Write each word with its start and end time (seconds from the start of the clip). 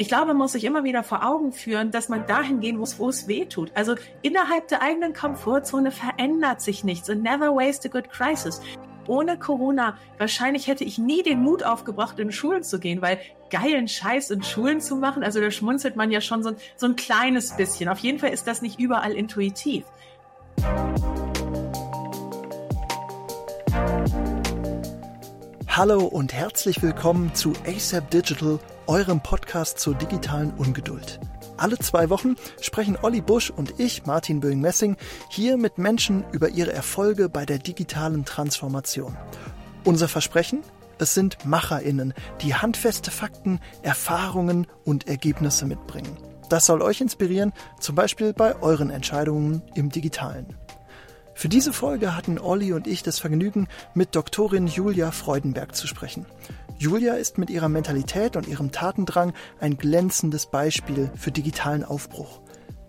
Ich 0.00 0.06
glaube, 0.06 0.26
man 0.26 0.36
muss 0.36 0.52
sich 0.52 0.62
immer 0.62 0.84
wieder 0.84 1.02
vor 1.02 1.26
Augen 1.26 1.50
führen, 1.50 1.90
dass 1.90 2.08
man 2.08 2.24
dahin 2.24 2.60
gehen 2.60 2.76
muss, 2.76 3.00
wo 3.00 3.08
es 3.08 3.26
weh 3.26 3.46
tut. 3.46 3.72
Also 3.74 3.96
innerhalb 4.22 4.68
der 4.68 4.80
eigenen 4.80 5.12
Komfortzone 5.12 5.90
verändert 5.90 6.60
sich 6.60 6.84
nichts. 6.84 7.10
And 7.10 7.24
never 7.24 7.52
waste 7.52 7.88
a 7.88 7.90
good 7.90 8.08
crisis. 8.08 8.60
Ohne 9.08 9.36
Corona, 9.40 9.98
wahrscheinlich 10.16 10.68
hätte 10.68 10.84
ich 10.84 10.98
nie 10.98 11.24
den 11.24 11.40
Mut 11.40 11.64
aufgebracht, 11.64 12.20
in 12.20 12.30
Schulen 12.30 12.62
zu 12.62 12.78
gehen, 12.78 13.02
weil 13.02 13.18
geilen 13.50 13.88
Scheiß 13.88 14.30
in 14.30 14.44
Schulen 14.44 14.80
zu 14.80 14.94
machen, 14.94 15.24
also 15.24 15.40
da 15.40 15.50
schmunzelt 15.50 15.96
man 15.96 16.12
ja 16.12 16.20
schon 16.20 16.44
so, 16.44 16.52
so 16.76 16.86
ein 16.86 16.94
kleines 16.94 17.56
bisschen. 17.56 17.88
Auf 17.88 17.98
jeden 17.98 18.20
Fall 18.20 18.30
ist 18.30 18.46
das 18.46 18.62
nicht 18.62 18.78
überall 18.78 19.14
intuitiv. 19.14 19.84
Hallo 25.66 26.04
und 26.06 26.32
herzlich 26.32 26.82
willkommen 26.82 27.34
zu 27.34 27.52
ASAP 27.66 28.10
Digital, 28.10 28.60
eurem 28.88 29.20
Podcast 29.22 29.78
zur 29.78 29.94
digitalen 29.94 30.50
Ungeduld. 30.54 31.20
Alle 31.58 31.78
zwei 31.78 32.08
Wochen 32.08 32.36
sprechen 32.60 32.96
Olli 33.02 33.20
Busch 33.20 33.50
und 33.50 33.78
ich, 33.78 34.06
Martin 34.06 34.40
Böing-Messing, 34.40 34.96
hier 35.28 35.58
mit 35.58 35.76
Menschen 35.76 36.24
über 36.32 36.48
ihre 36.48 36.72
Erfolge 36.72 37.28
bei 37.28 37.44
der 37.44 37.58
digitalen 37.58 38.24
Transformation. 38.24 39.16
Unser 39.84 40.08
Versprechen? 40.08 40.62
Es 40.98 41.14
sind 41.14 41.44
MacherInnen, 41.44 42.14
die 42.40 42.54
handfeste 42.54 43.10
Fakten, 43.10 43.60
Erfahrungen 43.82 44.66
und 44.84 45.06
Ergebnisse 45.06 45.66
mitbringen. 45.66 46.16
Das 46.48 46.64
soll 46.64 46.80
euch 46.80 47.02
inspirieren, 47.02 47.52
zum 47.78 47.94
Beispiel 47.94 48.32
bei 48.32 48.56
euren 48.62 48.90
Entscheidungen 48.90 49.62
im 49.74 49.90
Digitalen. 49.90 50.56
Für 51.34 51.48
diese 51.48 51.72
Folge 51.72 52.16
hatten 52.16 52.38
Olli 52.38 52.72
und 52.72 52.86
ich 52.86 53.02
das 53.02 53.20
Vergnügen, 53.20 53.68
mit 53.94 54.16
Doktorin 54.16 54.66
Julia 54.66 55.10
Freudenberg 55.10 55.76
zu 55.76 55.86
sprechen. 55.86 56.26
Julia 56.80 57.14
ist 57.14 57.38
mit 57.38 57.50
ihrer 57.50 57.68
Mentalität 57.68 58.36
und 58.36 58.46
ihrem 58.46 58.70
Tatendrang 58.70 59.32
ein 59.58 59.78
glänzendes 59.78 60.46
Beispiel 60.46 61.10
für 61.16 61.32
digitalen 61.32 61.82
Aufbruch. 61.82 62.40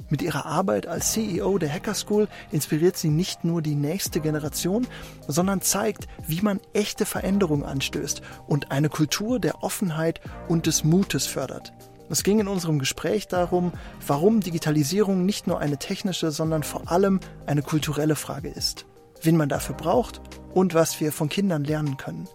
Mit 0.09 0.21
ihrer 0.21 0.45
Arbeit 0.45 0.85
als 0.85 1.11
CEO 1.13 1.57
der 1.57 1.73
Hacker 1.73 1.95
School 1.95 2.27
inspiriert 2.51 2.97
sie 2.97 3.09
nicht 3.09 3.43
nur 3.43 3.63
die 3.63 3.73
nächste 3.73 4.19
Generation, 4.19 4.85
sondern 5.27 5.61
zeigt, 5.61 6.07
wie 6.27 6.41
man 6.41 6.59
echte 6.73 7.05
Veränderungen 7.05 7.63
anstößt 7.63 8.21
und 8.45 8.71
eine 8.71 8.89
Kultur 8.89 9.39
der 9.39 9.63
Offenheit 9.63 10.21
und 10.47 10.67
des 10.67 10.83
Mutes 10.83 11.25
fördert. 11.25 11.73
Es 12.11 12.23
ging 12.23 12.39
in 12.39 12.47
unserem 12.47 12.77
Gespräch 12.77 13.27
darum, 13.27 13.71
warum 14.05 14.39
Digitalisierung 14.39 15.25
nicht 15.25 15.47
nur 15.47 15.59
eine 15.59 15.77
technische, 15.77 16.29
sondern 16.29 16.61
vor 16.61 16.91
allem 16.91 17.19
eine 17.47 17.63
kulturelle 17.63 18.15
Frage 18.15 18.49
ist, 18.49 18.85
wen 19.23 19.35
man 19.35 19.49
dafür 19.49 19.75
braucht 19.75 20.21
und 20.53 20.75
was 20.75 20.99
wir 20.99 21.11
von 21.11 21.29
Kindern 21.29 21.63
lernen 21.63 21.97
können. 21.97 22.27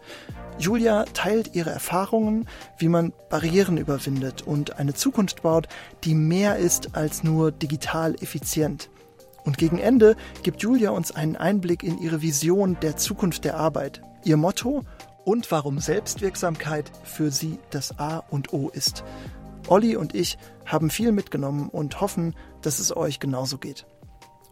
Julia 0.58 1.05
teilt 1.12 1.55
ihre 1.55 1.70
Erfahrungen, 1.70 2.48
wie 2.78 2.88
man 2.88 3.12
Barrieren 3.28 3.77
überwindet 3.77 4.42
und 4.42 4.78
eine 4.78 4.94
Zukunft 4.94 5.42
baut, 5.42 5.69
die 6.05 6.14
mehr 6.14 6.56
ist 6.56 6.94
als 6.96 7.24
nur 7.24 7.50
digital 7.50 8.14
effizient. 8.20 8.88
Und 9.44 9.58
gegen 9.58 9.78
Ende 9.78 10.16
gibt 10.42 10.62
Julia 10.62 10.91
uns 10.91 11.12
einen 11.12 11.36
Einblick 11.36 11.83
in 11.83 11.98
ihre 11.98 12.22
Vision 12.22 12.78
der 12.80 12.96
Zukunft 12.96 13.44
der 13.44 13.56
Arbeit, 13.56 14.00
ihr 14.24 14.36
Motto 14.36 14.84
und 15.24 15.50
warum 15.50 15.80
Selbstwirksamkeit 15.80 16.91
für 17.02 17.30
sie 17.30 17.58
das 17.70 17.98
A 17.98 18.18
und 18.30 18.52
O 18.52 18.70
ist. 18.70 19.05
Olli 19.68 19.96
und 19.96 20.14
ich 20.14 20.39
haben 20.64 20.89
viel 20.89 21.12
mitgenommen 21.12 21.68
und 21.68 22.00
hoffen, 22.00 22.34
dass 22.62 22.78
es 22.78 22.96
euch 22.96 23.18
genauso 23.18 23.58
geht. 23.58 23.86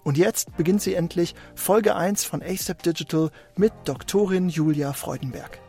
Und 0.04 0.18
jetzt 0.18 0.56
beginnt 0.56 0.82
sie 0.82 0.94
endlich 0.94 1.34
Folge 1.54 1.94
1 1.94 2.24
von 2.24 2.42
ASAP 2.42 2.82
Digital 2.82 3.30
mit 3.56 3.72
Doktorin 3.84 4.48
Julia 4.48 4.92
Freudenberg. 4.92 5.60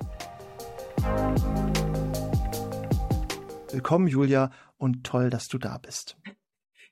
Willkommen, 3.71 4.07
Julia, 4.07 4.51
und 4.77 5.03
toll, 5.03 5.29
dass 5.29 5.47
du 5.47 5.57
da 5.57 5.77
bist. 5.77 6.17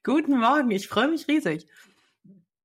Guten 0.03 0.39
Morgen, 0.39 0.71
ich 0.71 0.87
freue 0.87 1.09
mich 1.09 1.27
riesig. 1.27 1.67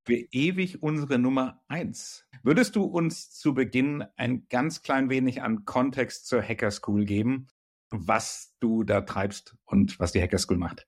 Für 0.04 0.14
ewig 0.14 0.82
unsere 0.82 1.18
Nummer 1.18 1.62
1. 1.68 2.26
Würdest 2.42 2.76
du 2.76 2.84
uns 2.84 3.30
zu 3.30 3.54
Beginn 3.54 4.04
ein 4.16 4.46
ganz 4.48 4.82
klein 4.82 5.10
wenig 5.10 5.42
an 5.42 5.64
Kontext 5.64 6.26
zur 6.26 6.42
Hacker 6.42 6.70
School 6.70 7.04
geben? 7.04 7.48
was 7.90 8.54
du 8.60 8.84
da 8.84 9.00
treibst 9.02 9.56
und 9.64 9.98
was 9.98 10.12
die 10.12 10.20
Hacker 10.20 10.38
School 10.38 10.58
macht. 10.58 10.86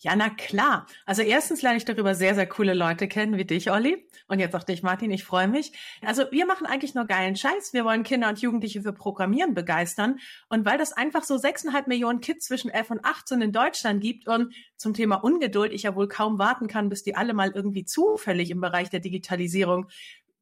Ja, 0.00 0.14
na 0.14 0.30
klar. 0.30 0.86
Also 1.06 1.22
erstens 1.22 1.60
lerne 1.60 1.76
ich 1.76 1.84
darüber 1.84 2.14
sehr, 2.14 2.36
sehr 2.36 2.46
coole 2.46 2.72
Leute 2.72 3.08
kennen, 3.08 3.36
wie 3.36 3.44
dich, 3.44 3.68
Olli. 3.68 4.06
Und 4.28 4.38
jetzt 4.38 4.54
auch 4.54 4.62
dich, 4.62 4.84
Martin. 4.84 5.10
Ich 5.10 5.24
freue 5.24 5.48
mich. 5.48 5.72
Also 6.02 6.22
wir 6.30 6.46
machen 6.46 6.66
eigentlich 6.66 6.94
nur 6.94 7.06
geilen 7.06 7.34
Scheiß. 7.34 7.72
Wir 7.72 7.84
wollen 7.84 8.04
Kinder 8.04 8.28
und 8.28 8.38
Jugendliche 8.38 8.82
für 8.82 8.92
Programmieren 8.92 9.54
begeistern. 9.54 10.20
Und 10.48 10.64
weil 10.64 10.78
das 10.78 10.92
einfach 10.92 11.24
so 11.24 11.36
sechseinhalb 11.36 11.88
Millionen 11.88 12.20
Kids 12.20 12.46
zwischen 12.46 12.70
11 12.70 12.90
und 12.92 13.04
18 13.04 13.42
in 13.42 13.52
Deutschland 13.52 14.00
gibt 14.00 14.28
und 14.28 14.54
zum 14.76 14.94
Thema 14.94 15.16
Ungeduld 15.16 15.72
ich 15.72 15.82
ja 15.82 15.96
wohl 15.96 16.06
kaum 16.06 16.38
warten 16.38 16.68
kann, 16.68 16.88
bis 16.88 17.02
die 17.02 17.16
alle 17.16 17.34
mal 17.34 17.50
irgendwie 17.52 17.84
zufällig 17.84 18.52
im 18.52 18.60
Bereich 18.60 18.90
der 18.90 19.00
Digitalisierung 19.00 19.88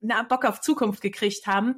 na, 0.01 0.23
Bock 0.23 0.45
auf 0.45 0.61
Zukunft 0.61 1.01
gekriegt 1.01 1.47
haben, 1.47 1.77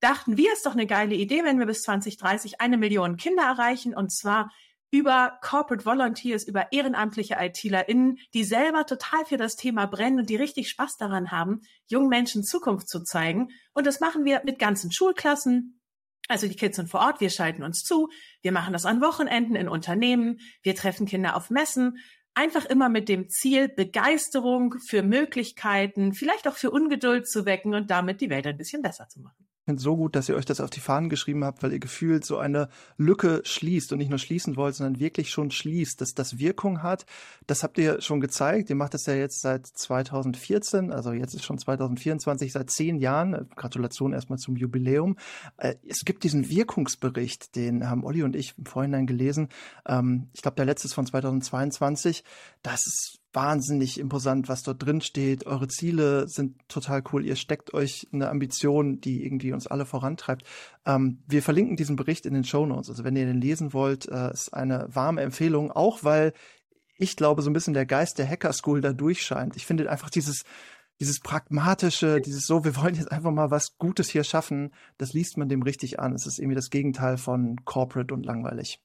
dachten 0.00 0.36
wir, 0.36 0.52
ist 0.52 0.66
doch 0.66 0.72
eine 0.72 0.86
geile 0.86 1.14
Idee, 1.14 1.44
wenn 1.44 1.60
wir 1.60 1.66
bis 1.66 1.82
2030 1.82 2.60
eine 2.60 2.76
Million 2.76 3.16
Kinder 3.16 3.44
erreichen 3.44 3.94
und 3.94 4.10
zwar 4.10 4.50
über 4.92 5.38
Corporate 5.40 5.86
Volunteers, 5.86 6.44
über 6.44 6.70
ehrenamtliche 6.70 7.36
ITlerInnen, 7.40 8.18
die 8.34 8.44
selber 8.44 8.84
total 8.84 9.24
für 9.24 9.38
das 9.38 9.56
Thema 9.56 9.86
brennen 9.86 10.20
und 10.20 10.30
die 10.30 10.36
richtig 10.36 10.68
Spaß 10.68 10.98
daran 10.98 11.30
haben, 11.30 11.62
jungen 11.86 12.10
Menschen 12.10 12.44
Zukunft 12.44 12.88
zu 12.88 13.02
zeigen. 13.02 13.48
Und 13.72 13.86
das 13.86 14.00
machen 14.00 14.26
wir 14.26 14.42
mit 14.44 14.58
ganzen 14.58 14.92
Schulklassen. 14.92 15.80
Also 16.28 16.46
die 16.46 16.56
Kids 16.56 16.76
sind 16.76 16.90
vor 16.90 17.00
Ort, 17.00 17.20
wir 17.20 17.30
schalten 17.30 17.62
uns 17.62 17.82
zu, 17.82 18.10
wir 18.42 18.52
machen 18.52 18.74
das 18.74 18.84
an 18.84 19.00
Wochenenden 19.00 19.56
in 19.56 19.68
Unternehmen, 19.68 20.38
wir 20.62 20.76
treffen 20.76 21.06
Kinder 21.06 21.36
auf 21.36 21.50
Messen, 21.50 21.98
einfach 22.34 22.66
immer 22.66 22.90
mit 22.90 23.08
dem 23.08 23.28
Ziel, 23.28 23.68
Begeisterung 23.68 24.76
für 24.86 25.02
Möglichkeiten, 25.02 26.12
vielleicht 26.12 26.46
auch 26.46 26.56
für 26.56 26.70
Ungeduld 26.70 27.26
zu 27.26 27.46
wecken 27.46 27.74
und 27.74 27.90
damit 27.90 28.20
die 28.20 28.30
Welt 28.30 28.46
ein 28.46 28.58
bisschen 28.58 28.82
besser 28.82 29.08
zu 29.08 29.20
machen 29.20 29.48
so 29.66 29.96
gut, 29.96 30.16
dass 30.16 30.28
ihr 30.28 30.34
euch 30.34 30.44
das 30.44 30.60
auf 30.60 30.70
die 30.70 30.80
Fahnen 30.80 31.08
geschrieben 31.08 31.44
habt, 31.44 31.62
weil 31.62 31.72
ihr 31.72 31.78
gefühlt 31.78 32.24
so 32.24 32.38
eine 32.38 32.68
Lücke 32.96 33.42
schließt 33.44 33.92
und 33.92 33.98
nicht 33.98 34.10
nur 34.10 34.18
schließen 34.18 34.56
wollt, 34.56 34.74
sondern 34.74 35.00
wirklich 35.00 35.30
schon 35.30 35.50
schließt, 35.50 36.00
dass 36.00 36.14
das 36.14 36.38
Wirkung 36.38 36.82
hat. 36.82 37.06
Das 37.46 37.62
habt 37.62 37.78
ihr 37.78 38.00
schon 38.00 38.20
gezeigt. 38.20 38.70
Ihr 38.70 38.76
macht 38.76 38.94
das 38.94 39.06
ja 39.06 39.14
jetzt 39.14 39.40
seit 39.40 39.66
2014, 39.66 40.92
also 40.92 41.12
jetzt 41.12 41.34
ist 41.34 41.44
schon 41.44 41.58
2024, 41.58 42.52
seit 42.52 42.70
zehn 42.70 42.98
Jahren. 42.98 43.48
Gratulation 43.54 44.12
erstmal 44.12 44.38
zum 44.38 44.56
Jubiläum. 44.56 45.16
Äh, 45.56 45.76
es 45.88 46.04
gibt 46.04 46.24
diesen 46.24 46.48
Wirkungsbericht, 46.48 47.54
den 47.54 47.88
haben 47.88 48.04
Olli 48.04 48.24
und 48.24 48.34
ich 48.34 48.54
im 48.58 48.66
Vorhinein 48.66 49.06
gelesen. 49.06 49.48
Ähm, 49.86 50.28
ich 50.32 50.42
glaube, 50.42 50.56
der 50.56 50.66
letzte 50.66 50.88
ist 50.88 50.94
von 50.94 51.06
2022. 51.06 52.24
Das 52.62 52.86
ist 52.86 53.21
wahnsinnig 53.32 53.98
imposant, 53.98 54.48
was 54.48 54.62
dort 54.62 54.84
drin 54.84 55.00
steht. 55.00 55.46
Eure 55.46 55.68
Ziele 55.68 56.28
sind 56.28 56.56
total 56.68 57.02
cool. 57.12 57.24
Ihr 57.24 57.36
steckt 57.36 57.72
euch 57.74 58.08
eine 58.12 58.28
Ambition, 58.28 59.00
die 59.00 59.24
irgendwie 59.24 59.52
uns 59.52 59.66
alle 59.66 59.86
vorantreibt. 59.86 60.46
Ähm, 60.84 61.22
wir 61.26 61.42
verlinken 61.42 61.76
diesen 61.76 61.96
Bericht 61.96 62.26
in 62.26 62.34
den 62.34 62.44
Show 62.44 62.66
Notes. 62.66 62.90
Also 62.90 63.04
wenn 63.04 63.16
ihr 63.16 63.26
den 63.26 63.40
lesen 63.40 63.72
wollt, 63.72 64.08
äh, 64.08 64.32
ist 64.32 64.52
eine 64.52 64.86
warme 64.90 65.22
Empfehlung, 65.22 65.70
auch 65.70 66.04
weil 66.04 66.32
ich 66.98 67.16
glaube, 67.16 67.42
so 67.42 67.50
ein 67.50 67.54
bisschen 67.54 67.74
der 67.74 67.86
Geist 67.86 68.18
der 68.18 68.28
Hacker 68.28 68.52
School 68.52 68.80
da 68.80 68.92
durchscheint. 68.92 69.56
Ich 69.56 69.66
finde 69.66 69.90
einfach 69.90 70.10
dieses, 70.10 70.44
dieses 71.00 71.20
pragmatische, 71.20 72.20
dieses 72.20 72.46
so, 72.46 72.64
wir 72.64 72.76
wollen 72.76 72.94
jetzt 72.94 73.10
einfach 73.10 73.32
mal 73.32 73.50
was 73.50 73.76
Gutes 73.78 74.08
hier 74.08 74.24
schaffen, 74.24 74.72
das 74.98 75.12
liest 75.12 75.36
man 75.36 75.48
dem 75.48 75.62
richtig 75.62 75.98
an. 75.98 76.14
Es 76.14 76.26
ist 76.26 76.38
irgendwie 76.38 76.54
das 76.54 76.70
Gegenteil 76.70 77.16
von 77.16 77.64
corporate 77.64 78.14
und 78.14 78.24
langweilig. 78.24 78.80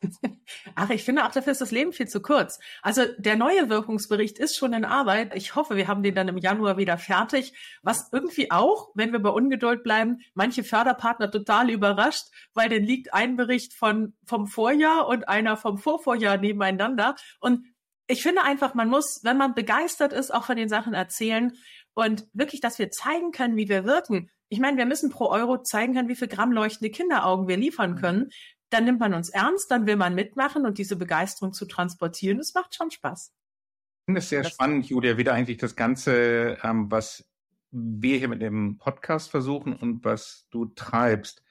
Ach, 0.74 0.90
ich 0.90 1.04
finde 1.04 1.24
auch 1.24 1.30
dafür 1.30 1.52
ist 1.52 1.60
das 1.60 1.70
Leben 1.70 1.92
viel 1.92 2.08
zu 2.08 2.20
kurz. 2.20 2.58
Also 2.82 3.02
der 3.18 3.36
neue 3.36 3.68
Wirkungsbericht 3.68 4.38
ist 4.38 4.56
schon 4.56 4.72
in 4.72 4.84
Arbeit. 4.84 5.34
Ich 5.34 5.54
hoffe, 5.54 5.76
wir 5.76 5.88
haben 5.88 6.02
den 6.02 6.14
dann 6.14 6.28
im 6.28 6.38
Januar 6.38 6.76
wieder 6.76 6.98
fertig. 6.98 7.52
Was 7.82 8.08
irgendwie 8.12 8.50
auch, 8.50 8.90
wenn 8.94 9.12
wir 9.12 9.20
bei 9.20 9.30
Ungeduld 9.30 9.82
bleiben, 9.82 10.18
manche 10.34 10.64
Förderpartner 10.64 11.30
total 11.30 11.70
überrascht, 11.70 12.26
weil 12.54 12.68
dann 12.68 12.82
liegt 12.82 13.14
ein 13.14 13.36
Bericht 13.36 13.74
von, 13.74 14.14
vom 14.24 14.46
Vorjahr 14.46 15.06
und 15.08 15.28
einer 15.28 15.56
vom 15.56 15.78
Vorvorjahr 15.78 16.36
nebeneinander. 16.38 17.16
Und 17.40 17.66
ich 18.06 18.22
finde 18.22 18.42
einfach, 18.42 18.74
man 18.74 18.88
muss, 18.88 19.20
wenn 19.22 19.36
man 19.36 19.54
begeistert 19.54 20.12
ist, 20.12 20.32
auch 20.32 20.44
von 20.44 20.56
den 20.56 20.68
Sachen 20.68 20.94
erzählen 20.94 21.52
und 21.94 22.26
wirklich, 22.32 22.60
dass 22.60 22.78
wir 22.78 22.90
zeigen 22.90 23.30
können, 23.30 23.56
wie 23.56 23.68
wir 23.68 23.84
wirken. 23.84 24.30
Ich 24.48 24.58
meine, 24.58 24.78
wir 24.78 24.86
müssen 24.86 25.10
pro 25.10 25.28
Euro 25.28 25.62
zeigen 25.62 25.94
können, 25.94 26.08
wie 26.08 26.16
viel 26.16 26.26
Gramm 26.26 26.50
leuchtende 26.50 26.90
Kinderaugen 26.90 27.46
wir 27.46 27.56
liefern 27.56 27.94
können 27.94 28.30
dann 28.70 28.84
nimmt 28.84 29.00
man 29.00 29.14
uns 29.14 29.28
ernst, 29.28 29.70
dann 29.70 29.86
will 29.86 29.96
man 29.96 30.14
mitmachen 30.14 30.64
und 30.64 30.78
diese 30.78 30.96
Begeisterung 30.96 31.52
zu 31.52 31.66
transportieren, 31.66 32.38
das 32.38 32.54
macht 32.54 32.74
schon 32.74 32.90
Spaß. 32.90 33.32
Ich 33.32 34.04
finde 34.06 34.18
es 34.20 34.28
sehr 34.28 34.42
das 34.42 34.52
spannend, 34.52 34.86
Julia, 34.86 35.18
wieder 35.18 35.34
eigentlich 35.34 35.58
das 35.58 35.76
Ganze, 35.76 36.58
ähm, 36.62 36.90
was 36.90 37.24
wir 37.70 38.18
hier 38.18 38.28
mit 38.28 38.42
dem 38.42 38.78
Podcast 38.78 39.30
versuchen 39.30 39.74
und 39.74 40.04
was 40.04 40.48
du 40.50 40.66
treibst, 40.66 41.42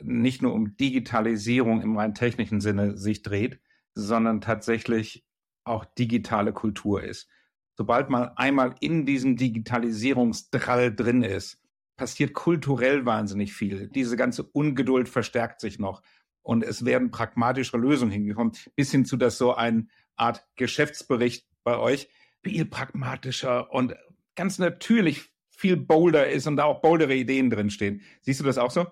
nicht 0.00 0.42
nur 0.42 0.54
um 0.54 0.76
Digitalisierung 0.76 1.82
im 1.82 1.96
rein 1.96 2.14
technischen 2.14 2.60
Sinne 2.60 2.96
sich 2.96 3.22
dreht, 3.22 3.60
sondern 3.94 4.40
tatsächlich 4.40 5.26
auch 5.64 5.84
digitale 5.84 6.52
Kultur 6.52 7.02
ist. 7.02 7.28
Sobald 7.74 8.10
man 8.10 8.30
einmal 8.36 8.74
in 8.80 9.06
diesem 9.06 9.36
Digitalisierungsdrall 9.36 10.94
drin 10.94 11.22
ist, 11.22 11.58
passiert 11.96 12.32
kulturell 12.32 13.06
wahnsinnig 13.06 13.52
viel. 13.52 13.88
Diese 13.88 14.16
ganze 14.16 14.44
Ungeduld 14.44 15.08
verstärkt 15.08 15.60
sich 15.60 15.78
noch. 15.78 16.02
Und 16.42 16.64
es 16.64 16.84
werden 16.84 17.10
pragmatischere 17.10 17.78
Lösungen 17.78 18.12
hingekommen, 18.12 18.52
bis 18.76 18.90
hin 18.90 19.04
zu, 19.04 19.16
dass 19.16 19.38
so 19.38 19.54
eine 19.54 19.86
Art 20.16 20.44
Geschäftsbericht 20.56 21.46
bei 21.64 21.78
euch 21.78 22.08
viel 22.42 22.64
pragmatischer 22.64 23.72
und 23.72 23.94
ganz 24.34 24.58
natürlich 24.58 25.30
viel 25.50 25.76
bolder 25.76 26.28
ist 26.28 26.46
und 26.46 26.56
da 26.56 26.64
auch 26.64 26.80
boldere 26.80 27.14
Ideen 27.14 27.50
drinstehen. 27.50 28.02
Siehst 28.22 28.40
du 28.40 28.44
das 28.44 28.58
auch 28.58 28.70
so? 28.70 28.86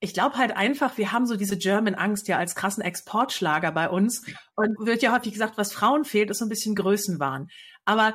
Ich 0.00 0.14
glaube 0.14 0.36
halt 0.36 0.56
einfach, 0.56 0.96
wir 0.96 1.12
haben 1.12 1.26
so 1.26 1.36
diese 1.36 1.58
German 1.58 1.94
Angst 1.94 2.26
ja 2.26 2.38
als 2.38 2.54
krassen 2.54 2.82
Exportschlager 2.82 3.70
bei 3.70 3.88
uns. 3.88 4.26
Und 4.56 4.74
wird 4.84 5.02
ja 5.02 5.14
häufig 5.14 5.32
gesagt, 5.32 5.58
was 5.58 5.74
Frauen 5.74 6.04
fehlt, 6.04 6.30
ist 6.30 6.38
so 6.38 6.46
ein 6.46 6.48
bisschen 6.48 6.74
Größenwahn. 6.74 7.48
Aber 7.84 8.14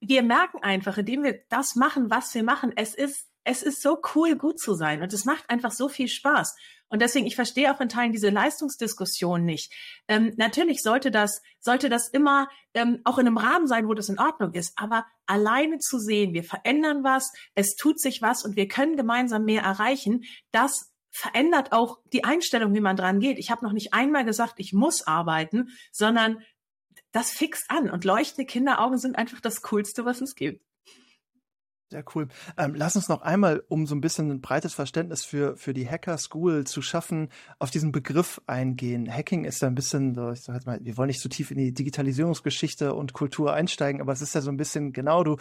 wir 0.00 0.22
merken 0.22 0.58
einfach, 0.62 0.98
indem 0.98 1.22
wir 1.22 1.40
das 1.48 1.76
machen, 1.76 2.10
was 2.10 2.34
wir 2.34 2.42
machen, 2.42 2.72
es 2.74 2.94
ist, 2.94 3.29
es 3.50 3.62
ist 3.64 3.82
so 3.82 4.00
cool, 4.14 4.36
gut 4.36 4.60
zu 4.60 4.74
sein. 4.74 5.02
Und 5.02 5.12
es 5.12 5.24
macht 5.24 5.50
einfach 5.50 5.72
so 5.72 5.88
viel 5.88 6.06
Spaß. 6.06 6.54
Und 6.88 7.02
deswegen, 7.02 7.26
ich 7.26 7.34
verstehe 7.34 7.74
auch 7.74 7.80
in 7.80 7.88
Teilen 7.88 8.12
diese 8.12 8.30
Leistungsdiskussion 8.30 9.44
nicht. 9.44 9.72
Ähm, 10.06 10.32
natürlich 10.36 10.82
sollte 10.82 11.10
das, 11.10 11.42
sollte 11.58 11.88
das 11.88 12.08
immer 12.08 12.48
ähm, 12.74 13.00
auch 13.04 13.18
in 13.18 13.26
einem 13.26 13.38
Rahmen 13.38 13.66
sein, 13.66 13.88
wo 13.88 13.94
das 13.94 14.08
in 14.08 14.20
Ordnung 14.20 14.54
ist. 14.54 14.72
Aber 14.76 15.04
alleine 15.26 15.78
zu 15.78 15.98
sehen, 15.98 16.32
wir 16.32 16.44
verändern 16.44 17.02
was, 17.02 17.32
es 17.54 17.74
tut 17.74 18.00
sich 18.00 18.22
was 18.22 18.44
und 18.44 18.54
wir 18.54 18.68
können 18.68 18.96
gemeinsam 18.96 19.44
mehr 19.44 19.62
erreichen, 19.62 20.22
das 20.52 20.92
verändert 21.10 21.72
auch 21.72 21.98
die 22.12 22.22
Einstellung, 22.22 22.72
wie 22.72 22.80
man 22.80 22.96
dran 22.96 23.18
geht. 23.18 23.38
Ich 23.38 23.50
habe 23.50 23.64
noch 23.64 23.72
nicht 23.72 23.94
einmal 23.94 24.24
gesagt, 24.24 24.54
ich 24.58 24.72
muss 24.72 25.04
arbeiten, 25.08 25.70
sondern 25.90 26.40
das 27.10 27.32
fixt 27.32 27.68
an 27.68 27.90
und 27.90 28.04
leuchtende 28.04 28.46
Kinderaugen 28.46 28.98
sind 28.98 29.16
einfach 29.16 29.40
das 29.40 29.62
Coolste, 29.62 30.04
was 30.04 30.20
es 30.20 30.36
gibt. 30.36 30.64
Sehr 31.90 32.04
cool. 32.14 32.28
Ähm, 32.56 32.76
lass 32.76 32.94
uns 32.94 33.08
noch 33.08 33.22
einmal, 33.22 33.64
um 33.66 33.84
so 33.84 33.96
ein 33.96 34.00
bisschen 34.00 34.30
ein 34.30 34.40
breites 34.40 34.74
Verständnis 34.74 35.24
für, 35.24 35.56
für 35.56 35.74
die 35.74 35.88
Hacker 35.88 36.18
School 36.18 36.64
zu 36.64 36.82
schaffen, 36.82 37.30
auf 37.58 37.72
diesen 37.72 37.90
Begriff 37.90 38.40
eingehen. 38.46 39.12
Hacking 39.12 39.44
ist 39.44 39.60
ja 39.60 39.66
ein 39.66 39.74
bisschen, 39.74 40.10
ich 40.32 40.42
sag 40.42 40.54
jetzt 40.54 40.66
mal, 40.66 40.78
wir 40.80 40.96
wollen 40.96 41.08
nicht 41.08 41.20
so 41.20 41.28
tief 41.28 41.50
in 41.50 41.58
die 41.58 41.74
Digitalisierungsgeschichte 41.74 42.94
und 42.94 43.12
Kultur 43.12 43.54
einsteigen, 43.54 44.00
aber 44.00 44.12
es 44.12 44.22
ist 44.22 44.36
ja 44.36 44.40
so 44.40 44.52
ein 44.52 44.56
bisschen 44.56 44.92
genau, 44.92 45.24
du, 45.24 45.36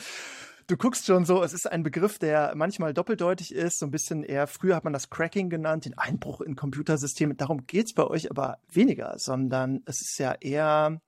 du 0.66 0.76
guckst 0.76 1.06
schon 1.06 1.24
so, 1.24 1.44
es 1.44 1.54
ist 1.54 1.72
ein 1.72 1.84
Begriff, 1.84 2.18
der 2.18 2.54
manchmal 2.56 2.96
doppeldeutig 2.96 3.54
ist, 3.54 3.78
so 3.78 3.86
ein 3.86 3.92
bisschen 3.92 4.24
eher, 4.24 4.48
früher 4.48 4.76
hat 4.76 4.84
man 4.84 4.94
das 4.94 5.12
Cracking 5.12 5.52
genannt, 5.52 5.86
den 5.86 6.00
Einbruch 6.00 6.42
in 6.42 6.56
Computersysteme. 6.56 7.36
Darum 7.36 7.68
geht's 7.68 7.94
bei 7.94 8.08
euch 8.08 8.32
aber 8.32 8.58
weniger, 8.72 9.20
sondern 9.20 9.84
es 9.86 10.02
ist 10.02 10.18
ja 10.18 10.34
eher, 10.34 11.00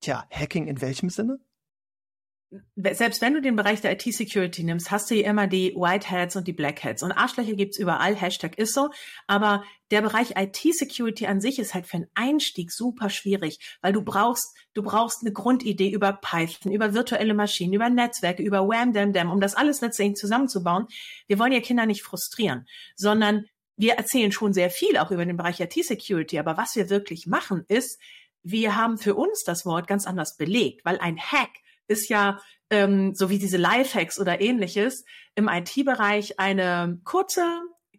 tja, 0.00 0.24
Hacking 0.30 0.68
in 0.68 0.80
welchem 0.80 1.10
Sinne? 1.10 1.40
Selbst 2.76 3.20
wenn 3.20 3.34
du 3.34 3.40
den 3.40 3.56
Bereich 3.56 3.80
der 3.80 3.92
IT-Security 3.92 4.64
nimmst, 4.64 4.90
hast 4.90 5.10
du 5.10 5.14
hier 5.14 5.24
immer 5.24 5.46
die 5.46 5.74
White 5.74 6.10
Hats 6.10 6.36
und 6.36 6.46
die 6.46 6.52
Black 6.52 6.82
Hats. 6.84 7.02
Und 7.02 7.12
Arschlöcher 7.12 7.54
gibt's 7.54 7.78
überall, 7.78 8.14
Hashtag 8.14 8.58
ist 8.58 8.74
so. 8.74 8.90
Aber 9.26 9.64
der 9.90 10.02
Bereich 10.02 10.34
IT-Security 10.36 11.26
an 11.26 11.40
sich 11.40 11.58
ist 11.58 11.74
halt 11.74 11.86
für 11.86 11.98
einen 11.98 12.10
Einstieg 12.14 12.72
super 12.72 13.10
schwierig, 13.10 13.58
weil 13.80 13.92
du 13.92 14.02
brauchst, 14.02 14.54
du 14.74 14.82
brauchst 14.82 15.22
eine 15.22 15.32
Grundidee 15.32 15.90
über 15.90 16.12
Python, 16.12 16.72
über 16.72 16.94
virtuelle 16.94 17.34
Maschinen, 17.34 17.72
über 17.72 17.88
Netzwerke, 17.88 18.42
über 18.42 18.68
Wham, 18.68 18.92
Dam, 18.92 19.12
Dam, 19.12 19.30
um 19.30 19.40
das 19.40 19.54
alles 19.54 19.80
letztendlich 19.80 20.20
zusammenzubauen. 20.20 20.86
Wir 21.26 21.38
wollen 21.38 21.52
ja 21.52 21.60
Kinder 21.60 21.86
nicht 21.86 22.02
frustrieren, 22.02 22.66
sondern 22.96 23.46
wir 23.76 23.94
erzählen 23.94 24.32
schon 24.32 24.52
sehr 24.52 24.70
viel 24.70 24.96
auch 24.98 25.10
über 25.10 25.24
den 25.24 25.36
Bereich 25.36 25.60
IT-Security. 25.60 26.38
Aber 26.38 26.56
was 26.56 26.76
wir 26.76 26.90
wirklich 26.90 27.26
machen 27.26 27.64
ist, 27.68 28.00
wir 28.42 28.76
haben 28.76 28.98
für 28.98 29.14
uns 29.14 29.42
das 29.42 29.64
Wort 29.64 29.86
ganz 29.86 30.06
anders 30.06 30.36
belegt, 30.36 30.84
weil 30.84 30.98
ein 30.98 31.18
Hack 31.18 31.50
ist 31.88 32.08
ja 32.08 32.38
ähm, 32.70 33.14
so 33.14 33.30
wie 33.30 33.38
diese 33.38 33.56
Lifehacks 33.56 34.18
oder 34.18 34.40
ähnliches 34.40 35.04
im 35.34 35.48
IT-Bereich 35.48 36.38
eine 36.38 37.00
kurze, 37.04 37.42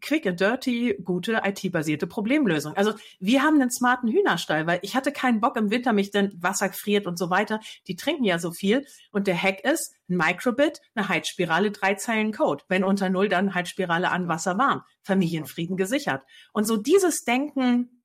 quick 0.01 0.27
and 0.27 0.39
dirty, 0.39 0.95
gute 1.03 1.41
IT-basierte 1.43 2.07
Problemlösung. 2.07 2.73
Also 2.75 2.93
wir 3.19 3.41
haben 3.41 3.59
einen 3.59 3.71
smarten 3.71 4.09
Hühnerstall, 4.09 4.67
weil 4.67 4.79
ich 4.83 4.95
hatte 4.95 5.11
keinen 5.11 5.39
Bock 5.39 5.55
im 5.57 5.71
Winter, 5.71 5.93
mich 5.93 6.11
denn 6.11 6.31
Wasser 6.41 6.71
friert 6.71 7.07
und 7.07 7.17
so 7.17 7.29
weiter. 7.29 7.59
Die 7.87 7.95
trinken 7.95 8.23
ja 8.23 8.37
so 8.37 8.51
viel. 8.51 8.85
Und 9.11 9.27
der 9.27 9.41
Hack 9.41 9.61
ist 9.63 9.95
ein 10.09 10.17
Microbit, 10.17 10.81
eine 10.93 11.09
Heizspirale, 11.09 11.71
drei 11.71 11.95
Zeilen 11.95 12.31
Code. 12.31 12.63
Wenn 12.67 12.83
unter 12.83 13.09
Null, 13.09 13.29
dann 13.29 13.55
Heizspirale 13.55 14.11
an 14.11 14.27
Wasser 14.27 14.57
warm. 14.57 14.83
Familienfrieden 15.03 15.77
gesichert. 15.77 16.23
Und 16.53 16.65
so 16.65 16.77
dieses 16.77 17.23
Denken 17.23 18.03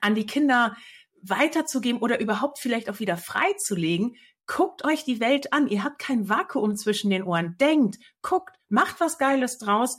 an 0.00 0.14
die 0.14 0.26
Kinder 0.26 0.76
weiterzugeben 1.22 2.00
oder 2.00 2.20
überhaupt 2.20 2.58
vielleicht 2.58 2.90
auch 2.90 2.98
wieder 2.98 3.16
freizulegen, 3.16 4.16
Guckt 4.46 4.84
euch 4.84 5.04
die 5.04 5.20
Welt 5.20 5.52
an. 5.52 5.66
Ihr 5.68 5.82
habt 5.82 5.98
kein 5.98 6.28
Vakuum 6.28 6.76
zwischen 6.76 7.10
den 7.10 7.24
Ohren. 7.24 7.56
Denkt, 7.58 7.98
guckt, 8.22 8.56
macht 8.68 9.00
was 9.00 9.18
Geiles 9.18 9.58
draus. 9.58 9.98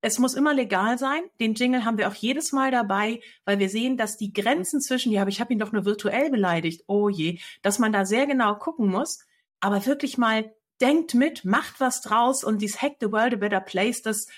Es 0.00 0.18
muss 0.20 0.34
immer 0.34 0.54
legal 0.54 0.98
sein. 0.98 1.22
Den 1.40 1.54
Jingle 1.54 1.84
haben 1.84 1.98
wir 1.98 2.08
auch 2.08 2.14
jedes 2.14 2.52
Mal 2.52 2.70
dabei, 2.70 3.20
weil 3.44 3.58
wir 3.58 3.68
sehen, 3.68 3.96
dass 3.96 4.16
die 4.16 4.32
Grenzen 4.32 4.80
zwischen, 4.80 5.10
ja, 5.10 5.22
aber 5.22 5.30
ich 5.30 5.40
habe 5.40 5.52
ihn 5.52 5.58
doch 5.58 5.72
nur 5.72 5.84
virtuell 5.84 6.30
beleidigt, 6.30 6.84
oh 6.86 7.08
je, 7.08 7.40
dass 7.62 7.80
man 7.80 7.92
da 7.92 8.04
sehr 8.04 8.26
genau 8.26 8.54
gucken 8.54 8.88
muss. 8.88 9.18
Aber 9.60 9.84
wirklich 9.86 10.16
mal 10.16 10.54
denkt 10.80 11.14
mit, 11.14 11.44
macht 11.44 11.80
was 11.80 12.00
draus 12.00 12.44
und 12.44 12.62
dies 12.62 12.80
Hack 12.80 12.98
the 13.00 13.10
World 13.10 13.34
a 13.34 13.36
Better 13.36 13.60
Place, 13.60 14.02
das 14.02 14.28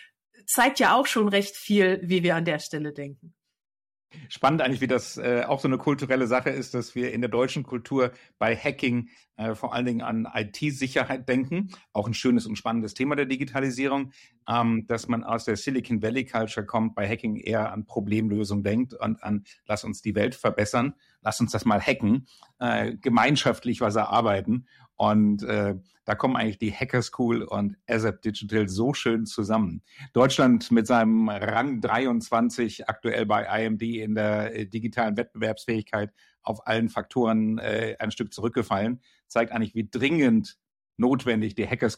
zeigt 0.46 0.80
ja 0.80 0.96
auch 0.96 1.06
schon 1.06 1.28
recht 1.28 1.54
viel, 1.56 2.00
wie 2.02 2.22
wir 2.22 2.36
an 2.36 2.46
der 2.46 2.58
Stelle 2.58 2.92
denken. 2.92 3.34
Spannend 4.28 4.60
eigentlich, 4.60 4.80
wie 4.80 4.88
das 4.88 5.18
äh, 5.18 5.44
auch 5.46 5.60
so 5.60 5.68
eine 5.68 5.78
kulturelle 5.78 6.26
Sache 6.26 6.50
ist, 6.50 6.74
dass 6.74 6.96
wir 6.96 7.12
in 7.12 7.20
der 7.20 7.30
deutschen 7.30 7.62
Kultur 7.62 8.12
bei 8.38 8.56
Hacking 8.56 9.08
äh, 9.40 9.54
vor 9.54 9.74
allen 9.74 9.86
Dingen 9.86 10.02
an 10.02 10.28
IT-Sicherheit 10.32 11.28
denken. 11.28 11.70
Auch 11.92 12.06
ein 12.06 12.14
schönes 12.14 12.46
und 12.46 12.56
spannendes 12.56 12.92
Thema 12.92 13.16
der 13.16 13.24
Digitalisierung, 13.24 14.12
ähm, 14.46 14.86
dass 14.86 15.08
man 15.08 15.24
aus 15.24 15.46
der 15.46 15.56
Silicon 15.56 16.02
Valley 16.02 16.26
Culture 16.26 16.66
kommt, 16.66 16.94
bei 16.94 17.08
Hacking 17.08 17.36
eher 17.36 17.72
an 17.72 17.86
Problemlösung 17.86 18.62
denkt 18.62 18.92
und 18.92 19.22
an 19.22 19.44
lass 19.66 19.84
uns 19.84 20.02
die 20.02 20.14
Welt 20.14 20.34
verbessern, 20.34 20.94
lass 21.22 21.40
uns 21.40 21.52
das 21.52 21.64
mal 21.64 21.80
hacken, 21.80 22.26
äh, 22.58 22.94
gemeinschaftlich 22.96 23.80
was 23.80 23.96
erarbeiten. 23.96 24.66
Und 24.96 25.42
äh, 25.44 25.76
da 26.04 26.14
kommen 26.14 26.36
eigentlich 26.36 26.58
die 26.58 26.72
Hacker 26.72 27.00
School 27.00 27.42
und 27.42 27.78
ASAP 27.88 28.20
Digital 28.20 28.68
so 28.68 28.92
schön 28.92 29.24
zusammen. 29.24 29.80
Deutschland 30.12 30.70
mit 30.70 30.86
seinem 30.86 31.30
Rang 31.30 31.80
23 31.80 32.86
aktuell 32.88 33.24
bei 33.24 33.64
IMD 33.64 33.82
in 33.82 34.14
der 34.14 34.54
äh, 34.54 34.66
digitalen 34.66 35.16
Wettbewerbsfähigkeit 35.16 36.12
auf 36.42 36.66
allen 36.66 36.88
Faktoren 36.88 37.58
äh, 37.58 37.96
ein 37.98 38.10
Stück 38.10 38.32
zurückgefallen, 38.32 39.00
zeigt 39.30 39.52
eigentlich, 39.52 39.74
wie 39.74 39.88
dringend 39.88 40.58
notwendig 40.96 41.54
die 41.54 41.66
Hacker 41.66 41.90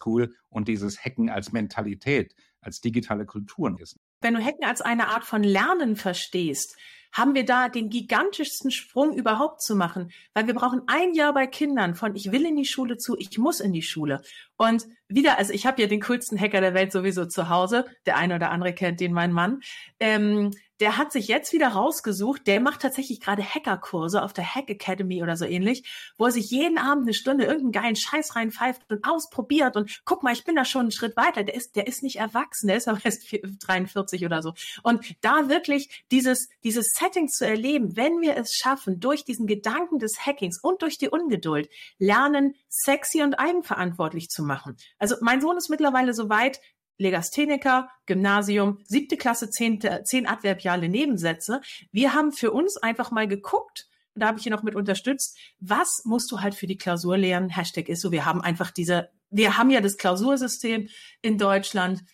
und 0.48 0.68
dieses 0.68 1.04
Hacken 1.04 1.28
als 1.28 1.52
Mentalität, 1.52 2.34
als 2.60 2.80
digitale 2.80 3.26
Kulturen 3.26 3.76
ist. 3.78 3.98
Wenn 4.20 4.34
du 4.34 4.44
Hacken 4.44 4.64
als 4.64 4.80
eine 4.80 5.08
Art 5.08 5.24
von 5.24 5.42
Lernen 5.42 5.96
verstehst, 5.96 6.76
haben 7.12 7.34
wir 7.34 7.44
da 7.44 7.68
den 7.68 7.90
gigantischsten 7.90 8.70
Sprung 8.70 9.14
überhaupt 9.14 9.60
zu 9.60 9.76
machen, 9.76 10.10
weil 10.32 10.46
wir 10.46 10.54
brauchen 10.54 10.82
ein 10.86 11.12
Jahr 11.12 11.34
bei 11.34 11.46
Kindern 11.46 11.94
von 11.94 12.16
ich 12.16 12.32
will 12.32 12.46
in 12.46 12.56
die 12.56 12.64
Schule 12.64 12.96
zu, 12.96 13.16
ich 13.18 13.36
muss 13.36 13.60
in 13.60 13.72
die 13.72 13.82
Schule. 13.82 14.22
Und 14.56 14.86
wieder, 15.14 15.38
also 15.38 15.52
ich 15.52 15.66
habe 15.66 15.80
ja 15.82 15.88
den 15.88 16.00
coolsten 16.00 16.38
Hacker 16.38 16.60
der 16.60 16.74
Welt 16.74 16.92
sowieso 16.92 17.26
zu 17.26 17.48
Hause, 17.48 17.86
der 18.06 18.16
eine 18.16 18.36
oder 18.36 18.50
andere 18.50 18.72
kennt 18.72 19.00
den, 19.00 19.12
mein 19.12 19.32
Mann. 19.32 19.60
Ähm, 20.00 20.52
der 20.82 20.96
hat 20.96 21.12
sich 21.12 21.28
jetzt 21.28 21.52
wieder 21.52 21.68
rausgesucht, 21.68 22.44
der 22.48 22.58
macht 22.58 22.82
tatsächlich 22.82 23.20
gerade 23.20 23.44
Hackerkurse 23.44 24.20
auf 24.20 24.32
der 24.32 24.44
Hack 24.44 24.68
Academy 24.68 25.22
oder 25.22 25.36
so 25.36 25.44
ähnlich, 25.44 25.88
wo 26.18 26.24
er 26.24 26.32
sich 26.32 26.50
jeden 26.50 26.76
Abend 26.76 27.04
eine 27.04 27.14
Stunde 27.14 27.44
irgendeinen 27.44 27.84
geilen 27.84 27.94
Scheiß 27.94 28.34
reinpfeift 28.34 28.82
und 28.88 29.04
ausprobiert 29.04 29.76
und 29.76 30.00
guck 30.04 30.24
mal, 30.24 30.32
ich 30.32 30.42
bin 30.42 30.56
da 30.56 30.64
schon 30.64 30.80
einen 30.80 30.90
Schritt 30.90 31.16
weiter. 31.16 31.44
Der 31.44 31.54
ist, 31.54 31.76
der 31.76 31.86
ist 31.86 32.02
nicht 32.02 32.16
erwachsen, 32.16 32.66
der 32.66 32.78
ist 32.78 32.88
aber 32.88 32.98
erst 33.04 33.24
43 33.30 34.24
oder 34.24 34.42
so. 34.42 34.54
Und 34.82 35.04
da 35.20 35.48
wirklich 35.48 36.04
dieses, 36.10 36.48
dieses 36.64 36.90
Setting 36.98 37.28
zu 37.28 37.46
erleben, 37.46 37.96
wenn 37.96 38.20
wir 38.20 38.36
es 38.36 38.52
schaffen, 38.52 38.98
durch 38.98 39.24
diesen 39.24 39.46
Gedanken 39.46 40.00
des 40.00 40.26
Hackings 40.26 40.58
und 40.60 40.82
durch 40.82 40.98
die 40.98 41.08
Ungeduld, 41.08 41.68
lernen, 41.98 42.56
sexy 42.68 43.22
und 43.22 43.34
eigenverantwortlich 43.34 44.30
zu 44.30 44.42
machen. 44.42 44.76
Also 45.02 45.16
mein 45.20 45.40
Sohn 45.40 45.56
ist 45.56 45.68
mittlerweile 45.68 46.14
so 46.14 46.28
weit, 46.28 46.60
Legastheniker, 46.96 47.90
Gymnasium, 48.06 48.78
siebte 48.84 49.16
Klasse, 49.16 49.50
zehn, 49.50 49.80
zehn 50.04 50.28
adverbiale 50.28 50.88
Nebensätze. 50.88 51.60
Wir 51.90 52.14
haben 52.14 52.30
für 52.30 52.52
uns 52.52 52.76
einfach 52.76 53.10
mal 53.10 53.26
geguckt, 53.26 53.88
da 54.14 54.28
habe 54.28 54.38
ich 54.38 54.44
hier 54.44 54.52
noch 54.52 54.62
mit 54.62 54.76
unterstützt, 54.76 55.36
was 55.58 56.02
musst 56.04 56.30
du 56.30 56.40
halt 56.40 56.54
für 56.54 56.68
die 56.68 56.76
Klausur 56.76 57.18
lernen? 57.18 57.48
Hashtag 57.48 57.88
ist 57.88 58.00
so, 58.00 58.12
wir 58.12 58.24
haben 58.26 58.42
einfach 58.42 58.70
diese, 58.70 59.08
wir 59.28 59.58
haben 59.58 59.70
ja 59.70 59.80
das 59.80 59.96
Klausursystem 59.96 60.88
in 61.20 61.36
Deutschland. 61.36 62.04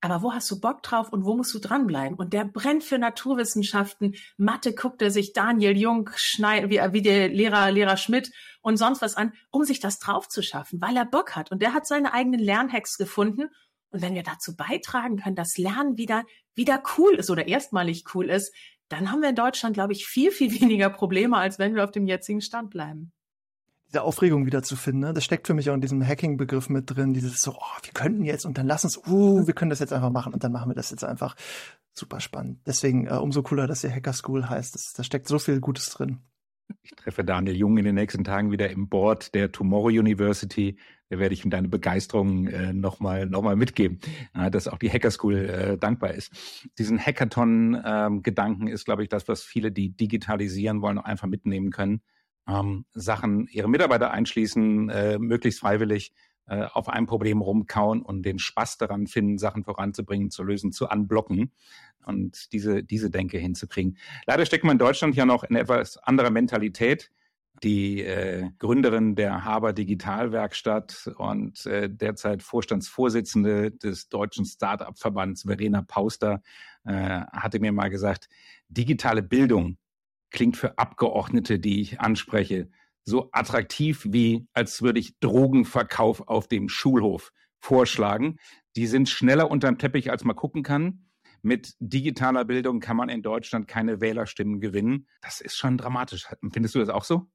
Aber 0.00 0.22
wo 0.22 0.32
hast 0.32 0.50
du 0.50 0.60
Bock 0.60 0.82
drauf 0.82 1.12
und 1.12 1.24
wo 1.24 1.34
musst 1.34 1.52
du 1.54 1.58
dranbleiben? 1.58 2.16
Und 2.16 2.32
der 2.32 2.44
brennt 2.44 2.84
für 2.84 2.98
Naturwissenschaften. 2.98 4.14
Mathe 4.36 4.72
guckt 4.72 5.02
er 5.02 5.10
sich 5.10 5.32
Daniel 5.32 5.76
Jung, 5.76 6.10
Schnei, 6.14 6.70
wie, 6.70 6.80
wie 6.92 7.02
der 7.02 7.28
Lehrer, 7.28 7.70
Lehrer 7.72 7.96
Schmidt 7.96 8.30
und 8.60 8.76
sonst 8.76 9.02
was 9.02 9.16
an, 9.16 9.32
um 9.50 9.64
sich 9.64 9.80
das 9.80 9.98
drauf 9.98 10.28
zu 10.28 10.42
schaffen, 10.42 10.80
weil 10.80 10.96
er 10.96 11.04
Bock 11.04 11.34
hat. 11.34 11.50
Und 11.50 11.62
der 11.62 11.74
hat 11.74 11.86
seine 11.86 12.12
eigenen 12.12 12.40
Lernhacks 12.40 12.96
gefunden 12.96 13.50
und 13.90 14.02
wenn 14.02 14.14
wir 14.14 14.22
dazu 14.22 14.54
beitragen 14.56 15.18
können, 15.18 15.36
dass 15.36 15.56
Lernen 15.56 15.96
wieder, 15.96 16.24
wieder 16.54 16.82
cool 16.96 17.14
ist 17.14 17.30
oder 17.30 17.48
erstmalig 17.48 18.04
cool 18.14 18.28
ist, 18.28 18.54
dann 18.88 19.10
haben 19.10 19.22
wir 19.22 19.30
in 19.30 19.34
Deutschland, 19.34 19.74
glaube 19.74 19.92
ich, 19.92 20.06
viel, 20.06 20.30
viel 20.30 20.52
weniger 20.60 20.90
Probleme, 20.90 21.36
als 21.36 21.58
wenn 21.58 21.74
wir 21.74 21.84
auf 21.84 21.90
dem 21.90 22.06
jetzigen 22.06 22.40
Stand 22.40 22.70
bleiben. 22.70 23.12
Diese 23.88 24.02
Aufregung 24.02 24.44
wieder 24.46 24.62
zu 24.62 24.76
finden, 24.76 25.00
ne? 25.00 25.12
das 25.14 25.24
steckt 25.24 25.46
für 25.46 25.54
mich 25.54 25.70
auch 25.70 25.74
in 25.74 25.80
diesem 25.80 26.06
Hacking-Begriff 26.06 26.68
mit 26.68 26.94
drin. 26.94 27.14
Dieses 27.14 27.40
so, 27.40 27.52
oh, 27.52 27.82
wir 27.82 27.92
könnten 27.94 28.22
jetzt 28.22 28.44
und 28.44 28.58
dann 28.58 28.66
lass 28.66 28.84
uns, 28.84 28.98
uh, 29.06 29.46
wir 29.46 29.54
können 29.54 29.70
das 29.70 29.78
jetzt 29.78 29.92
einfach 29.92 30.10
machen 30.10 30.34
und 30.34 30.44
dann 30.44 30.52
machen 30.52 30.70
wir 30.70 30.74
das 30.74 30.90
jetzt 30.90 31.04
einfach. 31.04 31.34
super 31.94 32.20
spannend. 32.20 32.60
Deswegen 32.66 33.06
äh, 33.06 33.14
umso 33.14 33.42
cooler, 33.42 33.66
dass 33.66 33.82
ihr 33.82 33.90
Hacker 33.90 34.12
School 34.12 34.48
heißt. 34.48 34.74
Das, 34.74 34.92
da 34.92 35.02
steckt 35.02 35.26
so 35.26 35.38
viel 35.38 35.60
Gutes 35.60 35.90
drin. 35.90 36.20
Ich 36.82 36.90
treffe 36.92 37.24
Daniel 37.24 37.56
Jung 37.56 37.78
in 37.78 37.84
den 37.84 37.94
nächsten 37.94 38.24
Tagen 38.24 38.50
wieder 38.50 38.70
im 38.70 38.88
Board 38.88 39.34
der 39.34 39.52
Tomorrow 39.52 39.88
University. 39.88 40.78
Da 41.08 41.18
werde 41.18 41.32
ich 41.32 41.44
ihm 41.44 41.50
deine 41.50 41.68
Begeisterung 41.68 42.46
äh, 42.46 42.72
nochmal 42.74 43.26
noch 43.26 43.42
mal 43.42 43.56
mitgeben, 43.56 43.98
äh, 44.34 44.50
dass 44.50 44.68
auch 44.68 44.78
die 44.78 44.90
Hacker 44.90 45.10
School 45.10 45.36
äh, 45.36 45.78
dankbar 45.78 46.12
ist. 46.12 46.30
Diesen 46.78 46.98
Hackathon-Gedanken 46.98 48.66
ähm, 48.66 48.72
ist, 48.72 48.84
glaube 48.84 49.02
ich, 49.02 49.08
das, 49.08 49.26
was 49.28 49.42
viele, 49.42 49.72
die 49.72 49.96
digitalisieren 49.96 50.82
wollen, 50.82 50.98
einfach 50.98 51.26
mitnehmen 51.26 51.70
können. 51.70 52.02
Ähm, 52.48 52.86
Sachen, 52.92 53.46
ihre 53.48 53.68
Mitarbeiter 53.68 54.10
einschließen, 54.10 54.88
äh, 54.88 55.18
möglichst 55.18 55.60
freiwillig 55.60 56.12
äh, 56.46 56.64
auf 56.72 56.88
einem 56.88 57.06
Problem 57.06 57.42
rumkauen 57.42 58.00
und 58.00 58.22
den 58.22 58.38
Spaß 58.38 58.78
daran 58.78 59.06
finden, 59.06 59.36
Sachen 59.36 59.64
voranzubringen, 59.64 60.30
zu 60.30 60.42
lösen, 60.42 60.72
zu 60.72 60.88
anblocken 60.88 61.52
und 62.06 62.52
diese, 62.52 62.82
diese 62.82 63.10
Denke 63.10 63.36
hinzukriegen. 63.38 63.98
Leider 64.26 64.46
steckt 64.46 64.64
man 64.64 64.72
in 64.72 64.78
Deutschland 64.78 65.14
ja 65.14 65.26
noch 65.26 65.44
in 65.44 65.56
etwas 65.56 65.98
anderer 65.98 66.30
Mentalität. 66.30 67.10
Die 67.64 68.02
äh, 68.02 68.48
Gründerin 68.58 69.14
der 69.14 69.44
Haber 69.44 69.72
Digitalwerkstatt 69.72 71.10
und 71.16 71.66
äh, 71.66 71.90
derzeit 71.90 72.42
Vorstandsvorsitzende 72.42 73.72
des 73.72 74.08
Deutschen 74.08 74.44
Start-up-Verbands 74.44 75.42
Verena 75.42 75.82
Pauster 75.82 76.40
äh, 76.84 76.92
hatte 77.32 77.58
mir 77.58 77.72
mal 77.72 77.90
gesagt, 77.90 78.28
digitale 78.68 79.22
Bildung 79.22 79.76
klingt 80.30 80.56
für 80.56 80.78
Abgeordnete, 80.78 81.58
die 81.58 81.80
ich 81.80 82.00
anspreche, 82.00 82.70
so 83.04 83.30
attraktiv 83.32 84.06
wie, 84.10 84.46
als 84.52 84.82
würde 84.82 85.00
ich 85.00 85.18
Drogenverkauf 85.20 86.28
auf 86.28 86.48
dem 86.48 86.68
Schulhof 86.68 87.32
vorschlagen. 87.58 88.36
Die 88.76 88.86
sind 88.86 89.08
schneller 89.08 89.50
unterm 89.50 89.78
Teppich, 89.78 90.10
als 90.10 90.24
man 90.24 90.36
gucken 90.36 90.62
kann 90.62 91.08
mit 91.42 91.74
digitaler 91.78 92.44
Bildung 92.44 92.80
kann 92.80 92.96
man 92.96 93.08
in 93.08 93.22
Deutschland 93.22 93.68
keine 93.68 94.00
Wählerstimmen 94.00 94.60
gewinnen. 94.60 95.06
Das 95.20 95.40
ist 95.40 95.56
schon 95.56 95.78
dramatisch. 95.78 96.26
Findest 96.52 96.74
du 96.74 96.80
das 96.80 96.88
auch 96.88 97.04
so? 97.04 97.30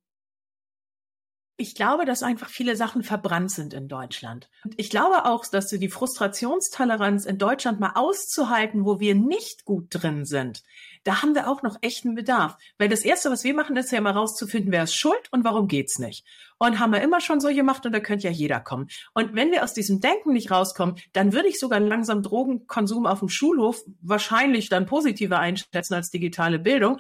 Ich 1.56 1.76
glaube, 1.76 2.06
dass 2.06 2.24
einfach 2.24 2.50
viele 2.50 2.76
Sachen 2.76 3.04
verbrannt 3.04 3.52
sind 3.52 3.76
in 3.76 3.88
Deutschland. 3.88 4.50
Und 4.64 4.74
ich 4.78 4.90
glaube 4.90 5.26
auch, 5.26 5.46
dass 5.46 5.68
die 5.68 5.90
Frustrationstoleranz 5.90 7.26
in 7.26 7.38
Deutschland 7.38 7.80
mal 7.80 7.92
auszuhalten, 7.94 8.86
wo 8.86 9.00
wir 9.00 9.14
nicht 9.14 9.64
gut 9.64 9.88
drin 9.92 10.26
sind, 10.26 10.64
da 11.04 11.22
haben 11.22 11.36
wir 11.36 11.50
auch 11.50 11.62
noch 11.64 11.78
echten 11.82 12.16
Bedarf. 12.16 12.58
Weil 12.78 12.90
das 12.90 13.02
Erste, 13.02 13.30
was 13.30 13.44
wir 13.44 13.54
machen, 13.54 13.76
ist 13.76 13.92
ja 13.92 14.02
mal 14.02 14.12
rauszufinden, 14.12 14.72
wer 14.72 14.84
ist 14.84 14.96
schuld 14.96 15.28
und 15.32 15.44
warum 15.44 15.68
geht's 15.68 16.00
nicht. 16.00 16.26
Und 16.58 16.80
haben 16.80 16.94
wir 16.94 17.02
immer 17.02 17.20
schon 17.20 17.40
so 17.40 17.50
gemacht 17.50 17.86
und 17.86 17.92
da 17.92 18.00
könnte 18.00 18.28
ja 18.28 18.34
jeder 18.34 18.60
kommen. 18.60 18.88
Und 19.14 19.36
wenn 19.36 19.52
wir 19.52 19.64
aus 19.64 19.74
diesem 19.74 20.00
Denken 20.00 20.34
nicht 20.34 20.50
rauskommen, 20.50 20.96
dann 21.12 21.34
würde 21.34 21.50
ich 21.50 21.60
sogar 21.60 21.80
langsam 21.80 22.24
Drogenkonsum 22.24 23.06
auf 23.06 23.20
dem 23.20 23.30
Schulhof 23.30 23.84
wahrscheinlich 24.02 24.70
dann 24.70 24.86
positiver 24.86 25.40
einschätzen 25.40 25.94
als 25.94 26.10
digitale 26.10 26.58
Bildung. 26.58 27.00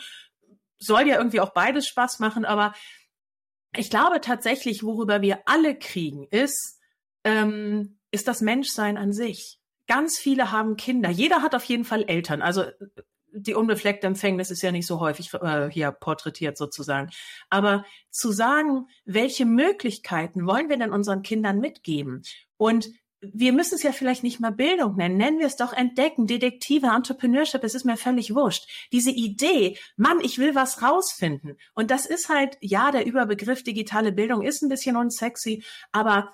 Soll 0.77 1.07
ja 1.07 1.17
irgendwie 1.17 1.39
auch 1.39 1.53
beides 1.53 1.87
Spaß 1.87 2.19
machen, 2.19 2.43
aber 2.43 2.73
ich 3.75 3.89
glaube 3.89 4.21
tatsächlich, 4.21 4.83
worüber 4.83 5.21
wir 5.21 5.41
alle 5.45 5.77
kriegen, 5.77 6.27
ist, 6.29 6.79
ähm, 7.23 7.99
ist 8.11 8.27
das 8.27 8.41
Menschsein 8.41 8.97
an 8.97 9.13
sich. 9.13 9.59
Ganz 9.87 10.17
viele 10.17 10.51
haben 10.51 10.75
Kinder. 10.75 11.09
Jeder 11.09 11.41
hat 11.41 11.55
auf 11.55 11.63
jeden 11.65 11.83
Fall 11.83 12.03
Eltern. 12.03 12.41
Also 12.41 12.65
die 13.33 13.55
unbefleckte 13.55 14.07
Empfängnis 14.07 14.51
ist 14.51 14.61
ja 14.61 14.71
nicht 14.71 14.87
so 14.87 14.99
häufig 14.99 15.33
äh, 15.33 15.69
hier 15.69 15.91
porträtiert 15.91 16.57
sozusagen. 16.57 17.09
Aber 17.49 17.83
zu 18.11 18.31
sagen, 18.31 18.87
welche 19.05 19.45
Möglichkeiten 19.45 20.45
wollen 20.45 20.69
wir 20.69 20.77
denn 20.77 20.93
unseren 20.93 21.23
Kindern 21.23 21.59
mitgeben? 21.59 22.21
Und 22.57 22.89
wir 23.31 23.53
müssen 23.53 23.75
es 23.75 23.83
ja 23.83 23.91
vielleicht 23.91 24.23
nicht 24.23 24.39
mal 24.39 24.51
Bildung 24.51 24.95
nennen, 24.95 25.17
nennen 25.17 25.39
wir 25.39 25.47
es 25.47 25.55
doch 25.55 25.73
Entdecken, 25.73 26.27
Detektive, 26.27 26.87
Entrepreneurship, 26.87 27.63
es 27.63 27.75
ist 27.75 27.85
mir 27.85 27.97
völlig 27.97 28.35
wurscht. 28.35 28.67
Diese 28.91 29.11
Idee, 29.11 29.77
Mann, 29.95 30.19
ich 30.21 30.37
will 30.37 30.55
was 30.55 30.81
rausfinden. 30.81 31.57
Und 31.73 31.91
das 31.91 32.05
ist 32.05 32.29
halt, 32.29 32.57
ja, 32.59 32.91
der 32.91 33.05
Überbegriff 33.05 33.63
digitale 33.63 34.11
Bildung 34.11 34.41
ist 34.41 34.61
ein 34.61 34.69
bisschen 34.69 34.97
unsexy, 34.97 35.63
aber 35.91 36.31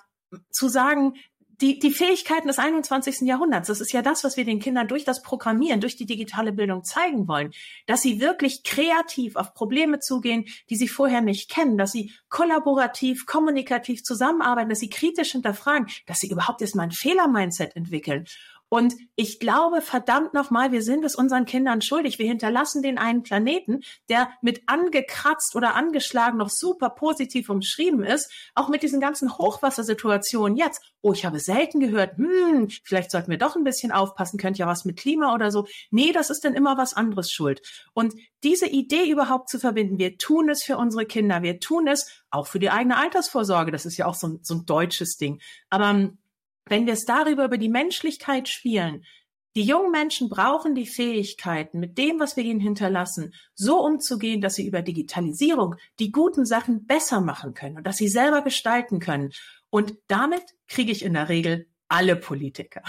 zu 0.50 0.68
sagen, 0.68 1.14
die, 1.60 1.78
die 1.78 1.90
Fähigkeiten 1.90 2.48
des 2.48 2.58
21. 2.58 3.20
Jahrhunderts, 3.22 3.68
das 3.68 3.80
ist 3.80 3.92
ja 3.92 4.02
das, 4.02 4.24
was 4.24 4.36
wir 4.36 4.44
den 4.44 4.60
Kindern 4.60 4.88
durch 4.88 5.04
das 5.04 5.22
Programmieren, 5.22 5.80
durch 5.80 5.96
die 5.96 6.06
digitale 6.06 6.52
Bildung 6.52 6.84
zeigen 6.84 7.28
wollen, 7.28 7.52
dass 7.86 8.02
sie 8.02 8.20
wirklich 8.20 8.62
kreativ 8.62 9.36
auf 9.36 9.52
Probleme 9.52 10.00
zugehen, 10.00 10.46
die 10.70 10.76
sie 10.76 10.88
vorher 10.88 11.20
nicht 11.20 11.50
kennen, 11.50 11.76
dass 11.76 11.92
sie 11.92 12.12
kollaborativ, 12.28 13.26
kommunikativ 13.26 14.02
zusammenarbeiten, 14.02 14.70
dass 14.70 14.80
sie 14.80 14.90
kritisch 14.90 15.32
hinterfragen, 15.32 15.86
dass 16.06 16.18
sie 16.18 16.30
überhaupt 16.30 16.62
erstmal 16.62 16.86
ein 16.86 16.92
Fehler-Mindset 16.92 17.76
entwickeln. 17.76 18.24
Und 18.70 18.94
ich 19.16 19.40
glaube, 19.40 19.82
verdammt 19.82 20.32
nochmal, 20.32 20.70
wir 20.70 20.80
sind 20.80 21.04
es 21.04 21.16
unseren 21.16 21.44
Kindern 21.44 21.82
schuldig. 21.82 22.20
Wir 22.20 22.28
hinterlassen 22.28 22.82
den 22.82 22.98
einen 22.98 23.24
Planeten, 23.24 23.80
der 24.08 24.30
mit 24.42 24.62
angekratzt 24.66 25.56
oder 25.56 25.74
angeschlagen 25.74 26.38
noch 26.38 26.50
super 26.50 26.88
positiv 26.88 27.50
umschrieben 27.50 28.04
ist. 28.04 28.30
Auch 28.54 28.68
mit 28.68 28.84
diesen 28.84 29.00
ganzen 29.00 29.36
Hochwassersituationen 29.36 30.56
jetzt. 30.56 30.82
Oh, 31.02 31.12
ich 31.12 31.24
habe 31.24 31.40
selten 31.40 31.80
gehört, 31.80 32.16
hm, 32.16 32.68
vielleicht 32.84 33.10
sollten 33.10 33.32
wir 33.32 33.38
doch 33.38 33.56
ein 33.56 33.64
bisschen 33.64 33.90
aufpassen, 33.90 34.38
könnte 34.38 34.60
ja 34.60 34.68
was 34.68 34.84
mit 34.84 34.96
Klima 34.96 35.34
oder 35.34 35.50
so. 35.50 35.66
Nee, 35.90 36.12
das 36.12 36.30
ist 36.30 36.44
dann 36.44 36.54
immer 36.54 36.78
was 36.78 36.94
anderes 36.94 37.32
schuld. 37.32 37.62
Und 37.92 38.14
diese 38.44 38.68
Idee 38.68 39.10
überhaupt 39.10 39.48
zu 39.48 39.58
verbinden, 39.58 39.98
wir 39.98 40.16
tun 40.16 40.48
es 40.48 40.62
für 40.62 40.76
unsere 40.76 41.06
Kinder, 41.06 41.42
wir 41.42 41.58
tun 41.58 41.88
es 41.88 42.22
auch 42.30 42.46
für 42.46 42.60
die 42.60 42.70
eigene 42.70 42.96
Altersvorsorge. 42.96 43.72
Das 43.72 43.84
ist 43.84 43.96
ja 43.96 44.06
auch 44.06 44.14
so 44.14 44.28
ein, 44.28 44.38
so 44.42 44.54
ein 44.54 44.64
deutsches 44.64 45.16
Ding. 45.16 45.40
Aber 45.70 46.10
wenn 46.70 46.86
wir 46.86 46.94
es 46.94 47.04
darüber 47.04 47.44
über 47.44 47.58
die 47.58 47.68
Menschlichkeit 47.68 48.48
spielen, 48.48 49.04
die 49.56 49.64
jungen 49.64 49.90
Menschen 49.90 50.28
brauchen 50.28 50.76
die 50.76 50.86
Fähigkeiten, 50.86 51.80
mit 51.80 51.98
dem, 51.98 52.20
was 52.20 52.36
wir 52.36 52.44
ihnen 52.44 52.60
hinterlassen, 52.60 53.34
so 53.54 53.84
umzugehen, 53.84 54.40
dass 54.40 54.54
sie 54.54 54.66
über 54.66 54.80
Digitalisierung 54.80 55.74
die 55.98 56.12
guten 56.12 56.46
Sachen 56.46 56.86
besser 56.86 57.20
machen 57.20 57.52
können 57.52 57.76
und 57.76 57.86
dass 57.86 57.96
sie 57.96 58.08
selber 58.08 58.42
gestalten 58.42 59.00
können. 59.00 59.32
Und 59.68 59.96
damit 60.06 60.44
kriege 60.68 60.92
ich 60.92 61.04
in 61.04 61.14
der 61.14 61.28
Regel 61.28 61.68
alle 61.88 62.14
Politiker 62.14 62.82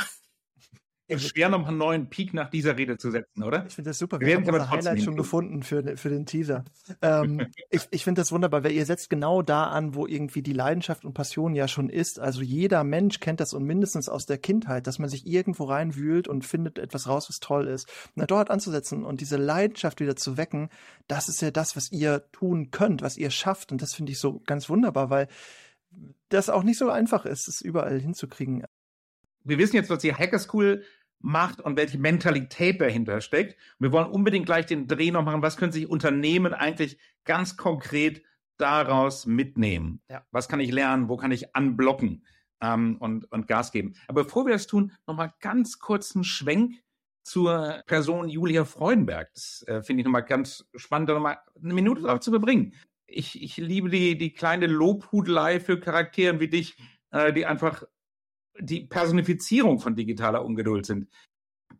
schwer, 1.19 1.49
noch 1.49 1.67
einen 1.67 1.77
neuen 1.77 2.09
Peak 2.09 2.33
nach 2.33 2.49
dieser 2.49 2.77
Rede 2.77 2.97
zu 2.97 3.11
setzen, 3.11 3.43
oder? 3.43 3.65
Ich 3.67 3.75
finde 3.75 3.89
das 3.89 3.97
super. 3.97 4.19
Wir, 4.19 4.27
wir 4.27 4.35
haben 4.37 4.45
unser 4.45 4.69
Highlight 4.69 5.01
schon 5.01 5.15
gefunden 5.15 5.63
für, 5.63 5.97
für 5.97 6.09
den 6.09 6.25
Teaser. 6.25 6.65
ähm, 7.01 7.47
ich 7.69 7.87
ich 7.91 8.03
finde 8.03 8.21
das 8.21 8.31
wunderbar, 8.31 8.63
weil 8.63 8.71
ihr 8.71 8.85
setzt 8.85 9.09
genau 9.09 9.41
da 9.41 9.65
an, 9.65 9.95
wo 9.95 10.07
irgendwie 10.07 10.41
die 10.41 10.53
Leidenschaft 10.53 11.05
und 11.05 11.13
Passion 11.13 11.55
ja 11.55 11.67
schon 11.67 11.89
ist. 11.89 12.19
Also 12.19 12.41
jeder 12.41 12.83
Mensch 12.83 13.19
kennt 13.19 13.39
das 13.39 13.53
und 13.53 13.63
mindestens 13.63 14.09
aus 14.09 14.25
der 14.25 14.37
Kindheit, 14.37 14.87
dass 14.87 14.99
man 14.99 15.09
sich 15.09 15.25
irgendwo 15.25 15.65
reinwühlt 15.65 16.27
und 16.27 16.45
findet 16.45 16.79
etwas 16.79 17.07
raus, 17.07 17.29
was 17.29 17.39
toll 17.39 17.67
ist. 17.67 17.87
Na, 18.15 18.25
dort 18.25 18.49
anzusetzen 18.49 19.03
und 19.03 19.21
diese 19.21 19.37
Leidenschaft 19.37 19.99
wieder 19.99 20.15
zu 20.15 20.37
wecken, 20.37 20.69
das 21.07 21.29
ist 21.29 21.41
ja 21.41 21.51
das, 21.51 21.75
was 21.75 21.91
ihr 21.91 22.25
tun 22.31 22.71
könnt, 22.71 23.01
was 23.01 23.17
ihr 23.17 23.31
schafft. 23.31 23.71
Und 23.71 23.81
das 23.81 23.93
finde 23.93 24.11
ich 24.11 24.19
so 24.19 24.41
ganz 24.45 24.69
wunderbar, 24.69 25.09
weil 25.09 25.27
das 26.29 26.49
auch 26.49 26.63
nicht 26.63 26.77
so 26.77 26.89
einfach 26.89 27.25
ist, 27.25 27.47
es 27.47 27.61
überall 27.61 27.99
hinzukriegen. 27.99 28.63
Wir 29.43 29.57
wissen 29.57 29.75
jetzt, 29.75 29.89
was 29.89 29.99
die 29.99 30.13
Hacker 30.13 30.39
School 30.39 30.83
macht 31.21 31.61
und 31.61 31.77
welche 31.77 31.97
Mentalität 31.97 32.81
dahinter 32.81 33.21
steckt. 33.21 33.57
wir 33.79 33.91
wollen 33.91 34.11
unbedingt 34.11 34.45
gleich 34.45 34.65
den 34.65 34.87
Dreh 34.87 35.11
noch 35.11 35.23
machen. 35.23 35.41
Was 35.41 35.57
können 35.57 35.71
sich 35.71 35.89
Unternehmen 35.89 36.53
eigentlich 36.53 36.97
ganz 37.25 37.57
konkret 37.57 38.23
daraus 38.57 39.25
mitnehmen? 39.25 40.01
Ja. 40.09 40.25
Was 40.31 40.47
kann 40.47 40.59
ich 40.59 40.71
lernen? 40.71 41.09
Wo 41.09 41.17
kann 41.17 41.31
ich 41.31 41.55
anblocken 41.55 42.25
ähm, 42.61 42.97
und, 42.99 43.31
und 43.31 43.47
Gas 43.47 43.71
geben? 43.71 43.93
Aber 44.07 44.23
bevor 44.23 44.45
wir 44.45 44.53
das 44.53 44.67
tun, 44.67 44.91
nochmal 45.07 45.33
ganz 45.39 45.79
kurzen 45.79 46.23
Schwenk 46.23 46.81
zur 47.23 47.83
Person 47.85 48.29
Julia 48.29 48.65
Freudenberg. 48.65 49.31
Das 49.33 49.63
äh, 49.67 49.81
finde 49.83 50.01
ich 50.01 50.05
nochmal 50.05 50.25
ganz 50.25 50.65
spannend, 50.75 51.09
da 51.09 51.13
nochmal 51.13 51.37
eine 51.61 51.73
Minute 51.73 52.01
drauf 52.01 52.19
zu 52.19 52.31
verbringen. 52.31 52.73
Ich, 53.05 53.41
ich 53.41 53.57
liebe 53.57 53.89
die, 53.89 54.17
die 54.17 54.33
kleine 54.33 54.67
Lobhudelei 54.67 55.59
für 55.59 55.79
Charakteren 55.79 56.39
wie 56.39 56.47
dich, 56.47 56.77
äh, 57.11 57.33
die 57.33 57.45
einfach 57.45 57.83
die 58.59 58.81
Personifizierung 58.81 59.79
von 59.79 59.95
digitaler 59.95 60.43
Ungeduld 60.43 60.85
sind. 60.85 61.07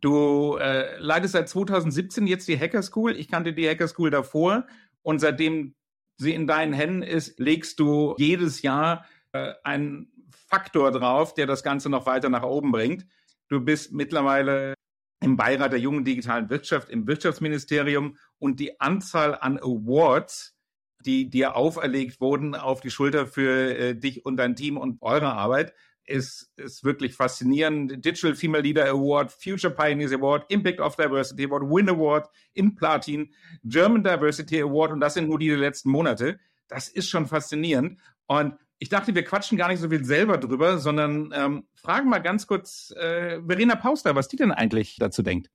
Du 0.00 0.56
äh, 0.56 0.98
leitest 0.98 1.32
seit 1.32 1.48
2017 1.48 2.26
jetzt 2.26 2.48
die 2.48 2.58
Hacker 2.58 2.82
School. 2.82 3.16
Ich 3.16 3.28
kannte 3.28 3.52
die 3.52 3.68
Hacker 3.68 3.88
School 3.88 4.10
davor 4.10 4.66
und 5.02 5.20
seitdem 5.20 5.74
sie 6.16 6.34
in 6.34 6.46
deinen 6.46 6.72
Händen 6.72 7.02
ist, 7.02 7.38
legst 7.38 7.78
du 7.78 8.14
jedes 8.18 8.62
Jahr 8.62 9.04
äh, 9.32 9.52
einen 9.64 10.12
Faktor 10.30 10.90
drauf, 10.90 11.34
der 11.34 11.46
das 11.46 11.62
Ganze 11.62 11.88
noch 11.88 12.06
weiter 12.06 12.28
nach 12.28 12.42
oben 12.42 12.72
bringt. 12.72 13.06
Du 13.48 13.60
bist 13.60 13.92
mittlerweile 13.92 14.74
im 15.22 15.36
Beirat 15.36 15.72
der 15.72 15.78
jungen 15.78 16.04
digitalen 16.04 16.50
Wirtschaft 16.50 16.90
im 16.90 17.06
Wirtschaftsministerium 17.06 18.16
und 18.38 18.60
die 18.60 18.80
Anzahl 18.80 19.36
an 19.36 19.58
Awards, 19.58 20.56
die 21.04 21.30
dir 21.30 21.56
auferlegt 21.56 22.20
wurden 22.20 22.54
auf 22.54 22.80
die 22.80 22.90
Schulter 22.90 23.26
für 23.26 23.76
äh, 23.76 23.94
dich 23.94 24.24
und 24.24 24.36
dein 24.36 24.56
Team 24.56 24.76
und 24.76 25.00
eure 25.00 25.32
Arbeit, 25.32 25.74
ist, 26.06 26.50
ist 26.56 26.84
wirklich 26.84 27.14
faszinierend. 27.14 28.04
Digital 28.04 28.34
Female 28.34 28.62
Leader 28.62 28.88
Award, 28.88 29.32
Future 29.32 29.72
Pioneers 29.72 30.12
Award, 30.12 30.50
Impact 30.50 30.80
of 30.80 30.96
Diversity 30.96 31.44
Award, 31.44 31.62
Win 31.64 31.88
Award 31.88 32.28
in 32.54 32.74
Platin, 32.74 33.32
German 33.64 34.02
Diversity 34.02 34.60
Award 34.60 34.92
und 34.92 35.00
das 35.00 35.14
sind 35.14 35.28
nur 35.28 35.38
die 35.38 35.50
letzten 35.50 35.90
Monate. 35.90 36.38
Das 36.68 36.88
ist 36.88 37.08
schon 37.08 37.26
faszinierend. 37.26 38.00
Und 38.26 38.54
ich 38.78 38.88
dachte, 38.88 39.14
wir 39.14 39.24
quatschen 39.24 39.56
gar 39.56 39.68
nicht 39.68 39.80
so 39.80 39.88
viel 39.88 40.04
selber 40.04 40.38
drüber, 40.38 40.78
sondern 40.78 41.32
ähm, 41.34 41.66
fragen 41.74 42.08
mal 42.08 42.18
ganz 42.18 42.46
kurz 42.46 42.92
äh, 42.96 43.40
Verena 43.46 43.76
Pauster, 43.76 44.16
was 44.16 44.26
die 44.28 44.36
denn 44.36 44.50
eigentlich 44.50 44.96
dazu 44.98 45.22
denkt. 45.22 45.50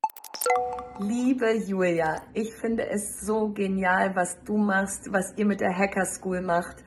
Liebe 1.00 1.54
Julia, 1.58 2.22
ich 2.34 2.54
finde 2.54 2.88
es 2.89 3.22
so 3.22 3.50
genial, 3.50 4.16
was 4.16 4.42
du 4.46 4.58
machst, 4.58 5.12
was 5.12 5.34
ihr 5.38 5.46
mit 5.46 5.60
der 5.60 5.77
Hacker 5.77 6.06
School 6.06 6.42
macht. 6.42 6.77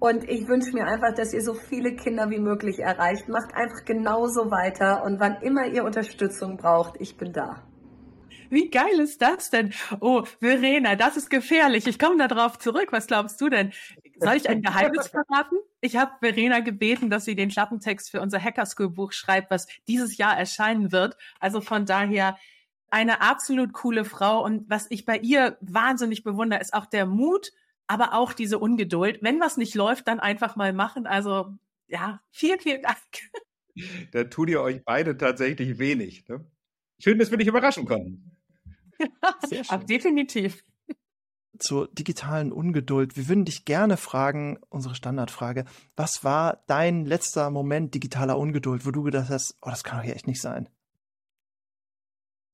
Und 0.00 0.28
ich 0.28 0.46
wünsche 0.46 0.72
mir 0.72 0.86
einfach, 0.86 1.14
dass 1.14 1.34
ihr 1.34 1.42
so 1.42 1.54
viele 1.54 1.96
Kinder 1.96 2.30
wie 2.30 2.38
möglich 2.38 2.78
erreicht. 2.78 3.28
Macht 3.28 3.54
einfach 3.54 3.84
genauso 3.84 4.50
weiter 4.50 5.02
und 5.04 5.18
wann 5.18 5.42
immer 5.42 5.66
ihr 5.66 5.84
Unterstützung 5.84 6.56
braucht, 6.56 7.00
ich 7.00 7.16
bin 7.16 7.32
da. 7.32 7.64
Wie 8.50 8.70
geil 8.70 9.00
ist 9.00 9.20
das 9.20 9.50
denn? 9.50 9.74
Oh, 10.00 10.22
Verena, 10.40 10.94
das 10.96 11.16
ist 11.16 11.28
gefährlich. 11.28 11.86
Ich 11.86 11.98
komme 11.98 12.16
da 12.16 12.28
drauf 12.28 12.58
zurück. 12.58 12.88
Was 12.92 13.06
glaubst 13.06 13.40
du 13.40 13.50
denn? 13.50 13.72
Soll 14.20 14.36
ich 14.36 14.48
ein 14.48 14.62
Geheimnis 14.62 15.08
verraten? 15.28 15.56
Ich 15.80 15.96
habe 15.96 16.12
Verena 16.20 16.60
gebeten, 16.60 17.10
dass 17.10 17.24
sie 17.24 17.36
den 17.36 17.50
Klappentext 17.50 18.10
für 18.10 18.20
unser 18.20 18.42
Hacker 18.42 18.64
School 18.64 18.90
Buch 18.90 19.12
schreibt, 19.12 19.50
was 19.50 19.66
dieses 19.86 20.16
Jahr 20.16 20.36
erscheinen 20.36 20.92
wird. 20.92 21.16
Also 21.40 21.60
von 21.60 21.84
daher 21.84 22.38
eine 22.90 23.20
absolut 23.20 23.74
coole 23.74 24.04
Frau. 24.04 24.42
Und 24.42 24.68
was 24.70 24.86
ich 24.88 25.04
bei 25.04 25.18
ihr 25.18 25.58
wahnsinnig 25.60 26.22
bewundere, 26.24 26.60
ist 26.60 26.72
auch 26.72 26.86
der 26.86 27.04
Mut, 27.04 27.52
aber 27.88 28.14
auch 28.14 28.32
diese 28.32 28.58
Ungeduld. 28.58 29.18
Wenn 29.22 29.40
was 29.40 29.56
nicht 29.56 29.74
läuft, 29.74 30.06
dann 30.06 30.20
einfach 30.20 30.54
mal 30.54 30.72
machen. 30.72 31.06
Also 31.06 31.54
ja, 31.88 32.20
vielen, 32.30 32.60
vielen 32.60 32.82
Dank. 32.82 32.98
Da 34.10 34.24
tut 34.24 34.50
ihr 34.50 34.60
euch 34.60 34.84
beide 34.84 35.16
tatsächlich 35.16 35.78
wenig. 35.78 36.26
Ne? 36.26 36.44
Schön, 37.00 37.16
dass 37.16 37.30
wir 37.30 37.38
dich 37.38 37.46
überraschen 37.46 37.86
konnten. 37.86 38.36
Ja, 39.52 39.76
definitiv. 39.76 40.64
Zur 41.60 41.86
digitalen 41.86 42.50
Ungeduld. 42.50 43.16
Wir 43.16 43.28
würden 43.28 43.44
dich 43.44 43.64
gerne 43.64 43.96
fragen, 43.96 44.58
unsere 44.68 44.96
Standardfrage, 44.96 45.64
was 45.94 46.24
war 46.24 46.64
dein 46.66 47.06
letzter 47.06 47.50
Moment 47.50 47.94
digitaler 47.94 48.36
Ungeduld, 48.36 48.84
wo 48.84 48.90
du 48.90 49.04
gedacht 49.04 49.28
hast, 49.28 49.56
oh, 49.62 49.70
das 49.70 49.84
kann 49.84 49.98
doch 49.98 50.04
hier 50.04 50.16
echt 50.16 50.26
nicht 50.26 50.40
sein? 50.42 50.68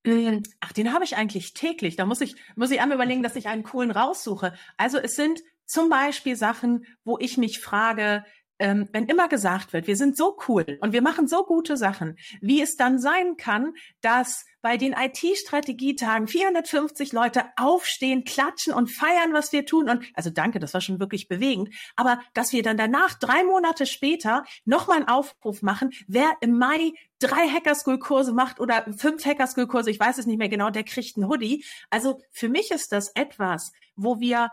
Hm, 0.06 0.42
ach, 0.60 0.72
den 0.72 0.92
habe 0.92 1.04
ich 1.04 1.16
eigentlich 1.16 1.54
täglich. 1.54 1.96
Da 1.96 2.04
muss 2.04 2.20
ich, 2.20 2.36
muss 2.56 2.70
ich 2.70 2.80
einmal 2.80 2.96
überlegen, 2.96 3.22
dass 3.22 3.36
ich 3.36 3.48
einen 3.48 3.62
coolen 3.62 3.90
raussuche. 3.90 4.54
Also 4.76 4.98
es 4.98 5.14
sind 5.14 5.42
zum 5.66 5.88
Beispiel 5.88 6.36
Sachen, 6.36 6.84
wo 7.04 7.18
ich 7.18 7.38
mich 7.38 7.60
frage, 7.60 8.24
ähm, 8.64 8.88
wenn 8.92 9.04
immer 9.04 9.28
gesagt 9.28 9.74
wird, 9.74 9.86
wir 9.86 9.94
sind 9.94 10.16
so 10.16 10.38
cool 10.48 10.78
und 10.80 10.94
wir 10.94 11.02
machen 11.02 11.28
so 11.28 11.44
gute 11.44 11.76
Sachen, 11.76 12.16
wie 12.40 12.62
es 12.62 12.76
dann 12.76 12.98
sein 12.98 13.36
kann, 13.36 13.74
dass 14.00 14.46
bei 14.62 14.78
den 14.78 14.94
IT-Strategietagen 14.94 16.26
450 16.26 17.12
Leute 17.12 17.44
aufstehen, 17.56 18.24
klatschen 18.24 18.72
und 18.72 18.90
feiern, 18.90 19.34
was 19.34 19.52
wir 19.52 19.66
tun. 19.66 19.90
Und 19.90 20.06
also 20.14 20.30
danke, 20.30 20.60
das 20.60 20.72
war 20.72 20.80
schon 20.80 20.98
wirklich 20.98 21.28
bewegend. 21.28 21.74
Aber 21.94 22.18
dass 22.32 22.54
wir 22.54 22.62
dann 22.62 22.78
danach, 22.78 23.18
drei 23.18 23.44
Monate 23.44 23.84
später, 23.84 24.46
nochmal 24.64 24.96
einen 24.96 25.08
Aufruf 25.08 25.60
machen, 25.60 25.90
wer 26.06 26.32
im 26.40 26.56
Mai 26.56 26.94
drei 27.18 27.46
Hackerschool-Kurse 27.46 28.32
macht 28.32 28.60
oder 28.60 28.86
fünf 28.96 29.26
Hackerschool-Kurse, 29.26 29.90
ich 29.90 30.00
weiß 30.00 30.16
es 30.16 30.24
nicht 30.24 30.38
mehr 30.38 30.48
genau, 30.48 30.70
der 30.70 30.84
kriegt 30.84 31.18
einen 31.18 31.28
Hoodie. 31.28 31.66
Also 31.90 32.22
für 32.30 32.48
mich 32.48 32.70
ist 32.70 32.92
das 32.92 33.10
etwas, 33.14 33.72
wo 33.94 34.20
wir 34.20 34.48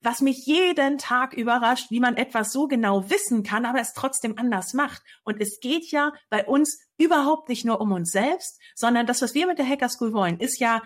was 0.00 0.20
mich 0.20 0.46
jeden 0.46 0.98
Tag 0.98 1.34
überrascht, 1.34 1.90
wie 1.90 2.00
man 2.00 2.16
etwas 2.16 2.52
so 2.52 2.66
genau 2.66 3.08
wissen 3.10 3.42
kann, 3.42 3.64
aber 3.64 3.80
es 3.80 3.92
trotzdem 3.92 4.38
anders 4.38 4.74
macht. 4.74 5.02
Und 5.24 5.40
es 5.40 5.60
geht 5.60 5.90
ja 5.90 6.12
bei 6.30 6.44
uns 6.44 6.78
überhaupt 6.96 7.48
nicht 7.48 7.64
nur 7.64 7.80
um 7.80 7.92
uns 7.92 8.10
selbst, 8.10 8.60
sondern 8.74 9.06
das, 9.06 9.22
was 9.22 9.34
wir 9.34 9.46
mit 9.46 9.58
der 9.58 9.68
Hacker 9.68 9.88
School 9.88 10.12
wollen, 10.12 10.38
ist 10.38 10.60
ja 10.60 10.82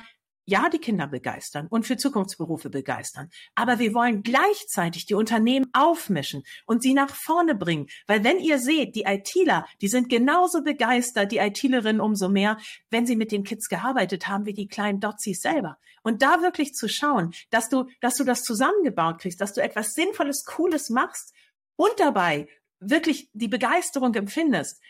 ja, 0.48 0.70
die 0.70 0.78
Kinder 0.78 1.06
begeistern 1.06 1.66
und 1.68 1.86
für 1.86 1.98
Zukunftsberufe 1.98 2.70
begeistern. 2.70 3.28
Aber 3.54 3.78
wir 3.78 3.92
wollen 3.92 4.22
gleichzeitig 4.22 5.04
die 5.04 5.12
Unternehmen 5.12 5.66
aufmischen 5.74 6.42
und 6.64 6.82
sie 6.82 6.94
nach 6.94 7.14
vorne 7.14 7.54
bringen. 7.54 7.88
Weil 8.06 8.24
wenn 8.24 8.38
ihr 8.38 8.58
seht, 8.58 8.96
die 8.96 9.02
ITler, 9.02 9.66
die 9.82 9.88
sind 9.88 10.08
genauso 10.08 10.62
begeistert, 10.62 11.32
die 11.32 11.36
ITlerinnen 11.36 12.00
umso 12.00 12.30
mehr, 12.30 12.56
wenn 12.88 13.06
sie 13.06 13.14
mit 13.14 13.30
den 13.30 13.44
Kids 13.44 13.68
gearbeitet 13.68 14.26
haben, 14.26 14.46
wie 14.46 14.54
die 14.54 14.68
kleinen 14.68 15.00
Dotsies 15.00 15.42
selber. 15.42 15.76
Und 16.02 16.22
da 16.22 16.40
wirklich 16.40 16.72
zu 16.72 16.88
schauen, 16.88 17.34
dass 17.50 17.68
du, 17.68 17.84
dass 18.00 18.16
du 18.16 18.24
das 18.24 18.42
zusammengebaut 18.42 19.20
kriegst, 19.20 19.42
dass 19.42 19.52
du 19.52 19.62
etwas 19.62 19.92
Sinnvolles, 19.92 20.46
Cooles 20.46 20.88
machst 20.88 21.34
und 21.76 21.92
dabei 21.98 22.48
wirklich 22.80 23.28
die 23.34 23.48
Begeisterung 23.48 24.14
empfindest, 24.14 24.80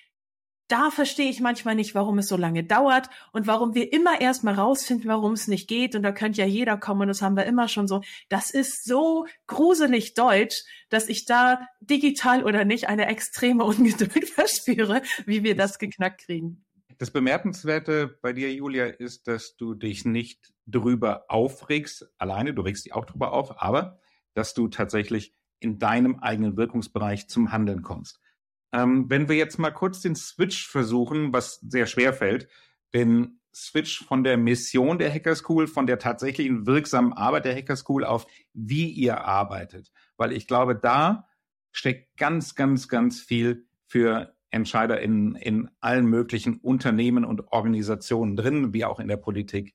da 0.68 0.90
verstehe 0.90 1.30
ich 1.30 1.40
manchmal 1.40 1.74
nicht, 1.74 1.94
warum 1.94 2.18
es 2.18 2.28
so 2.28 2.36
lange 2.36 2.62
dauert 2.62 3.08
und 3.32 3.46
warum 3.46 3.74
wir 3.74 3.92
immer 3.92 4.20
erst 4.20 4.44
mal 4.44 4.54
rausfinden, 4.54 5.08
warum 5.08 5.32
es 5.32 5.48
nicht 5.48 5.68
geht. 5.68 5.94
Und 5.94 6.02
da 6.02 6.12
könnte 6.12 6.42
ja 6.42 6.46
jeder 6.46 6.76
kommen 6.76 7.02
und 7.02 7.08
das 7.08 7.22
haben 7.22 7.36
wir 7.36 7.46
immer 7.46 7.68
schon 7.68 7.88
so. 7.88 8.02
Das 8.28 8.50
ist 8.50 8.84
so 8.84 9.26
gruselig 9.46 10.14
deutsch, 10.14 10.64
dass 10.90 11.08
ich 11.08 11.24
da 11.24 11.66
digital 11.80 12.44
oder 12.44 12.64
nicht 12.64 12.88
eine 12.88 13.06
extreme 13.06 13.64
Ungeduld 13.68 14.28
verspüre, 14.28 15.02
wie 15.26 15.42
wir 15.42 15.56
das 15.56 15.78
geknackt 15.78 16.26
kriegen. 16.26 16.64
Das 16.98 17.10
Bemerkenswerte 17.10 18.18
bei 18.20 18.32
dir, 18.32 18.52
Julia, 18.52 18.86
ist, 18.86 19.28
dass 19.28 19.56
du 19.56 19.74
dich 19.74 20.04
nicht 20.04 20.52
drüber 20.66 21.24
aufregst, 21.28 22.10
alleine, 22.18 22.52
du 22.52 22.62
regst 22.62 22.84
dich 22.84 22.94
auch 22.94 23.04
drüber 23.04 23.32
auf, 23.32 23.62
aber 23.62 23.98
dass 24.34 24.52
du 24.52 24.68
tatsächlich 24.68 25.32
in 25.60 25.78
deinem 25.78 26.18
eigenen 26.18 26.56
Wirkungsbereich 26.56 27.28
zum 27.28 27.52
Handeln 27.52 27.82
kommst. 27.82 28.20
Ähm, 28.72 29.08
wenn 29.08 29.28
wir 29.28 29.36
jetzt 29.36 29.58
mal 29.58 29.70
kurz 29.70 30.00
den 30.00 30.14
Switch 30.14 30.68
versuchen, 30.68 31.32
was 31.32 31.60
sehr 31.60 31.86
schwer 31.86 32.12
fällt, 32.12 32.48
den 32.94 33.40
Switch 33.54 34.04
von 34.04 34.24
der 34.24 34.36
Mission 34.36 34.98
der 34.98 35.12
Hacker 35.12 35.34
School, 35.34 35.66
von 35.66 35.86
der 35.86 35.98
tatsächlichen 35.98 36.66
wirksamen 36.66 37.12
Arbeit 37.12 37.44
der 37.44 37.56
Hacker 37.56 37.76
School 37.76 38.04
auf 38.04 38.26
wie 38.52 38.90
ihr 38.90 39.24
arbeitet. 39.24 39.90
Weil 40.16 40.32
ich 40.32 40.46
glaube, 40.46 40.76
da 40.76 41.26
steckt 41.72 42.16
ganz, 42.16 42.54
ganz, 42.54 42.88
ganz 42.88 43.20
viel 43.20 43.66
für 43.86 44.34
Entscheider 44.50 45.00
in, 45.00 45.34
in 45.34 45.70
allen 45.80 46.06
möglichen 46.06 46.58
Unternehmen 46.58 47.24
und 47.24 47.52
Organisationen 47.52 48.36
drin, 48.36 48.72
wie 48.72 48.84
auch 48.84 49.00
in 49.00 49.08
der 49.08 49.16
Politik. 49.16 49.74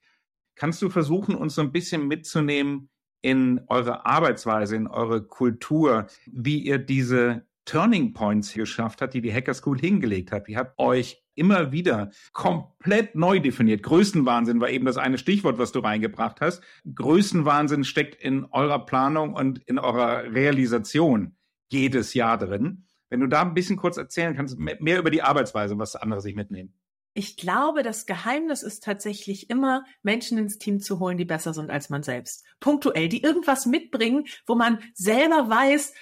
Kannst 0.56 0.82
du 0.82 0.89
versuchen, 0.89 1.36
uns 1.36 1.56
so 1.56 1.62
ein 1.62 1.71
bisschen 1.71 2.08
mitzunehmen 2.08 2.89
in 3.21 3.62
eure 3.67 4.06
Arbeitsweise, 4.06 4.75
in 4.75 4.88
eure 4.88 5.23
Kultur, 5.23 6.08
wie 6.25 6.60
ihr 6.60 6.77
diese 6.77 7.45
Turning 7.65 8.13
Points 8.13 8.54
geschafft 8.54 9.02
hat, 9.02 9.13
die 9.13 9.21
die 9.21 9.34
Hacker 9.34 9.54
School 9.54 9.80
hingelegt 9.80 10.32
hat. 10.32 10.47
Ihr 10.49 10.58
habt 10.58 10.78
euch 10.80 11.23
immer 11.36 11.71
wieder 11.71 12.12
komplett 12.32 13.15
neu 13.15 13.39
definiert. 13.39 13.84
Größenwahnsinn 13.84 14.60
war 14.60 14.69
eben 14.69 14.86
das 14.86 14.97
eine 14.97 15.17
Stichwort, 15.17 15.58
was 15.58 15.71
du 15.71 15.80
reingebracht 15.80 16.41
hast. 16.41 16.62
Größenwahnsinn 16.93 17.84
steckt 17.84 18.21
in 18.21 18.45
eurer 18.45 18.86
Planung 18.86 19.34
und 19.34 19.60
in 19.60 19.80
eurer 19.80 20.23
Realisation 20.34 21.36
jedes 21.71 22.13
Jahr 22.13 22.38
drin. 22.38 22.86
Wenn 23.10 23.19
du 23.19 23.28
da 23.28 23.41
ein 23.41 23.54
bisschen 23.54 23.78
kurz 23.78 23.97
erzählen 23.97 24.36
kannst, 24.36 24.58
mehr 24.58 24.99
über 24.99 25.12
die 25.12 25.21
Arbeitsweise, 25.21 25.78
was 25.78 25.95
andere 25.95 26.21
sich 26.21 26.36
mitnehmen. 26.36 26.73
Ich 27.15 27.38
glaube, 27.38 27.84
das 27.84 28.08
Geheimnis 28.08 28.63
ist 28.63 28.84
tatsächlich 28.84 29.52
immer, 29.52 29.86
Menschen 30.02 30.39
ins 30.39 30.58
Team 30.58 30.80
zu 30.80 30.99
holen, 30.99 31.17
die 31.17 31.26
besser 31.26 31.54
sind 31.54 31.69
als 31.69 31.91
man 31.91 32.02
selbst. 32.02 32.43
Punktuell, 32.60 33.08
die 33.08 33.21
irgendwas 33.21 33.67
mitbringen, 33.67 34.26
wo 34.47 34.56
man 34.56 34.80
selber 34.95 35.47
weiß, 35.47 35.93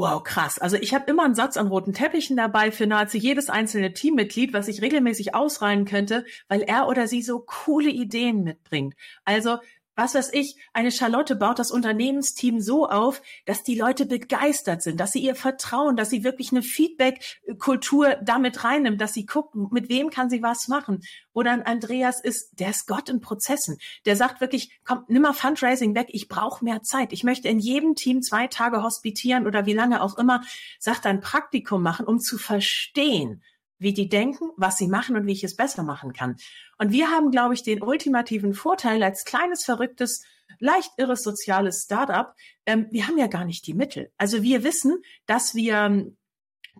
Wow, 0.00 0.22
krass. 0.22 0.58
Also 0.58 0.78
ich 0.78 0.94
habe 0.94 1.10
immer 1.10 1.26
einen 1.26 1.34
Satz 1.34 1.58
an 1.58 1.66
roten 1.66 1.92
Teppichen 1.92 2.34
dabei 2.34 2.72
für 2.72 2.86
nahezu 2.86 3.18
jedes 3.18 3.50
einzelne 3.50 3.92
Teammitglied, 3.92 4.54
was 4.54 4.66
ich 4.66 4.80
regelmäßig 4.80 5.34
ausreihen 5.34 5.84
könnte, 5.84 6.24
weil 6.48 6.62
er 6.62 6.88
oder 6.88 7.06
sie 7.06 7.20
so 7.20 7.40
coole 7.40 7.90
Ideen 7.90 8.42
mitbringt. 8.42 8.94
Also 9.26 9.58
was 10.00 10.14
weiß 10.14 10.30
ich, 10.32 10.56
eine 10.72 10.90
Charlotte 10.90 11.36
baut 11.36 11.58
das 11.58 11.70
Unternehmensteam 11.70 12.58
so 12.58 12.88
auf, 12.88 13.20
dass 13.44 13.62
die 13.62 13.74
Leute 13.74 14.06
begeistert 14.06 14.82
sind, 14.82 14.98
dass 14.98 15.10
sie 15.10 15.18
ihr 15.18 15.34
vertrauen, 15.34 15.94
dass 15.94 16.08
sie 16.08 16.24
wirklich 16.24 16.52
eine 16.52 16.62
Feedback-Kultur 16.62 18.16
damit 18.22 18.64
reinnimmt, 18.64 18.98
dass 18.98 19.12
sie 19.12 19.26
gucken, 19.26 19.68
mit 19.70 19.90
wem 19.90 20.08
kann 20.08 20.30
sie 20.30 20.42
was 20.42 20.68
machen. 20.68 21.00
Oder 21.34 21.50
ein 21.52 21.66
Andreas 21.66 22.18
ist, 22.24 22.58
der 22.58 22.70
ist 22.70 22.86
Gott 22.86 23.10
in 23.10 23.20
Prozessen. 23.20 23.76
Der 24.06 24.16
sagt 24.16 24.40
wirklich, 24.40 24.80
komm, 24.86 25.04
nimm 25.08 25.20
mal 25.20 25.34
Fundraising 25.34 25.94
weg, 25.94 26.08
ich 26.08 26.28
brauche 26.28 26.64
mehr 26.64 26.80
Zeit. 26.80 27.12
Ich 27.12 27.22
möchte 27.22 27.48
in 27.48 27.58
jedem 27.58 27.94
Team 27.94 28.22
zwei 28.22 28.46
Tage 28.46 28.82
hospitieren 28.82 29.46
oder 29.46 29.66
wie 29.66 29.74
lange 29.74 30.00
auch 30.00 30.16
immer, 30.16 30.40
sagt 30.78 31.04
ein 31.04 31.20
Praktikum 31.20 31.82
machen, 31.82 32.06
um 32.06 32.20
zu 32.20 32.38
verstehen, 32.38 33.42
wie 33.80 33.92
die 33.92 34.08
denken, 34.08 34.50
was 34.56 34.76
sie 34.76 34.86
machen 34.86 35.16
und 35.16 35.26
wie 35.26 35.32
ich 35.32 35.42
es 35.42 35.56
besser 35.56 35.82
machen 35.82 36.12
kann. 36.12 36.36
Und 36.78 36.92
wir 36.92 37.10
haben, 37.10 37.30
glaube 37.30 37.54
ich, 37.54 37.64
den 37.64 37.82
ultimativen 37.82 38.54
Vorteil 38.54 39.02
als 39.02 39.24
kleines, 39.24 39.64
verrücktes, 39.64 40.22
leicht 40.58 40.90
irres 40.98 41.22
soziales 41.22 41.82
Startup. 41.84 42.34
Ähm, 42.66 42.86
wir 42.90 43.08
haben 43.08 43.18
ja 43.18 43.26
gar 43.26 43.44
nicht 43.44 43.66
die 43.66 43.74
Mittel. 43.74 44.12
Also 44.18 44.42
wir 44.42 44.62
wissen, 44.62 45.02
dass 45.26 45.54
wir 45.54 46.12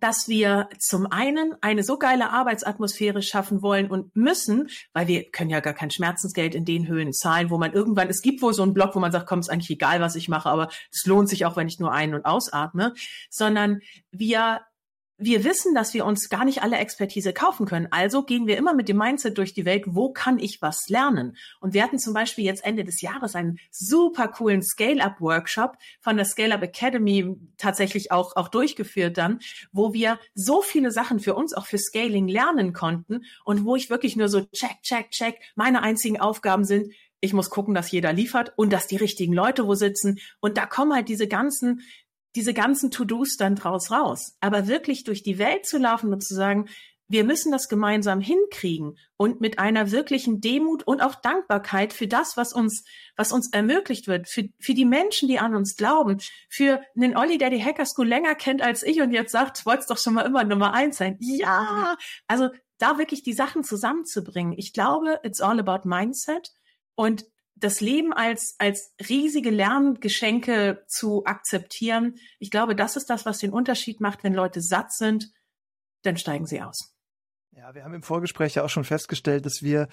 dass 0.01 0.29
wir 0.29 0.69
zum 0.79 1.07
einen 1.07 1.55
eine 1.61 1.83
so 1.83 1.99
geile 1.99 2.31
Arbeitsatmosphäre 2.31 3.23
schaffen 3.23 3.63
wollen 3.63 3.91
und 3.91 4.15
müssen, 4.17 4.69
weil 4.93 5.09
wir 5.09 5.31
können 5.31 5.51
ja 5.51 5.61
gar 5.61 5.75
kein 5.75 5.91
Schmerzensgeld 5.91 6.55
in 6.55 6.65
den 6.65 6.89
Höhen 6.89 7.13
zahlen, 7.13 7.51
wo 7.51 7.59
man 7.59 7.73
irgendwann, 7.73 8.09
es 8.09 8.23
gibt 8.23 8.41
wohl 8.41 8.55
so 8.55 8.63
einen 8.63 8.73
Block, 8.73 8.95
wo 8.95 9.01
man 9.01 9.13
sagt, 9.13 9.27
komm, 9.27 9.41
ist 9.41 9.51
eigentlich 9.51 9.71
egal, 9.71 10.01
was 10.01 10.17
ich 10.17 10.29
mache, 10.29 10.49
aber 10.49 10.69
es 10.91 11.05
lohnt 11.05 11.29
sich 11.29 11.45
auch, 11.45 11.57
wenn 11.57 11.69
ich 11.69 11.79
nur 11.79 11.93
ein- 11.93 12.15
und 12.15 12.25
ausatme, 12.25 12.95
sondern 13.29 13.81
wir 14.11 14.61
wir 15.21 15.45
wissen, 15.45 15.75
dass 15.75 15.93
wir 15.93 16.07
uns 16.07 16.31
gar 16.31 16.45
nicht 16.47 16.63
alle 16.63 16.79
Expertise 16.79 17.35
kaufen 17.35 17.67
können. 17.67 17.89
Also 17.91 18.23
gehen 18.23 18.47
wir 18.47 18.57
immer 18.57 18.73
mit 18.73 18.89
dem 18.89 18.97
Mindset 18.97 19.37
durch 19.37 19.53
die 19.53 19.67
Welt, 19.67 19.85
wo 19.87 20.13
kann 20.13 20.39
ich 20.39 20.63
was 20.63 20.89
lernen? 20.89 21.37
Und 21.61 21.75
wir 21.75 21.83
hatten 21.83 21.99
zum 21.99 22.15
Beispiel 22.15 22.45
jetzt 22.45 22.65
Ende 22.65 22.85
des 22.85 23.03
Jahres 23.03 23.35
einen 23.35 23.59
super 23.71 24.29
coolen 24.29 24.63
Scale-Up-Workshop 24.63 25.77
von 26.01 26.17
der 26.17 26.25
Scale-Up 26.25 26.63
Academy 26.63 27.37
tatsächlich 27.59 28.11
auch, 28.11 28.35
auch 28.35 28.49
durchgeführt 28.49 29.19
dann, 29.19 29.41
wo 29.73 29.93
wir 29.93 30.19
so 30.35 30.63
viele 30.63 30.91
Sachen 30.91 31.21
für 31.21 31.35
uns 31.35 31.53
auch 31.53 31.67
für 31.67 31.79
Scaling 31.79 32.27
lernen 32.27 32.73
konnten 32.73 33.25
und 33.45 33.65
wo 33.65 33.77
ich 33.77 33.91
wirklich 33.91 34.17
nur 34.17 34.29
so 34.29 34.41
check, 34.47 34.83
check, 34.83 35.11
check, 35.11 35.39
meine 35.55 35.83
einzigen 35.83 36.19
Aufgaben 36.19 36.65
sind, 36.65 36.93
ich 37.21 37.35
muss 37.35 37.51
gucken, 37.51 37.75
dass 37.75 37.91
jeder 37.91 38.15
liefert 38.15 38.55
und 38.57 38.73
dass 38.73 38.87
die 38.87 38.97
richtigen 38.97 39.35
Leute 39.35 39.67
wo 39.67 39.75
sitzen. 39.75 40.19
Und 40.41 40.57
da 40.57 40.65
kommen 40.65 40.95
halt 40.95 41.09
diese 41.11 41.29
ganzen 41.29 41.83
diese 42.37 42.55
ganzen 42.55 42.91
To-Dos 42.91 43.37
dann 43.37 43.57
draus 43.57 43.91
raus. 43.91 44.37
Aber 44.41 44.67
wirklich 44.67 45.05
durch 45.05 45.23
die 45.23 45.39
Welt 45.39 45.67
zu 45.67 45.79
laufen 45.79 46.13
und 46.13 46.23
zu 46.23 46.35
sagen, 46.35 46.69
wir 47.11 47.25
müssen 47.25 47.51
das 47.51 47.69
gemeinsam 47.69 48.21
hinkriegen 48.21 48.97
und 49.17 49.41
mit 49.41 49.59
einer 49.59 49.91
wirklichen 49.91 50.41
Demut 50.41 50.85
und 50.85 51.03
auch 51.03 51.17
Dankbarkeit 51.17 51.93
für 51.93 52.07
das, 52.07 52.37
was 52.37 52.53
uns, 52.53 52.85
was 53.17 53.33
uns 53.33 53.53
ermöglicht 53.53 54.07
wird, 54.07 54.29
für, 54.29 54.49
für 54.61 54.75
die 54.75 54.85
Menschen, 54.85 55.27
die 55.27 55.41
an 55.41 55.57
uns 55.57 55.75
glauben, 55.75 56.19
für 56.49 56.81
einen 56.95 57.17
Olli, 57.17 57.37
der 57.37 57.51
die 57.51 57.63
Hacker 57.63 57.85
School 57.85 58.07
länger 58.07 58.37
kennt 58.37 58.63
als 58.63 58.85
ich 58.85 59.01
und 59.03 59.11
jetzt 59.11 59.33
sagt, 59.33 59.67
wollt's 59.67 59.87
doch 59.87 59.99
schon 59.99 60.15
mal 60.15 60.23
immer 60.23 60.45
Nummer 60.45 60.73
eins 60.73 60.99
sein. 60.99 61.17
Ja, 61.19 61.97
also 62.29 62.51
da 62.79 62.97
wirklich 62.97 63.25
die 63.25 63.33
Sachen 63.33 63.65
zusammenzubringen. 63.65 64.55
Ich 64.57 64.73
glaube, 64.73 65.19
it's 65.25 65.41
all 65.41 65.59
about 65.59 65.89
mindset 65.89 66.53
und 66.95 67.25
das 67.55 67.81
Leben 67.81 68.13
als, 68.13 68.55
als 68.59 68.95
riesige 69.09 69.51
Lerngeschenke 69.51 70.85
zu 70.87 71.25
akzeptieren, 71.25 72.17
ich 72.39 72.51
glaube, 72.51 72.75
das 72.75 72.97
ist 72.97 73.11
das, 73.11 73.27
was 73.27 73.39
den 73.39 73.53
Unterschied 73.53 74.01
macht. 74.01 74.25
Wenn 74.25 74.35
Leute 74.35 74.61
satt 74.61 74.93
sind, 74.93 75.33
dann 76.03 76.17
steigen 76.17 76.47
sie 76.47 76.63
aus. 76.63 76.95
Ja, 77.53 77.75
wir 77.75 77.85
haben 77.85 77.95
im 77.95 78.03
Vorgespräch 78.03 78.55
ja 78.55 78.65
auch 78.65 78.71
schon 78.71 78.85
festgestellt, 78.85 79.45
dass 79.45 79.63
wir 79.63 79.89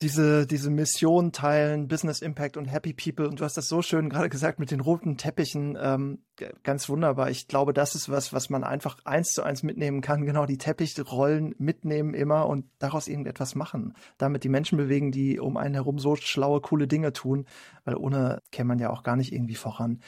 diese, 0.00 0.46
diese 0.46 0.70
Mission 0.70 1.32
teilen, 1.32 1.88
Business 1.88 2.22
Impact 2.22 2.56
und 2.56 2.66
Happy 2.66 2.92
People. 2.92 3.28
Und 3.28 3.40
du 3.40 3.44
hast 3.44 3.56
das 3.56 3.68
so 3.68 3.82
schön 3.82 4.08
gerade 4.08 4.28
gesagt 4.28 4.60
mit 4.60 4.70
den 4.70 4.80
roten 4.80 5.16
Teppichen. 5.16 5.76
Ähm, 5.80 6.22
ganz 6.62 6.88
wunderbar. 6.88 7.30
Ich 7.30 7.48
glaube, 7.48 7.72
das 7.72 7.96
ist 7.96 8.08
was, 8.08 8.32
was 8.32 8.48
man 8.48 8.62
einfach 8.62 8.98
eins 9.04 9.30
zu 9.30 9.42
eins 9.42 9.64
mitnehmen 9.64 10.00
kann. 10.00 10.24
Genau, 10.24 10.46
die 10.46 10.58
Teppichrollen 10.58 11.54
mitnehmen 11.58 12.14
immer 12.14 12.46
und 12.46 12.66
daraus 12.78 13.08
irgendetwas 13.08 13.56
machen. 13.56 13.94
Damit 14.18 14.44
die 14.44 14.48
Menschen 14.48 14.78
bewegen, 14.78 15.10
die 15.10 15.40
um 15.40 15.56
einen 15.56 15.74
herum 15.74 15.98
so 15.98 16.14
schlaue, 16.14 16.60
coole 16.60 16.86
Dinge 16.86 17.12
tun. 17.12 17.46
Weil 17.84 17.96
ohne 17.96 18.40
käme 18.52 18.68
man 18.68 18.78
ja 18.78 18.90
auch 18.90 19.02
gar 19.02 19.16
nicht 19.16 19.32
irgendwie 19.32 19.56
voran 19.56 20.00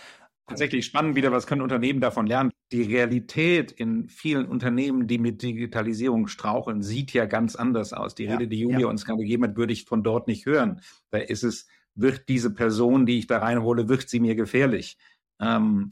tatsächlich 0.50 0.84
spannend 0.84 1.16
wieder, 1.16 1.32
was 1.32 1.46
können 1.46 1.62
Unternehmen 1.62 2.00
davon 2.00 2.26
lernen? 2.26 2.50
Die 2.72 2.82
Realität 2.82 3.72
in 3.72 4.08
vielen 4.08 4.46
Unternehmen, 4.46 5.06
die 5.06 5.18
mit 5.18 5.42
Digitalisierung 5.42 6.26
straucheln, 6.26 6.82
sieht 6.82 7.12
ja 7.12 7.24
ganz 7.24 7.56
anders 7.56 7.92
aus. 7.92 8.14
Die 8.14 8.24
ja, 8.24 8.32
Rede, 8.32 8.48
die 8.48 8.60
Julia 8.60 8.80
ja. 8.80 8.86
uns 8.86 9.06
gerade 9.06 9.20
gegeben 9.20 9.44
hat, 9.44 9.56
würde 9.56 9.72
ich 9.72 9.84
von 9.84 10.02
dort 10.02 10.26
nicht 10.26 10.46
hören. 10.46 10.80
Da 11.10 11.18
ist 11.18 11.44
es, 11.44 11.66
wird 11.94 12.28
diese 12.28 12.52
Person, 12.52 13.06
die 13.06 13.18
ich 13.18 13.26
da 13.26 13.38
reinhole, 13.38 13.88
wird 13.88 14.08
sie 14.08 14.20
mir 14.20 14.34
gefährlich? 14.34 14.98
Ähm, 15.40 15.90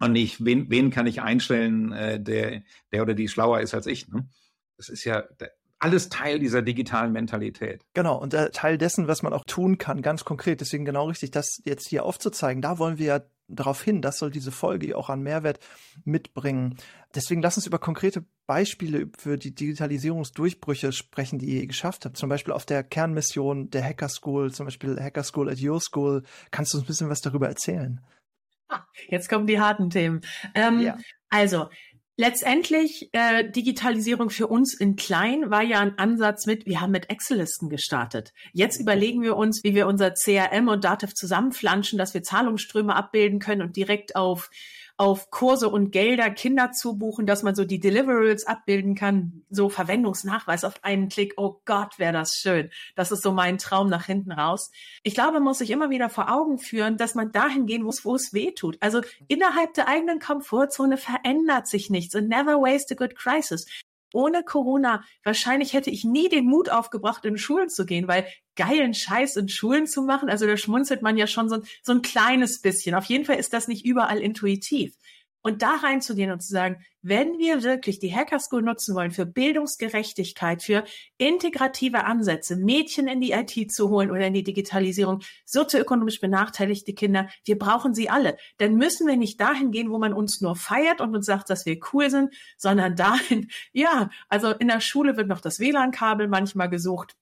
und 0.00 0.12
nicht, 0.12 0.44
wen, 0.44 0.70
wen 0.70 0.90
kann 0.90 1.06
ich 1.06 1.20
einstellen, 1.20 1.92
äh, 1.92 2.20
der, 2.20 2.62
der 2.92 3.02
oder 3.02 3.14
die 3.14 3.28
schlauer 3.28 3.60
ist 3.60 3.74
als 3.74 3.86
ich? 3.86 4.08
Ne? 4.08 4.26
Das 4.78 4.88
ist 4.88 5.04
ja 5.04 5.24
alles 5.80 6.10
Teil 6.10 6.38
dieser 6.38 6.62
digitalen 6.62 7.12
Mentalität. 7.12 7.84
Genau, 7.94 8.16
und 8.18 8.34
äh, 8.34 8.50
Teil 8.50 8.78
dessen, 8.78 9.08
was 9.08 9.22
man 9.22 9.32
auch 9.32 9.44
tun 9.44 9.78
kann, 9.78 10.02
ganz 10.02 10.24
konkret. 10.24 10.60
Deswegen 10.60 10.84
genau 10.84 11.08
richtig, 11.08 11.30
das 11.30 11.60
jetzt 11.64 11.88
hier 11.88 12.04
aufzuzeigen. 12.04 12.62
Da 12.62 12.78
wollen 12.78 12.98
wir 12.98 13.06
ja 13.06 13.20
darauf 13.54 13.82
hin, 13.82 14.02
das 14.02 14.18
soll 14.18 14.30
diese 14.30 14.52
Folge 14.52 14.96
auch 14.96 15.10
an 15.10 15.22
Mehrwert 15.22 15.60
mitbringen. 16.04 16.76
Deswegen 17.14 17.42
lass 17.42 17.56
uns 17.56 17.66
über 17.66 17.78
konkrete 17.78 18.24
Beispiele 18.46 19.10
für 19.18 19.36
die 19.36 19.54
Digitalisierungsdurchbrüche 19.54 20.92
sprechen, 20.92 21.38
die 21.38 21.60
ihr 21.60 21.66
geschafft 21.66 22.04
habt. 22.04 22.16
Zum 22.16 22.28
Beispiel 22.28 22.52
auf 22.52 22.66
der 22.66 22.82
Kernmission 22.82 23.70
der 23.70 23.84
Hacker 23.84 24.08
School, 24.08 24.52
zum 24.52 24.66
Beispiel 24.66 25.00
Hacker 25.00 25.24
School 25.24 25.50
at 25.50 25.60
Your 25.60 25.80
School. 25.80 26.22
Kannst 26.50 26.72
du 26.72 26.78
uns 26.78 26.84
ein 26.84 26.86
bisschen 26.88 27.08
was 27.08 27.20
darüber 27.20 27.48
erzählen? 27.48 28.00
Ah, 28.68 28.84
jetzt 29.08 29.28
kommen 29.28 29.46
die 29.46 29.60
harten 29.60 29.90
Themen. 29.90 30.20
Ähm, 30.54 30.80
ja. 30.80 30.98
Also, 31.28 31.68
Letztendlich 32.20 33.08
äh, 33.12 33.50
Digitalisierung 33.50 34.28
für 34.28 34.46
uns 34.46 34.74
in 34.74 34.94
klein 34.94 35.50
war 35.50 35.62
ja 35.62 35.80
ein 35.80 35.98
Ansatz 35.98 36.44
mit, 36.44 36.66
wir 36.66 36.82
haben 36.82 36.90
mit 36.90 37.08
Excel-Listen 37.08 37.70
gestartet. 37.70 38.34
Jetzt 38.52 38.78
überlegen 38.78 39.22
wir 39.22 39.38
uns, 39.38 39.64
wie 39.64 39.74
wir 39.74 39.86
unser 39.86 40.10
CRM 40.12 40.68
und 40.68 40.84
Dativ 40.84 41.14
zusammenflanschen, 41.14 41.98
dass 41.98 42.12
wir 42.12 42.22
Zahlungsströme 42.22 42.94
abbilden 42.94 43.38
können 43.38 43.62
und 43.62 43.74
direkt 43.74 44.16
auf 44.16 44.50
auf 45.00 45.30
Kurse 45.30 45.70
und 45.70 45.92
Gelder 45.92 46.28
Kinder 46.28 46.72
zubuchen, 46.72 47.24
dass 47.24 47.42
man 47.42 47.54
so 47.54 47.64
die 47.64 47.80
Deliverables 47.80 48.46
abbilden 48.46 48.94
kann, 48.94 49.44
so 49.48 49.70
Verwendungsnachweis 49.70 50.62
auf 50.62 50.84
einen 50.84 51.08
Klick. 51.08 51.32
Oh 51.38 51.62
Gott, 51.64 51.98
wäre 51.98 52.12
das 52.12 52.34
schön. 52.34 52.68
Das 52.96 53.10
ist 53.10 53.22
so 53.22 53.32
mein 53.32 53.56
Traum 53.56 53.88
nach 53.88 54.04
hinten 54.04 54.30
raus. 54.30 54.70
Ich 55.02 55.14
glaube, 55.14 55.32
man 55.32 55.44
muss 55.44 55.56
sich 55.56 55.70
immer 55.70 55.88
wieder 55.88 56.10
vor 56.10 56.30
Augen 56.30 56.58
führen, 56.58 56.98
dass 56.98 57.14
man 57.14 57.32
dahin 57.32 57.64
gehen 57.64 57.82
muss, 57.82 58.04
wo 58.04 58.14
es 58.14 58.34
weh 58.34 58.52
tut. 58.52 58.76
Also 58.80 59.00
innerhalb 59.26 59.72
der 59.72 59.88
eigenen 59.88 60.18
Komfortzone 60.18 60.98
verändert 60.98 61.66
sich 61.66 61.88
nichts. 61.88 62.14
And 62.14 62.28
never 62.28 62.60
waste 62.60 62.94
a 62.94 62.98
good 62.98 63.16
crisis 63.16 63.64
ohne 64.12 64.42
Corona, 64.42 65.04
wahrscheinlich 65.24 65.72
hätte 65.72 65.90
ich 65.90 66.04
nie 66.04 66.28
den 66.28 66.46
Mut 66.46 66.70
aufgebracht, 66.70 67.24
in 67.24 67.38
Schulen 67.38 67.68
zu 67.68 67.86
gehen, 67.86 68.08
weil 68.08 68.26
geilen 68.56 68.94
Scheiß 68.94 69.36
in 69.36 69.48
Schulen 69.48 69.86
zu 69.86 70.02
machen, 70.02 70.28
also 70.28 70.46
da 70.46 70.56
schmunzelt 70.56 71.02
man 71.02 71.16
ja 71.16 71.26
schon 71.26 71.48
so, 71.48 71.62
so 71.82 71.92
ein 71.92 72.02
kleines 72.02 72.60
bisschen. 72.60 72.94
Auf 72.94 73.06
jeden 73.06 73.24
Fall 73.24 73.36
ist 73.36 73.52
das 73.52 73.68
nicht 73.68 73.84
überall 73.84 74.18
intuitiv. 74.18 74.94
Und 75.42 75.62
da 75.62 75.76
reinzugehen 75.76 76.30
und 76.30 76.40
zu 76.42 76.50
sagen, 76.50 76.84
wenn 77.02 77.38
wir 77.38 77.62
wirklich 77.62 77.98
die 77.98 78.14
Hacker 78.14 78.38
School 78.38 78.62
nutzen 78.62 78.94
wollen 78.94 79.10
für 79.10 79.24
Bildungsgerechtigkeit, 79.24 80.62
für 80.62 80.84
integrative 81.16 82.04
Ansätze, 82.04 82.56
Mädchen 82.56 83.08
in 83.08 83.20
die 83.20 83.32
IT 83.32 83.72
zu 83.72 83.88
holen 83.88 84.10
oder 84.10 84.26
in 84.26 84.34
die 84.34 84.42
Digitalisierung, 84.42 85.22
sozioökonomisch 85.46 86.20
benachteiligte 86.20 86.92
Kinder, 86.92 87.28
wir 87.44 87.58
brauchen 87.58 87.94
sie 87.94 88.10
alle. 88.10 88.36
Dann 88.58 88.74
müssen 88.74 89.06
wir 89.06 89.16
nicht 89.16 89.40
dahin 89.40 89.70
gehen, 89.70 89.90
wo 89.90 89.98
man 89.98 90.12
uns 90.12 90.40
nur 90.42 90.56
feiert 90.56 91.00
und 91.00 91.16
uns 91.16 91.26
sagt, 91.26 91.48
dass 91.48 91.64
wir 91.64 91.78
cool 91.92 92.10
sind, 92.10 92.34
sondern 92.58 92.96
dahin, 92.96 93.48
ja, 93.72 94.10
also 94.28 94.50
in 94.50 94.68
der 94.68 94.80
Schule 94.80 95.16
wird 95.16 95.28
noch 95.28 95.40
das 95.40 95.58
WLAN-Kabel 95.58 96.28
manchmal 96.28 96.68
gesucht. 96.68 97.16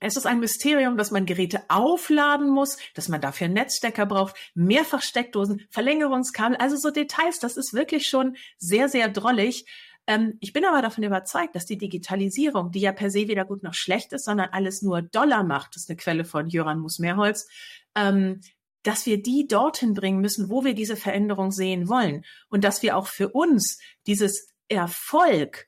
Es 0.00 0.16
ist 0.16 0.26
ein 0.26 0.38
Mysterium, 0.38 0.96
dass 0.96 1.10
man 1.10 1.26
Geräte 1.26 1.62
aufladen 1.68 2.48
muss, 2.50 2.76
dass 2.94 3.08
man 3.08 3.20
dafür 3.20 3.48
Netzstecker 3.48 4.06
braucht, 4.06 4.36
mehrfach 4.54 5.02
Steckdosen, 5.02 5.66
Verlängerungskabel, 5.70 6.56
also 6.56 6.76
so 6.76 6.90
Details. 6.90 7.40
Das 7.40 7.56
ist 7.56 7.74
wirklich 7.74 8.06
schon 8.06 8.36
sehr, 8.58 8.88
sehr 8.88 9.08
drollig. 9.08 9.66
Ähm, 10.06 10.38
ich 10.40 10.52
bin 10.52 10.64
aber 10.64 10.82
davon 10.82 11.04
überzeugt, 11.04 11.54
dass 11.56 11.66
die 11.66 11.78
Digitalisierung, 11.78 12.70
die 12.70 12.80
ja 12.80 12.92
per 12.92 13.10
se 13.10 13.28
weder 13.28 13.44
gut 13.44 13.62
noch 13.62 13.74
schlecht 13.74 14.12
ist, 14.12 14.24
sondern 14.24 14.50
alles 14.52 14.82
nur 14.82 15.02
Dollar 15.02 15.42
macht, 15.42 15.74
das 15.74 15.82
ist 15.82 15.90
eine 15.90 15.96
Quelle 15.96 16.24
von 16.24 16.48
Jöran 16.48 16.78
Musmeerholz, 16.78 17.48
ähm, 17.96 18.40
dass 18.84 19.04
wir 19.04 19.20
die 19.20 19.46
dorthin 19.48 19.94
bringen 19.94 20.20
müssen, 20.20 20.48
wo 20.48 20.64
wir 20.64 20.74
diese 20.74 20.96
Veränderung 20.96 21.50
sehen 21.50 21.88
wollen. 21.88 22.24
Und 22.48 22.62
dass 22.62 22.82
wir 22.82 22.96
auch 22.96 23.08
für 23.08 23.30
uns 23.30 23.78
dieses 24.06 24.54
Erfolg 24.68 25.66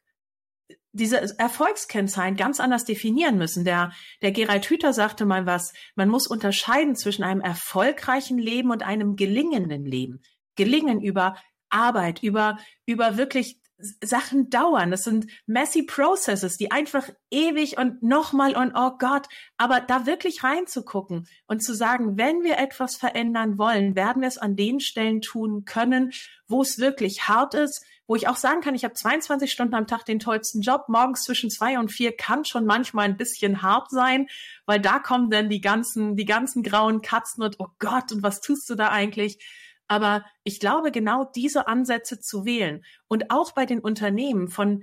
diese 0.92 1.38
Erfolgskennzahlen 1.38 2.36
ganz 2.36 2.60
anders 2.60 2.84
definieren 2.84 3.38
müssen. 3.38 3.64
Der, 3.64 3.92
der 4.22 4.32
Gerald 4.32 4.66
Hüther 4.66 4.92
sagte 4.92 5.24
mal 5.24 5.46
was, 5.46 5.72
man 5.94 6.08
muss 6.08 6.26
unterscheiden 6.26 6.96
zwischen 6.96 7.22
einem 7.22 7.40
erfolgreichen 7.40 8.38
Leben 8.38 8.70
und 8.70 8.82
einem 8.82 9.16
gelingenden 9.16 9.84
Leben. 9.84 10.20
Gelingen 10.56 11.00
über 11.00 11.36
Arbeit, 11.68 12.22
über, 12.22 12.58
über 12.86 13.16
wirklich 13.16 13.60
Sachen 14.02 14.50
dauern. 14.50 14.90
Das 14.90 15.04
sind 15.04 15.26
messy 15.46 15.82
processes, 15.82 16.56
die 16.56 16.70
einfach 16.70 17.08
ewig 17.30 17.78
und 17.78 18.02
nochmal 18.02 18.56
und 18.56 18.72
oh 18.74 18.92
Gott, 18.98 19.26
aber 19.56 19.80
da 19.80 20.06
wirklich 20.06 20.44
reinzugucken 20.44 21.26
und 21.46 21.62
zu 21.62 21.74
sagen, 21.74 22.16
wenn 22.18 22.42
wir 22.42 22.58
etwas 22.58 22.96
verändern 22.96 23.58
wollen, 23.58 23.94
werden 23.96 24.22
wir 24.22 24.28
es 24.28 24.38
an 24.38 24.56
den 24.56 24.80
Stellen 24.80 25.20
tun 25.20 25.64
können, 25.64 26.12
wo 26.46 26.62
es 26.62 26.78
wirklich 26.78 27.28
hart 27.28 27.54
ist, 27.54 27.84
wo 28.10 28.16
ich 28.16 28.26
auch 28.26 28.34
sagen 28.34 28.60
kann, 28.60 28.74
ich 28.74 28.82
habe 28.82 28.92
22 28.92 29.52
Stunden 29.52 29.76
am 29.76 29.86
Tag 29.86 30.04
den 30.04 30.18
tollsten 30.18 30.62
Job. 30.62 30.88
Morgens 30.88 31.22
zwischen 31.22 31.48
zwei 31.48 31.78
und 31.78 31.92
vier 31.92 32.10
kann 32.16 32.44
schon 32.44 32.66
manchmal 32.66 33.04
ein 33.04 33.16
bisschen 33.16 33.62
hart 33.62 33.88
sein, 33.88 34.26
weil 34.66 34.80
da 34.80 34.98
kommen 34.98 35.30
dann 35.30 35.48
die 35.48 35.60
ganzen, 35.60 36.16
die 36.16 36.24
ganzen 36.24 36.64
grauen 36.64 37.02
Katzen 37.02 37.44
und 37.44 37.60
oh 37.60 37.68
Gott, 37.78 38.10
und 38.10 38.24
was 38.24 38.40
tust 38.40 38.68
du 38.68 38.74
da 38.74 38.88
eigentlich? 38.88 39.38
Aber 39.86 40.24
ich 40.42 40.58
glaube, 40.58 40.90
genau 40.90 41.30
diese 41.36 41.68
Ansätze 41.68 42.18
zu 42.18 42.44
wählen 42.44 42.84
und 43.06 43.30
auch 43.30 43.52
bei 43.52 43.64
den 43.64 43.78
Unternehmen 43.78 44.48
von 44.48 44.82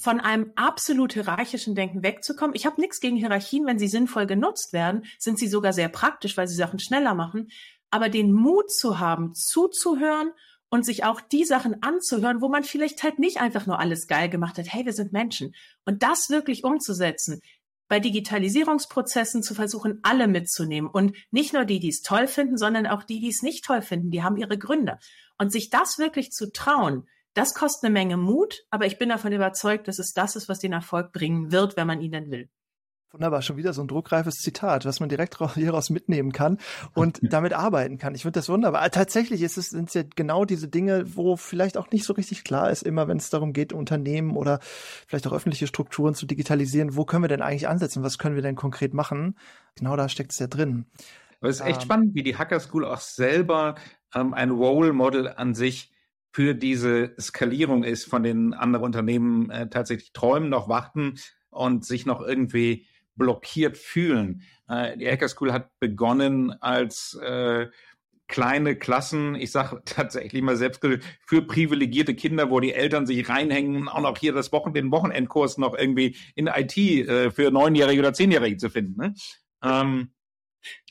von 0.00 0.18
einem 0.18 0.50
absolut 0.56 1.12
hierarchischen 1.12 1.76
Denken 1.76 2.02
wegzukommen. 2.02 2.56
Ich 2.56 2.66
habe 2.66 2.80
nichts 2.80 2.98
gegen 2.98 3.16
Hierarchien, 3.16 3.64
wenn 3.64 3.78
sie 3.78 3.86
sinnvoll 3.86 4.26
genutzt 4.26 4.72
werden, 4.72 5.04
sind 5.20 5.38
sie 5.38 5.46
sogar 5.46 5.72
sehr 5.72 5.88
praktisch, 5.88 6.36
weil 6.36 6.48
sie 6.48 6.56
Sachen 6.56 6.80
schneller 6.80 7.14
machen. 7.14 7.48
Aber 7.90 8.08
den 8.08 8.32
Mut 8.32 8.72
zu 8.72 8.98
haben, 8.98 9.34
zuzuhören 9.34 10.32
und 10.72 10.86
sich 10.86 11.04
auch 11.04 11.20
die 11.20 11.44
Sachen 11.44 11.82
anzuhören, 11.82 12.40
wo 12.40 12.48
man 12.48 12.64
vielleicht 12.64 13.02
halt 13.02 13.18
nicht 13.18 13.42
einfach 13.42 13.66
nur 13.66 13.78
alles 13.78 14.06
geil 14.06 14.30
gemacht 14.30 14.56
hat. 14.56 14.72
Hey, 14.72 14.86
wir 14.86 14.94
sind 14.94 15.12
Menschen. 15.12 15.54
Und 15.84 16.02
das 16.02 16.30
wirklich 16.30 16.64
umzusetzen, 16.64 17.40
bei 17.88 18.00
Digitalisierungsprozessen 18.00 19.42
zu 19.42 19.54
versuchen, 19.54 20.00
alle 20.02 20.28
mitzunehmen 20.28 20.90
und 20.90 21.14
nicht 21.30 21.52
nur 21.52 21.66
die, 21.66 21.78
die 21.78 21.90
es 21.90 22.00
toll 22.00 22.26
finden, 22.26 22.56
sondern 22.56 22.86
auch 22.86 23.02
die, 23.02 23.20
die 23.20 23.28
es 23.28 23.42
nicht 23.42 23.66
toll 23.66 23.82
finden. 23.82 24.10
Die 24.10 24.22
haben 24.22 24.38
ihre 24.38 24.56
Gründe. 24.56 24.98
Und 25.36 25.52
sich 25.52 25.68
das 25.68 25.98
wirklich 25.98 26.30
zu 26.30 26.50
trauen, 26.50 27.06
Das 27.34 27.54
kostet 27.54 27.84
eine 27.84 27.92
Menge 27.94 28.16
Mut, 28.18 28.64
aber 28.70 28.86
ich 28.86 28.98
bin 28.98 29.08
davon 29.08 29.32
überzeugt, 29.32 29.88
dass 29.88 29.98
es 29.98 30.12
das 30.12 30.36
ist, 30.36 30.48
was 30.48 30.58
den 30.58 30.72
Erfolg 30.72 31.12
bringen 31.12 31.50
wird, 31.50 31.76
wenn 31.76 31.86
man 31.86 32.02
ihn 32.02 32.12
denn 32.12 32.30
will. 32.30 32.50
Wunderbar, 33.12 33.42
schon 33.42 33.58
wieder 33.58 33.74
so 33.74 33.82
ein 33.82 33.88
druckreifes 33.88 34.36
Zitat, 34.36 34.86
was 34.86 34.98
man 34.98 35.10
direkt 35.10 35.36
hieraus 35.54 35.90
mitnehmen 35.90 36.32
kann 36.32 36.56
und 36.94 37.18
damit 37.22 37.52
arbeiten 37.52 37.98
kann. 37.98 38.14
Ich 38.14 38.22
finde 38.22 38.38
das 38.38 38.48
wunderbar. 38.48 38.90
Tatsächlich 38.90 39.42
ist 39.42 39.58
es, 39.58 39.68
sind 39.68 39.88
es 39.88 39.94
ja 39.94 40.02
genau 40.16 40.46
diese 40.46 40.66
Dinge, 40.66 41.04
wo 41.14 41.36
vielleicht 41.36 41.76
auch 41.76 41.90
nicht 41.90 42.06
so 42.06 42.14
richtig 42.14 42.42
klar 42.42 42.70
ist, 42.70 42.82
immer 42.82 43.08
wenn 43.08 43.18
es 43.18 43.28
darum 43.28 43.52
geht, 43.52 43.74
Unternehmen 43.74 44.34
oder 44.34 44.60
vielleicht 45.06 45.26
auch 45.26 45.34
öffentliche 45.34 45.66
Strukturen 45.66 46.14
zu 46.14 46.24
digitalisieren, 46.24 46.96
wo 46.96 47.04
können 47.04 47.22
wir 47.22 47.28
denn 47.28 47.42
eigentlich 47.42 47.68
ansetzen, 47.68 48.02
was 48.02 48.16
können 48.16 48.34
wir 48.34 48.42
denn 48.42 48.56
konkret 48.56 48.94
machen? 48.94 49.36
Genau 49.74 49.94
da 49.94 50.08
steckt 50.08 50.32
es 50.32 50.38
ja 50.38 50.46
drin. 50.46 50.86
Aber 51.40 51.50
es 51.50 51.56
ist 51.60 51.66
echt 51.66 51.82
ähm, 51.82 51.84
spannend, 51.84 52.14
wie 52.14 52.22
die 52.22 52.38
Hacker 52.38 52.60
School 52.60 52.86
auch 52.86 53.00
selber 53.00 53.74
ähm, 54.14 54.32
ein 54.32 54.50
Role 54.50 54.94
Model 54.94 55.28
an 55.28 55.54
sich 55.54 55.92
für 56.32 56.54
diese 56.54 57.12
Skalierung 57.20 57.84
ist, 57.84 58.06
von 58.06 58.22
den 58.22 58.54
anderen 58.54 58.86
Unternehmen 58.86 59.50
äh, 59.50 59.68
tatsächlich 59.68 60.14
träumen, 60.14 60.48
noch 60.48 60.70
warten 60.70 61.16
und 61.50 61.84
sich 61.84 62.06
noch 62.06 62.22
irgendwie 62.22 62.86
blockiert 63.16 63.76
fühlen. 63.76 64.42
Äh, 64.68 64.96
die 64.96 65.08
Hacker 65.08 65.28
School 65.28 65.52
hat 65.52 65.70
begonnen 65.78 66.52
als 66.60 67.14
äh, 67.22 67.68
kleine 68.28 68.76
Klassen, 68.76 69.34
ich 69.34 69.52
sage 69.52 69.82
tatsächlich 69.84 70.42
mal 70.42 70.56
selbst 70.56 70.80
für 71.26 71.42
privilegierte 71.42 72.14
Kinder, 72.14 72.50
wo 72.50 72.60
die 72.60 72.72
Eltern 72.72 73.06
sich 73.06 73.28
reinhängen, 73.28 73.88
auch 73.88 74.00
noch 74.00 74.18
hier 74.18 74.32
das 74.32 74.52
Wochen, 74.52 74.72
den 74.72 74.90
Wochenendkurs 74.90 75.58
noch 75.58 75.76
irgendwie 75.76 76.16
in 76.34 76.46
IT 76.46 76.76
äh, 76.76 77.30
für 77.30 77.50
Neunjährige 77.50 78.00
oder 78.00 78.14
Zehnjährige 78.14 78.56
zu 78.56 78.70
finden. 78.70 79.00
Ne? 79.00 79.14
Ähm, 79.62 80.12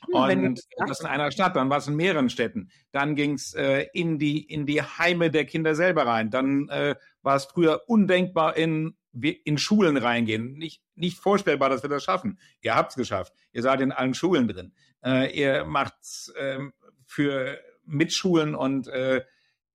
hm, 0.05 0.13
und 0.13 0.61
das 0.87 0.99
in 0.99 1.07
einer 1.07 1.31
Stadt, 1.31 1.55
dann 1.55 1.69
war 1.69 1.77
es 1.77 1.87
in 1.87 1.95
mehreren 1.95 2.29
Städten. 2.29 2.69
Dann 2.91 3.15
ging 3.15 3.33
es 3.33 3.53
äh, 3.53 3.87
in, 3.93 4.19
die, 4.19 4.43
in 4.43 4.65
die 4.65 4.81
Heime 4.81 5.31
der 5.31 5.45
Kinder 5.45 5.75
selber 5.75 6.05
rein. 6.05 6.29
Dann 6.29 6.69
äh, 6.69 6.95
war 7.21 7.35
es 7.35 7.45
früher 7.45 7.81
undenkbar, 7.87 8.57
in, 8.57 8.95
in 9.13 9.57
Schulen 9.57 9.97
reingehen. 9.97 10.53
Nicht, 10.53 10.81
nicht 10.95 11.17
vorstellbar, 11.17 11.69
dass 11.69 11.83
wir 11.83 11.89
das 11.89 12.03
schaffen. 12.03 12.39
Ihr 12.61 12.75
habt 12.75 12.91
es 12.91 12.95
geschafft. 12.95 13.33
Ihr 13.51 13.61
seid 13.61 13.81
in 13.81 13.91
allen 13.91 14.13
Schulen 14.13 14.47
drin. 14.47 14.73
Äh, 15.03 15.37
ihr 15.37 15.65
macht 15.65 16.31
äh, 16.35 16.59
für 17.05 17.59
Mitschulen 17.85 18.55
und 18.55 18.87
äh, 18.87 19.23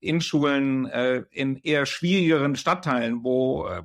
in 0.00 0.20
Schulen 0.20 0.86
äh, 0.86 1.24
in 1.30 1.56
eher 1.56 1.86
schwierigeren 1.86 2.56
Stadtteilen, 2.56 3.24
wo 3.24 3.66
äh, 3.66 3.82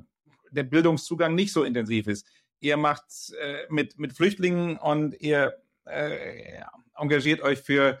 der 0.50 0.64
Bildungszugang 0.64 1.34
nicht 1.34 1.52
so 1.52 1.64
intensiv 1.64 2.06
ist. 2.06 2.26
Ihr 2.60 2.76
macht 2.76 3.04
äh, 3.40 3.66
mit, 3.70 3.98
mit 3.98 4.12
Flüchtlingen 4.12 4.76
und 4.76 5.20
ihr 5.20 5.54
äh, 5.84 6.62
engagiert 6.94 7.40
euch 7.40 7.60
für, 7.60 8.00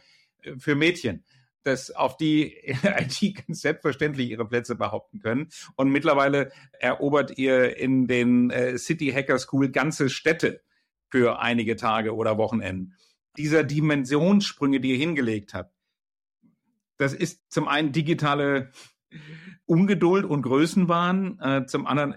für 0.58 0.74
Mädchen, 0.74 1.24
dass 1.64 1.90
auf 1.90 2.16
die 2.16 2.56
IT 2.66 3.46
ganz 3.46 3.60
selbstverständlich 3.60 4.30
ihre 4.30 4.46
Plätze 4.46 4.74
behaupten 4.74 5.20
können. 5.20 5.48
Und 5.76 5.90
mittlerweile 5.90 6.52
erobert 6.78 7.38
ihr 7.38 7.76
in 7.76 8.06
den 8.06 8.50
äh, 8.50 8.78
City 8.78 9.10
Hacker 9.10 9.38
School 9.38 9.70
ganze 9.70 10.08
Städte 10.08 10.62
für 11.10 11.40
einige 11.40 11.76
Tage 11.76 12.14
oder 12.14 12.38
Wochenenden. 12.38 12.94
Dieser 13.36 13.64
Dimensionssprünge, 13.64 14.80
die 14.80 14.92
ihr 14.92 14.98
hingelegt 14.98 15.54
habt, 15.54 15.74
das 16.98 17.14
ist 17.14 17.50
zum 17.50 17.68
einen 17.68 17.92
digitale 17.92 18.70
Ungeduld 19.66 20.24
und 20.24 20.42
Größenwahn, 20.42 21.38
äh, 21.40 21.66
zum 21.66 21.86
anderen 21.86 22.16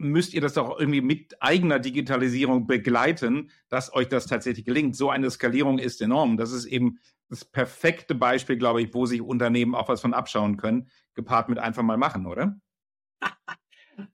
müsst 0.00 0.32
ihr 0.32 0.40
das 0.40 0.54
doch 0.54 0.78
irgendwie 0.78 1.02
mit 1.02 1.36
eigener 1.40 1.78
Digitalisierung 1.78 2.66
begleiten, 2.66 3.50
dass 3.68 3.92
euch 3.92 4.08
das 4.08 4.26
tatsächlich 4.26 4.64
gelingt. 4.64 4.96
So 4.96 5.10
eine 5.10 5.30
Skalierung 5.30 5.78
ist 5.78 6.00
enorm. 6.00 6.36
Das 6.36 6.52
ist 6.52 6.64
eben 6.64 6.98
das 7.28 7.44
perfekte 7.44 8.14
Beispiel, 8.14 8.56
glaube 8.56 8.82
ich, 8.82 8.94
wo 8.94 9.06
sich 9.06 9.20
Unternehmen 9.20 9.74
auch 9.74 9.88
was 9.88 10.00
von 10.00 10.14
abschauen 10.14 10.56
können, 10.56 10.88
gepaart 11.14 11.48
mit 11.48 11.58
einfach 11.58 11.82
mal 11.82 11.98
machen, 11.98 12.26
oder? 12.26 12.58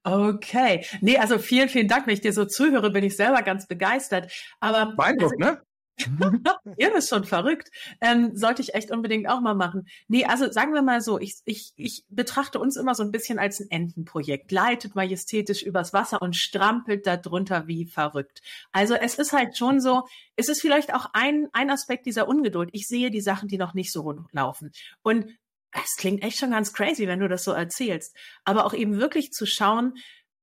Okay. 0.03 0.85
Nee, 1.01 1.17
also 1.17 1.39
vielen, 1.39 1.69
vielen 1.69 1.87
Dank. 1.87 2.09
Wenn 2.09 2.15
ich 2.15 2.21
dir 2.21 2.33
so 2.33 2.45
zuhöre, 2.45 2.91
bin 2.91 3.05
ich 3.05 3.15
selber 3.15 3.43
ganz 3.43 3.69
begeistert. 3.69 4.33
Aber. 4.59 4.97
Beeindruckt, 4.97 5.41
also, 5.41 5.53
ne? 5.53 5.63
Ihr 6.77 6.93
bist 6.93 7.09
schon 7.09 7.25
verrückt. 7.25 7.71
Ähm, 8.01 8.37
sollte 8.37 8.63
ich 8.63 8.75
echt 8.75 8.91
unbedingt 8.91 9.29
auch 9.29 9.41
mal 9.41 9.55
machen. 9.55 9.87
Nee, 10.09 10.25
also 10.25 10.51
sagen 10.51 10.75
wir 10.75 10.83
mal 10.83 11.01
so, 11.01 11.19
ich, 11.19 11.37
ich, 11.45 11.73
ich 11.77 12.05
betrachte 12.09 12.59
uns 12.59 12.77
immer 12.77 12.95
so 12.95 13.03
ein 13.03 13.11
bisschen 13.11 13.39
als 13.39 13.61
ein 13.61 13.71
Entenprojekt. 13.71 14.53
Leitet 14.53 14.95
majestätisch 14.95 15.63
übers 15.63 15.93
Wasser 15.93 16.21
und 16.21 16.37
strampelt 16.37 17.07
da 17.07 17.17
drunter 17.17 17.67
wie 17.67 17.87
verrückt. 17.87 18.43
Also 18.73 18.95
es 18.95 19.17
ist 19.17 19.33
halt 19.33 19.57
schon 19.57 19.81
so, 19.81 20.07
es 20.37 20.49
ist 20.49 20.61
vielleicht 20.61 20.95
auch 20.95 21.07
ein, 21.13 21.49
ein 21.53 21.71
Aspekt 21.71 22.07
dieser 22.07 22.29
Ungeduld. 22.29 22.69
Ich 22.73 22.87
sehe 22.87 23.11
die 23.11 23.21
Sachen, 23.21 23.49
die 23.49 23.59
noch 23.59 23.75
nicht 23.75 23.93
so 23.93 24.15
laufen. 24.33 24.73
Und 25.03 25.27
es 25.73 25.97
klingt 25.97 26.23
echt 26.23 26.39
schon 26.39 26.51
ganz 26.51 26.73
crazy, 26.73 27.07
wenn 27.07 27.21
du 27.21 27.29
das 27.29 27.45
so 27.45 27.53
erzählst. 27.53 28.17
Aber 28.45 28.65
auch 28.67 28.75
eben 28.75 28.99
wirklich 29.01 29.33
zu 29.33 29.47
schauen, 29.47 29.95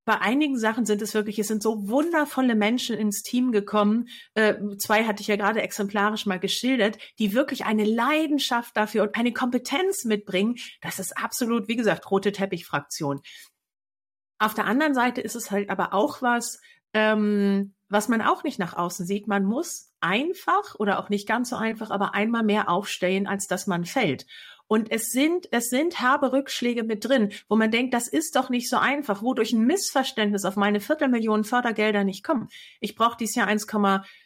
bei 0.05 0.19
einigen 0.19 0.57
Sachen 0.57 0.85
sind 0.85 1.01
es 1.01 1.13
wirklich, 1.13 1.39
es 1.39 1.47
sind 1.47 1.63
so 1.63 1.87
wundervolle 1.87 2.55
Menschen 2.55 2.97
ins 2.97 3.21
Team 3.23 3.51
gekommen. 3.51 4.09
Äh, 4.33 4.55
zwei 4.77 5.05
hatte 5.05 5.21
ich 5.21 5.27
ja 5.27 5.37
gerade 5.37 5.61
exemplarisch 5.61 6.25
mal 6.25 6.39
geschildert, 6.39 6.97
die 7.19 7.33
wirklich 7.33 7.65
eine 7.65 7.85
Leidenschaft 7.85 8.75
dafür 8.75 9.03
und 9.03 9.15
eine 9.15 9.31
Kompetenz 9.31 10.03
mitbringen. 10.03 10.55
Das 10.81 10.99
ist 10.99 11.17
absolut, 11.17 11.67
wie 11.67 11.77
gesagt, 11.77 12.09
rote 12.11 12.31
Teppichfraktion. 12.31 13.21
Auf 14.39 14.53
der 14.53 14.65
anderen 14.65 14.93
Seite 14.93 15.21
ist 15.21 15.35
es 15.35 15.51
halt 15.51 15.69
aber 15.69 15.93
auch 15.93 16.21
was, 16.21 16.59
ähm, 16.93 17.73
was 17.87 18.09
man 18.09 18.21
auch 18.21 18.43
nicht 18.43 18.59
nach 18.59 18.75
außen 18.75 19.05
sieht. 19.05 19.27
Man 19.27 19.45
muss 19.45 19.93
einfach 20.01 20.75
oder 20.79 20.99
auch 20.99 21.09
nicht 21.09 21.27
ganz 21.27 21.49
so 21.49 21.55
einfach, 21.55 21.91
aber 21.91 22.13
einmal 22.13 22.43
mehr 22.43 22.69
aufstehen, 22.69 23.25
als 23.25 23.47
dass 23.47 23.67
man 23.67 23.85
fällt. 23.85 24.25
Und 24.73 24.89
es 24.89 25.11
sind, 25.11 25.49
es 25.51 25.69
sind 25.69 26.01
herbe 26.01 26.31
Rückschläge 26.31 26.83
mit 26.83 27.07
drin, 27.07 27.31
wo 27.47 27.55
man 27.55 27.69
denkt, 27.69 27.93
das 27.93 28.07
ist 28.07 28.35
doch 28.35 28.49
nicht 28.49 28.67
so 28.67 28.77
einfach, 28.77 29.21
wo 29.21 29.35
durch 29.35 29.53
ein 29.53 29.67
Missverständnis 29.67 30.45
auf 30.45 30.55
meine 30.55 30.79
Viertelmillionen 30.79 31.43
Fördergelder 31.43 32.03
nicht 32.03 32.23
kommen. 32.23 32.47
Ich 32.79 32.95
brauche 32.95 33.15
dieses 33.15 33.35
Jahr 33.35 33.45
1, 33.45 33.67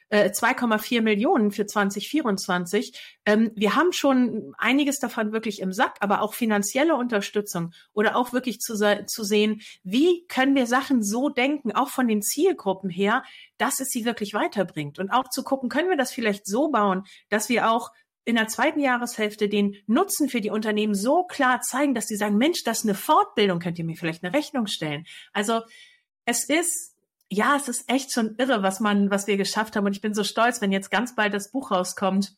äh, 0.07 0.29
2,4 0.29 1.01
Millionen 1.01 1.51
für 1.51 1.65
2024. 1.65 2.97
Ähm, 3.25 3.51
wir 3.55 3.75
haben 3.75 3.91
schon 3.91 4.53
einiges 4.57 4.99
davon 4.99 5.33
wirklich 5.33 5.59
im 5.59 5.73
Sack, 5.73 5.97
aber 5.99 6.21
auch 6.21 6.33
finanzielle 6.33 6.95
Unterstützung 6.95 7.73
oder 7.91 8.15
auch 8.15 8.31
wirklich 8.31 8.59
zu, 8.61 8.77
zu 9.05 9.23
sehen, 9.25 9.59
wie 9.83 10.25
können 10.29 10.55
wir 10.55 10.65
Sachen 10.65 11.03
so 11.03 11.27
denken, 11.27 11.73
auch 11.73 11.89
von 11.89 12.07
den 12.07 12.21
Zielgruppen 12.21 12.89
her, 12.89 13.23
dass 13.57 13.81
es 13.81 13.89
sie 13.89 14.05
wirklich 14.05 14.33
weiterbringt. 14.33 14.97
Und 14.97 15.09
auch 15.09 15.27
zu 15.27 15.43
gucken, 15.43 15.67
können 15.67 15.89
wir 15.89 15.97
das 15.97 16.13
vielleicht 16.13 16.47
so 16.47 16.69
bauen, 16.69 17.03
dass 17.27 17.49
wir 17.49 17.69
auch 17.69 17.91
in 18.27 18.35
der 18.35 18.49
zweiten 18.49 18.81
Jahreshälfte 18.81 19.47
den 19.47 19.77
Nutzen 19.87 20.27
für 20.27 20.41
die 20.41 20.49
Unternehmen 20.49 20.93
so 20.93 21.23
klar 21.23 21.61
zeigen, 21.61 21.95
dass 21.95 22.07
sie 22.07 22.17
sagen, 22.17 22.35
Mensch, 22.35 22.61
das 22.65 22.79
ist 22.79 22.83
eine 22.83 22.93
Fortbildung, 22.93 23.59
könnt 23.59 23.79
ihr 23.79 23.85
mir 23.85 23.95
vielleicht 23.95 24.21
eine 24.21 24.33
Rechnung 24.33 24.67
stellen. 24.67 25.05
Also 25.31 25.61
es 26.25 26.43
ist, 26.43 26.93
ja, 27.29 27.55
es 27.55 27.69
ist 27.69 27.89
echt 27.89 28.11
schon 28.11 28.35
irre, 28.37 28.63
was 28.63 28.81
man, 28.81 29.09
was 29.09 29.27
wir 29.27 29.37
geschafft 29.37 29.77
haben. 29.77 29.85
Und 29.85 29.93
ich 29.93 30.01
bin 30.01 30.13
so 30.13 30.25
stolz, 30.25 30.59
wenn 30.59 30.73
jetzt 30.73 30.91
ganz 30.91 31.15
bald 31.15 31.33
das 31.33 31.51
Buch 31.51 31.71
rauskommt. 31.71 32.35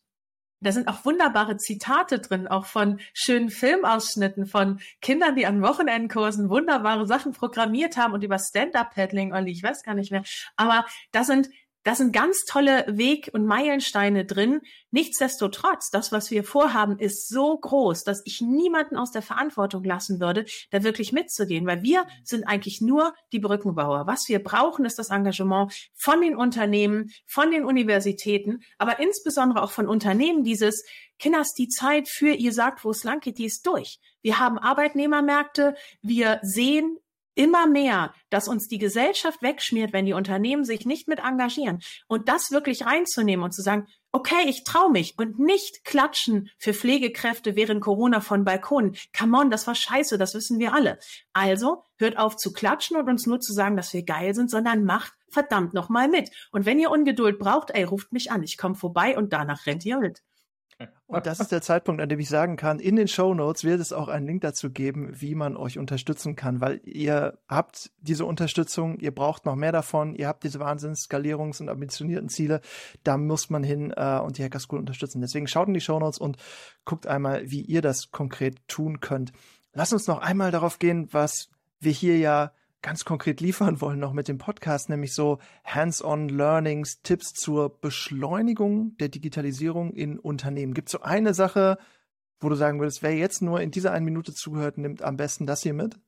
Da 0.60 0.70
sind 0.70 0.86
auch 0.86 1.04
wunderbare 1.04 1.56
Zitate 1.56 2.20
drin, 2.20 2.46
auch 2.46 2.66
von 2.66 3.00
schönen 3.12 3.50
Filmausschnitten 3.50 4.46
von 4.46 4.78
Kindern, 5.00 5.34
die 5.34 5.46
an 5.46 5.60
Wochenendkursen 5.60 6.50
wunderbare 6.50 7.08
Sachen 7.08 7.32
programmiert 7.32 7.96
haben 7.96 8.14
und 8.14 8.22
über 8.22 8.38
Stand-Up-Paddling, 8.38 9.32
Olli, 9.32 9.50
ich 9.50 9.62
weiß 9.64 9.82
gar 9.82 9.94
nicht 9.94 10.12
mehr. 10.12 10.22
Aber 10.54 10.86
da 11.10 11.24
sind 11.24 11.48
da 11.82 11.94
sind 11.94 12.12
ganz 12.12 12.44
tolle 12.46 12.84
Weg- 12.88 13.30
und 13.32 13.46
Meilensteine 13.46 14.24
drin. 14.24 14.60
Nichtsdestotrotz, 14.90 15.90
das, 15.90 16.12
was 16.12 16.30
wir 16.30 16.44
vorhaben, 16.44 16.98
ist 16.98 17.28
so 17.28 17.56
groß, 17.56 18.04
dass 18.04 18.22
ich 18.24 18.40
niemanden 18.40 18.96
aus 18.96 19.12
der 19.12 19.22
Verantwortung 19.22 19.84
lassen 19.84 20.20
würde, 20.20 20.44
da 20.70 20.82
wirklich 20.82 21.12
mitzugehen, 21.12 21.66
weil 21.66 21.82
wir 21.82 22.06
sind 22.24 22.44
eigentlich 22.44 22.80
nur 22.80 23.14
die 23.32 23.38
Brückenbauer. 23.38 24.06
Was 24.06 24.28
wir 24.28 24.42
brauchen, 24.42 24.84
ist 24.84 24.98
das 24.98 25.10
Engagement 25.10 25.72
von 25.94 26.20
den 26.20 26.36
Unternehmen, 26.36 27.10
von 27.26 27.50
den 27.50 27.64
Universitäten, 27.64 28.60
aber 28.78 29.00
insbesondere 29.00 29.62
auch 29.62 29.70
von 29.70 29.88
Unternehmen 29.88 30.44
dieses, 30.44 30.84
Kinders, 31.20 31.52
die 31.52 31.68
Zeit 31.68 32.08
für 32.08 32.32
ihr 32.32 32.52
sagt, 32.52 32.82
wo 32.82 32.90
es 32.90 33.04
lang 33.04 33.20
geht, 33.20 33.36
die 33.36 33.44
ist 33.44 33.66
durch. 33.66 34.00
Wir 34.22 34.38
haben 34.38 34.58
Arbeitnehmermärkte, 34.58 35.76
wir 36.00 36.40
sehen 36.42 36.98
immer 37.34 37.66
mehr, 37.66 38.14
dass 38.28 38.48
uns 38.48 38.68
die 38.68 38.78
Gesellschaft 38.78 39.42
wegschmiert, 39.42 39.92
wenn 39.92 40.06
die 40.06 40.12
Unternehmen 40.12 40.64
sich 40.64 40.86
nicht 40.86 41.08
mit 41.08 41.20
engagieren. 41.20 41.80
Und 42.06 42.28
das 42.28 42.50
wirklich 42.50 42.86
reinzunehmen 42.86 43.44
und 43.44 43.52
zu 43.52 43.62
sagen, 43.62 43.86
okay, 44.12 44.46
ich 44.46 44.64
traue 44.64 44.90
mich 44.90 45.14
und 45.18 45.38
nicht 45.38 45.84
klatschen 45.84 46.50
für 46.58 46.74
Pflegekräfte 46.74 47.54
während 47.54 47.80
Corona 47.80 48.20
von 48.20 48.44
Balkonen. 48.44 48.96
Come 49.16 49.38
on, 49.38 49.50
das 49.50 49.66
war 49.66 49.74
scheiße, 49.74 50.18
das 50.18 50.34
wissen 50.34 50.58
wir 50.58 50.74
alle. 50.74 50.98
Also 51.32 51.84
hört 51.96 52.18
auf 52.18 52.36
zu 52.36 52.52
klatschen 52.52 52.96
und 52.96 53.08
uns 53.08 53.26
nur 53.26 53.40
zu 53.40 53.52
sagen, 53.52 53.76
dass 53.76 53.92
wir 53.94 54.04
geil 54.04 54.34
sind, 54.34 54.50
sondern 54.50 54.84
macht 54.84 55.12
verdammt 55.28 55.74
nochmal 55.74 56.08
mit. 56.08 56.30
Und 56.50 56.66
wenn 56.66 56.80
ihr 56.80 56.90
Ungeduld 56.90 57.38
braucht, 57.38 57.70
ey, 57.70 57.84
ruft 57.84 58.12
mich 58.12 58.32
an, 58.32 58.42
ich 58.42 58.58
komme 58.58 58.74
vorbei 58.74 59.16
und 59.16 59.32
danach 59.32 59.66
rennt 59.66 59.84
ihr 59.84 59.98
mit. 59.98 60.22
Und 61.10 61.26
das 61.26 61.40
ist 61.40 61.50
der 61.50 61.60
Zeitpunkt, 61.60 62.00
an 62.00 62.08
dem 62.08 62.20
ich 62.20 62.28
sagen 62.28 62.56
kann, 62.56 62.78
in 62.78 62.94
den 62.94 63.08
Show 63.08 63.34
Notes 63.34 63.64
wird 63.64 63.80
es 63.80 63.92
auch 63.92 64.06
einen 64.06 64.26
Link 64.26 64.42
dazu 64.42 64.70
geben, 64.70 65.10
wie 65.20 65.34
man 65.34 65.56
euch 65.56 65.76
unterstützen 65.76 66.36
kann, 66.36 66.60
weil 66.60 66.80
ihr 66.84 67.38
habt 67.48 67.90
diese 68.00 68.24
Unterstützung, 68.24 68.98
ihr 69.00 69.12
braucht 69.12 69.44
noch 69.44 69.56
mehr 69.56 69.72
davon, 69.72 70.14
ihr 70.14 70.28
habt 70.28 70.44
diese 70.44 70.60
Wahnsinns 70.60 71.08
Skalierungs- 71.08 71.60
und 71.60 71.68
ambitionierten 71.68 72.28
Ziele, 72.28 72.60
da 73.02 73.16
muss 73.16 73.50
man 73.50 73.64
hin 73.64 73.92
äh, 73.96 74.20
und 74.20 74.38
die 74.38 74.44
Hacker 74.44 74.60
School 74.60 74.78
unterstützen. 74.78 75.20
Deswegen 75.20 75.48
schaut 75.48 75.66
in 75.66 75.74
die 75.74 75.80
Show 75.80 75.98
Notes 75.98 76.18
und 76.18 76.36
guckt 76.84 77.08
einmal, 77.08 77.50
wie 77.50 77.62
ihr 77.62 77.82
das 77.82 78.12
konkret 78.12 78.56
tun 78.68 79.00
könnt. 79.00 79.32
Lass 79.72 79.92
uns 79.92 80.06
noch 80.06 80.20
einmal 80.20 80.52
darauf 80.52 80.78
gehen, 80.78 81.08
was 81.10 81.48
wir 81.80 81.92
hier 81.92 82.18
ja 82.18 82.52
ganz 82.82 83.04
konkret 83.04 83.40
liefern 83.40 83.80
wollen, 83.80 83.98
noch 83.98 84.12
mit 84.12 84.28
dem 84.28 84.38
Podcast, 84.38 84.88
nämlich 84.88 85.14
so 85.14 85.38
Hands-on 85.64 86.28
Learnings, 86.28 87.02
Tipps 87.02 87.32
zur 87.34 87.80
Beschleunigung 87.80 88.96
der 88.98 89.08
Digitalisierung 89.08 89.92
in 89.92 90.18
Unternehmen. 90.18 90.74
Gibt 90.74 90.88
es 90.88 90.92
so 90.92 91.00
eine 91.02 91.34
Sache, 91.34 91.78
wo 92.40 92.48
du 92.48 92.54
sagen 92.54 92.80
würdest, 92.80 93.02
wer 93.02 93.14
jetzt 93.14 93.42
nur 93.42 93.60
in 93.60 93.70
dieser 93.70 93.92
einen 93.92 94.06
Minute 94.06 94.32
zuhört, 94.32 94.78
nimmt 94.78 95.02
am 95.02 95.16
besten 95.16 95.46
das 95.46 95.62
hier 95.62 95.74
mit? 95.74 95.98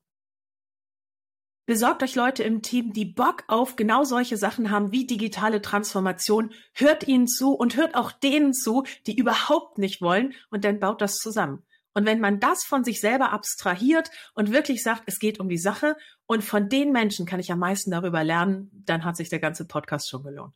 Besorgt 1.64 2.02
euch 2.02 2.16
Leute 2.16 2.42
im 2.42 2.60
Team, 2.62 2.92
die 2.92 3.04
Bock 3.04 3.44
auf 3.46 3.76
genau 3.76 4.02
solche 4.02 4.36
Sachen 4.36 4.70
haben 4.70 4.90
wie 4.90 5.06
digitale 5.06 5.62
Transformation. 5.62 6.50
Hört 6.72 7.06
ihnen 7.06 7.28
zu 7.28 7.52
und 7.52 7.76
hört 7.76 7.94
auch 7.94 8.10
denen 8.10 8.52
zu, 8.52 8.82
die 9.06 9.16
überhaupt 9.16 9.78
nicht 9.78 10.02
wollen 10.02 10.34
und 10.50 10.64
dann 10.64 10.80
baut 10.80 11.00
das 11.00 11.18
zusammen. 11.18 11.62
Und 11.94 12.06
wenn 12.06 12.20
man 12.20 12.40
das 12.40 12.64
von 12.64 12.84
sich 12.84 13.00
selber 13.00 13.32
abstrahiert 13.32 14.10
und 14.34 14.52
wirklich 14.52 14.82
sagt, 14.82 15.02
es 15.06 15.18
geht 15.18 15.40
um 15.40 15.48
die 15.48 15.58
Sache 15.58 15.96
und 16.26 16.42
von 16.42 16.68
den 16.68 16.92
Menschen 16.92 17.26
kann 17.26 17.40
ich 17.40 17.52
am 17.52 17.58
meisten 17.58 17.90
darüber 17.90 18.24
lernen, 18.24 18.70
dann 18.72 19.04
hat 19.04 19.16
sich 19.16 19.28
der 19.28 19.40
ganze 19.40 19.66
Podcast 19.66 20.08
schon 20.08 20.22
gelohnt. 20.22 20.54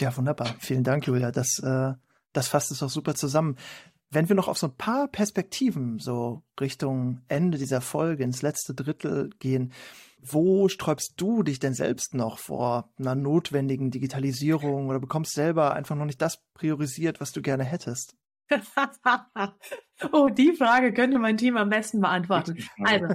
Ja, 0.00 0.16
wunderbar. 0.16 0.54
Vielen 0.58 0.84
Dank, 0.84 1.06
Julia. 1.06 1.30
Das, 1.30 1.58
äh, 1.58 1.92
das 2.32 2.48
fasst 2.48 2.70
es 2.70 2.82
auch 2.82 2.90
super 2.90 3.14
zusammen. 3.14 3.56
Wenn 4.10 4.28
wir 4.28 4.36
noch 4.36 4.48
auf 4.48 4.58
so 4.58 4.66
ein 4.66 4.76
paar 4.76 5.08
Perspektiven 5.08 5.98
so 5.98 6.42
Richtung 6.60 7.22
Ende 7.28 7.56
dieser 7.56 7.80
Folge 7.80 8.24
ins 8.24 8.42
letzte 8.42 8.74
Drittel 8.74 9.30
gehen, 9.38 9.72
wo 10.20 10.68
sträubst 10.68 11.14
du 11.16 11.42
dich 11.42 11.58
denn 11.58 11.74
selbst 11.74 12.14
noch 12.14 12.38
vor 12.38 12.90
einer 12.98 13.14
notwendigen 13.14 13.90
Digitalisierung 13.90 14.88
oder 14.88 15.00
bekommst 15.00 15.32
selber 15.32 15.74
einfach 15.74 15.96
noch 15.96 16.04
nicht 16.04 16.22
das 16.22 16.42
priorisiert, 16.54 17.20
was 17.20 17.32
du 17.32 17.42
gerne 17.42 17.64
hättest? 17.64 18.16
oh, 20.12 20.28
die 20.28 20.52
Frage 20.52 20.92
könnte 20.92 21.18
mein 21.18 21.36
Team 21.36 21.56
am 21.56 21.70
besten 21.70 22.00
beantworten. 22.00 22.64
Also, 22.82 23.06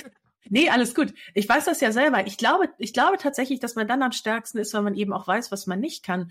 nee, 0.48 0.68
alles 0.70 0.94
gut. 0.94 1.14
Ich 1.34 1.48
weiß 1.48 1.64
das 1.64 1.80
ja 1.80 1.92
selber. 1.92 2.26
Ich 2.26 2.36
glaube, 2.36 2.70
ich 2.78 2.92
glaube 2.92 3.18
tatsächlich, 3.18 3.60
dass 3.60 3.74
man 3.74 3.88
dann 3.88 4.02
am 4.02 4.12
stärksten 4.12 4.58
ist, 4.58 4.74
wenn 4.74 4.84
man 4.84 4.94
eben 4.94 5.12
auch 5.12 5.26
weiß, 5.26 5.52
was 5.52 5.66
man 5.66 5.80
nicht 5.80 6.04
kann 6.04 6.30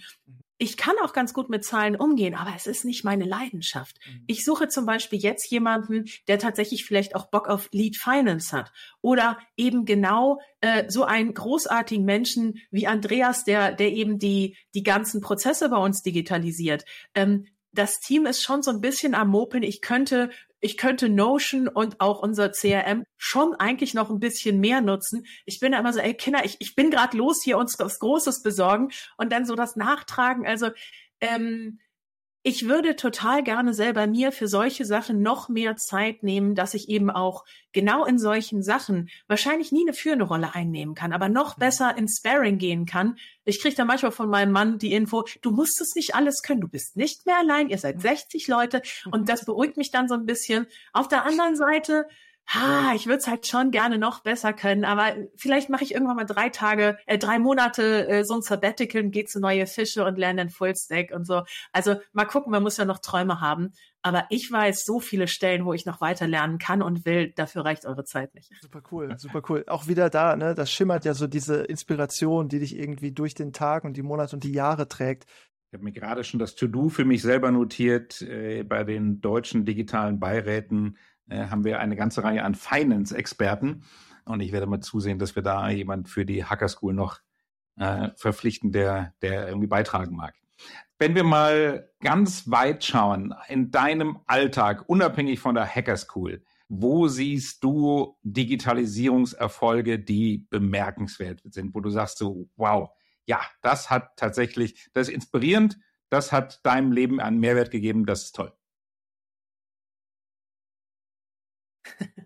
ich 0.60 0.78
kann 0.78 0.96
auch 1.04 1.13
ganz 1.13 1.34
gut 1.34 1.50
mit 1.50 1.63
Zahlen 1.63 1.96
umgehen, 1.96 2.34
aber 2.34 2.54
es 2.56 2.65
ist 2.65 2.84
nicht 2.84 3.04
meine 3.04 3.26
Leidenschaft. 3.26 3.98
Mhm. 4.06 4.24
Ich 4.28 4.43
suche 4.43 4.67
zum 4.67 4.86
Beispiel 4.86 5.20
jetzt 5.20 5.50
jemanden, 5.52 6.06
der 6.28 6.39
tatsächlich 6.39 6.86
vielleicht 6.86 7.15
auch 7.15 7.30
Bock 7.30 7.48
auf 7.48 7.70
Lead 7.72 7.98
Finance 7.98 8.56
hat 8.56 8.72
oder 9.02 9.38
eben 9.56 9.86
genau 9.86 10.39
äh, 10.62 10.89
so 10.89 11.04
einen 11.04 11.34
großartigen 11.34 12.06
Menschen 12.06 12.60
wie 12.72 12.88
Andreas, 12.88 13.43
der 13.43 13.74
der 13.74 13.91
eben 13.91 14.17
die 14.17 14.58
die 14.74 14.84
ganzen 14.84 15.22
Prozesse 15.22 15.70
bei 15.70 15.78
uns 15.78 16.02
digitalisiert. 16.02 16.86
Ähm, 17.13 17.46
das 17.71 17.99
Team 17.99 18.25
ist 18.25 18.41
schon 18.41 18.63
so 18.63 18.71
ein 18.71 18.82
bisschen 18.82 19.13
am 19.13 19.30
Mopeln. 19.30 19.63
Ich 19.63 19.82
könnte 19.82 20.30
ich 20.60 20.77
könnte 20.77 21.08
Notion 21.08 21.67
und 21.67 22.01
auch 22.01 22.19
unser 22.19 22.51
CRM 22.51 23.03
schon 23.15 23.53
eigentlich 23.56 23.93
noch 23.93 24.10
ein 24.10 24.19
bisschen 24.19 24.60
mehr 24.60 24.82
nutzen. 24.82 25.25
Ich 25.45 25.60
bin 25.60 25.71
da 25.71 25.80
immer 25.80 25.93
so, 25.93 25.99
ey 25.99 26.15
Kinder, 26.15 26.43
ich, 26.45 26.58
ich 26.60 26.75
bin 26.75 26.89
gerade 26.89 27.15
los 27.15 27.43
hier 27.43 27.58
uns 27.58 27.77
was 27.77 27.99
Großes 27.99 28.41
besorgen 28.41 28.89
und 29.17 29.32
dann 29.32 29.45
so 29.45 29.56
das 29.56 29.75
Nachtragen. 29.75 30.47
Also 30.47 30.69
ähm, 31.21 31.80
ich 32.47 32.65
würde 32.65 32.95
total 32.95 33.43
gerne 33.43 33.73
selber 33.73 34.07
mir 34.07 34.31
für 34.31 34.47
solche 34.47 34.86
Sachen 34.86 35.21
noch 35.21 35.49
mehr 35.49 35.75
Zeit 35.75 36.23
nehmen, 36.23 36.55
dass 36.55 36.75
ich 36.75 36.88
eben 36.88 37.10
auch 37.10 37.43
genau 37.73 38.05
in 38.05 38.17
solchen 38.17 38.63
Sachen 38.63 39.10
wahrscheinlich 39.27 39.73
nie 39.73 39.81
eine 39.81 39.91
führende 39.91 40.23
Rolle 40.23 40.55
einnehmen 40.55 40.95
kann, 40.95 41.12
aber 41.12 41.27
noch 41.27 41.57
mhm. 41.57 41.60
besser 41.60 41.97
ins 41.97 42.19
Sparring 42.19 42.57
gehen 42.57 42.86
kann. 42.86 43.17
Ich 43.43 43.62
kriege 43.62 43.75
da 43.75 43.83
manchmal 43.83 44.13
von 44.13 44.29
meinem 44.29 44.53
Mann 44.53 44.79
die 44.79 44.93
Info, 44.93 45.25
du 45.41 45.51
musst 45.51 45.81
es 45.81 45.93
nicht 45.93 46.15
alles 46.15 46.41
können, 46.41 46.62
du 46.62 46.69
bist 46.69 46.95
nicht 46.95 47.25
mehr 47.25 47.38
allein, 47.38 47.67
ihr 47.67 47.79
seid 47.79 48.01
60 48.01 48.47
Leute 48.47 48.81
und 49.12 49.27
das 49.27 49.43
beruhigt 49.43 49.75
mich 49.75 49.91
dann 49.91 50.07
so 50.07 50.13
ein 50.13 50.25
bisschen. 50.25 50.67
Auf 50.93 51.10
der 51.10 51.25
anderen 51.25 51.57
Seite 51.57 52.07
ha, 52.47 52.93
ich 52.95 53.07
würde 53.07 53.17
es 53.17 53.27
halt 53.27 53.45
schon 53.45 53.71
gerne 53.71 53.97
noch 53.97 54.21
besser 54.21 54.53
können, 54.53 54.86
aber 54.86 55.15
vielleicht 55.36 55.69
mache 55.69 55.83
ich 55.83 55.93
irgendwann 55.93 56.15
mal 56.15 56.25
drei 56.25 56.49
Tage, 56.49 56.97
äh, 57.05 57.17
drei 57.17 57.39
Monate 57.39 58.07
äh, 58.07 58.23
so 58.23 58.36
ein 58.36 58.41
Sabbatical 58.41 59.03
und 59.03 59.12
gehe 59.12 59.25
zu 59.25 59.39
neue 59.39 59.67
Fische 59.67 60.05
und 60.05 60.17
lerne 60.17 60.45
den 60.45 60.49
Fullstack 60.49 61.12
und 61.12 61.25
so. 61.25 61.43
Also 61.73 61.95
mal 62.13 62.25
gucken, 62.25 62.51
man 62.51 62.63
muss 62.63 62.77
ja 62.77 62.86
noch 62.86 62.99
Träume 62.99 63.41
haben. 63.41 63.73
Aber 64.01 64.25
ich 64.29 64.49
weiß 64.49 64.86
so 64.86 65.01
viele 65.01 65.27
Stellen, 65.27 65.65
wo 65.65 65.73
ich 65.73 65.86
noch 65.86 65.99
weiter 65.99 66.27
lernen 66.27 66.60
kann 66.60 66.81
und 66.81 67.05
will. 67.05 67.33
Dafür 67.36 67.65
reicht 67.65 67.86
eure 67.86 68.05
Zeit 68.05 68.33
nicht. 68.36 68.49
Super 68.62 68.81
cool, 68.91 69.13
super 69.17 69.41
cool. 69.49 69.65
Auch 69.67 69.88
wieder 69.88 70.10
da, 70.10 70.38
ne? 70.38 70.55
Das 70.55 70.71
schimmert 70.71 71.03
ja 71.03 71.13
so 71.13 71.27
diese 71.27 71.63
Inspiration, 71.63 72.47
die 72.47 72.60
dich 72.60 72.77
irgendwie 72.77 73.12
durch 73.12 73.33
den 73.33 73.51
Tag 73.51 73.83
und 73.83 73.97
die 73.97 74.03
Monate 74.03 74.38
und 74.38 74.45
die 74.45 74.53
Jahre 74.53 74.88
trägt. 74.88 75.25
Ich 75.69 75.73
habe 75.73 75.83
mir 75.83 75.91
gerade 75.91 76.23
schon 76.23 76.39
das 76.39 76.55
To-Do 76.55 76.88
für 76.88 77.03
mich 77.03 77.21
selber 77.21 77.51
notiert 77.51 78.21
äh, 78.21 78.63
bei 78.63 78.86
den 78.86 79.19
deutschen 79.19 79.65
digitalen 79.65 80.17
Beiräten 80.17 80.97
äh, 81.29 81.47
haben 81.47 81.63
wir 81.63 81.79
eine 81.79 81.95
ganze 81.95 82.23
Reihe 82.23 82.43
an 82.43 82.55
Finance-Experten. 82.55 83.83
Und 84.25 84.41
ich 84.41 84.51
werde 84.51 84.67
mal 84.67 84.81
zusehen, 84.81 85.19
dass 85.19 85.35
wir 85.35 85.43
da 85.43 85.69
jemand 85.69 86.09
für 86.09 86.25
die 86.25 86.45
Hacker 86.45 86.67
School 86.67 86.93
noch 86.93 87.19
äh, 87.77 88.09
verpflichten, 88.15 88.71
der, 88.71 89.13
der 89.21 89.47
irgendwie 89.47 89.67
beitragen 89.67 90.15
mag. 90.15 90.35
Wenn 90.99 91.15
wir 91.15 91.23
mal 91.23 91.89
ganz 92.01 92.49
weit 92.49 92.83
schauen, 92.83 93.35
in 93.47 93.69
deinem 93.71 94.19
Alltag, 94.25 94.89
unabhängig 94.89 95.39
von 95.39 95.55
der 95.55 95.67
Hacker 95.67 95.95
School, 95.95 96.43
wo 96.69 97.07
siehst 97.07 97.63
du 97.63 98.17
Digitalisierungserfolge, 98.23 99.99
die 99.99 100.47
bemerkenswert 100.49 101.41
sind, 101.45 101.73
wo 101.73 101.79
du 101.79 101.89
sagst 101.89 102.17
so, 102.17 102.49
wow, 102.55 102.89
ja, 103.25 103.41
das 103.61 103.89
hat 103.89 104.17
tatsächlich, 104.17 104.89
das 104.93 105.07
ist 105.07 105.13
inspirierend, 105.13 105.77
das 106.09 106.31
hat 106.31 106.65
deinem 106.65 106.91
Leben 106.91 107.19
einen 107.19 107.39
Mehrwert 107.39 107.71
gegeben, 107.71 108.05
das 108.05 108.23
ist 108.23 108.35
toll. 108.35 108.53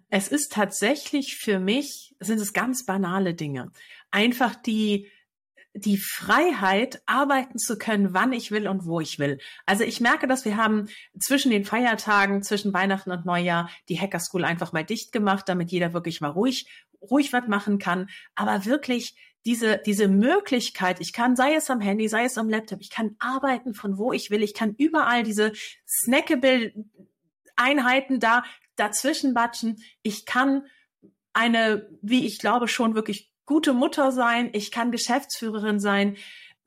Es 0.09 0.27
ist 0.27 0.51
tatsächlich 0.51 1.37
für 1.37 1.59
mich, 1.59 2.15
sind 2.19 2.39
es 2.39 2.51
ganz 2.51 2.85
banale 2.85 3.33
Dinge. 3.33 3.71
Einfach 4.11 4.55
die, 4.55 5.09
die 5.73 5.97
Freiheit, 5.97 7.01
arbeiten 7.05 7.57
zu 7.57 7.77
können, 7.77 8.13
wann 8.13 8.33
ich 8.33 8.51
will 8.51 8.67
und 8.67 8.85
wo 8.85 8.99
ich 8.99 9.19
will. 9.19 9.39
Also 9.65 9.83
ich 9.83 10.01
merke, 10.01 10.27
dass 10.27 10.43
wir 10.43 10.57
haben 10.57 10.89
zwischen 11.17 11.49
den 11.49 11.63
Feiertagen, 11.63 12.43
zwischen 12.43 12.73
Weihnachten 12.73 13.11
und 13.11 13.25
Neujahr 13.25 13.69
die 13.87 13.99
Hacker 13.99 14.19
School 14.19 14.43
einfach 14.43 14.73
mal 14.73 14.83
dicht 14.83 15.13
gemacht, 15.13 15.47
damit 15.47 15.71
jeder 15.71 15.93
wirklich 15.93 16.19
mal 16.19 16.31
ruhig, 16.31 16.67
ruhig 17.01 17.31
was 17.31 17.47
machen 17.47 17.79
kann. 17.79 18.09
Aber 18.35 18.65
wirklich 18.65 19.15
diese, 19.45 19.79
diese 19.85 20.07
Möglichkeit, 20.07 20.99
ich 20.99 21.13
kann, 21.13 21.35
sei 21.35 21.55
es 21.55 21.69
am 21.69 21.79
Handy, 21.79 22.07
sei 22.07 22.25
es 22.25 22.37
am 22.37 22.49
Laptop, 22.49 22.81
ich 22.81 22.89
kann 22.89 23.15
arbeiten 23.19 23.73
von 23.73 23.97
wo 23.97 24.11
ich 24.11 24.29
will, 24.29 24.43
ich 24.43 24.53
kann 24.53 24.75
überall 24.77 25.23
diese 25.23 25.53
snackable 25.87 26.73
Einheiten 27.55 28.19
da 28.19 28.43
dazwischen 28.75 29.33
batschen. 29.33 29.83
Ich 30.01 30.25
kann 30.25 30.63
eine, 31.33 31.87
wie 32.01 32.25
ich 32.25 32.39
glaube, 32.39 32.67
schon 32.67 32.95
wirklich 32.95 33.31
gute 33.45 33.73
Mutter 33.73 34.11
sein. 34.11 34.49
Ich 34.53 34.71
kann 34.71 34.91
Geschäftsführerin 34.91 35.79
sein. 35.79 36.17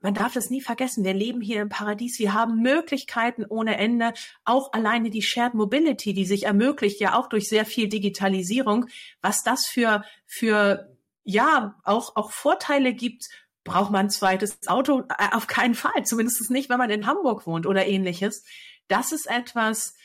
Man 0.01 0.13
darf 0.13 0.33
das 0.33 0.51
nie 0.51 0.61
vergessen. 0.61 1.03
Wir 1.03 1.15
leben 1.15 1.41
hier 1.41 1.61
im 1.61 1.69
Paradies. 1.69 2.19
Wir 2.19 2.33
haben 2.33 2.61
Möglichkeiten 2.61 3.43
ohne 3.43 3.77
Ende. 3.77 4.13
Auch 4.43 4.71
alleine 4.71 5.09
die 5.09 5.23
Shared 5.23 5.55
Mobility, 5.55 6.13
die 6.13 6.25
sich 6.25 6.43
ermöglicht, 6.43 6.99
ja 6.99 7.17
auch 7.17 7.27
durch 7.27 7.49
sehr 7.49 7.65
viel 7.65 7.89
Digitalisierung. 7.89 8.85
Was 9.21 9.41
das 9.41 9.65
für, 9.65 10.03
für, 10.27 10.95
ja, 11.23 11.79
auch, 11.83 12.15
auch 12.15 12.31
Vorteile 12.31 12.93
gibt, 12.93 13.25
braucht 13.63 13.89
man 13.91 14.05
ein 14.05 14.09
zweites 14.11 14.67
Auto? 14.67 15.05
Äh, 15.17 15.33
auf 15.35 15.47
keinen 15.47 15.73
Fall. 15.73 16.05
Zumindest 16.05 16.51
nicht, 16.51 16.69
wenn 16.69 16.77
man 16.77 16.91
in 16.91 17.07
Hamburg 17.07 17.47
wohnt 17.47 17.65
oder 17.65 17.87
ähnliches. 17.87 18.43
Das 18.87 19.11
ist 19.11 19.27
etwas, 19.27 19.95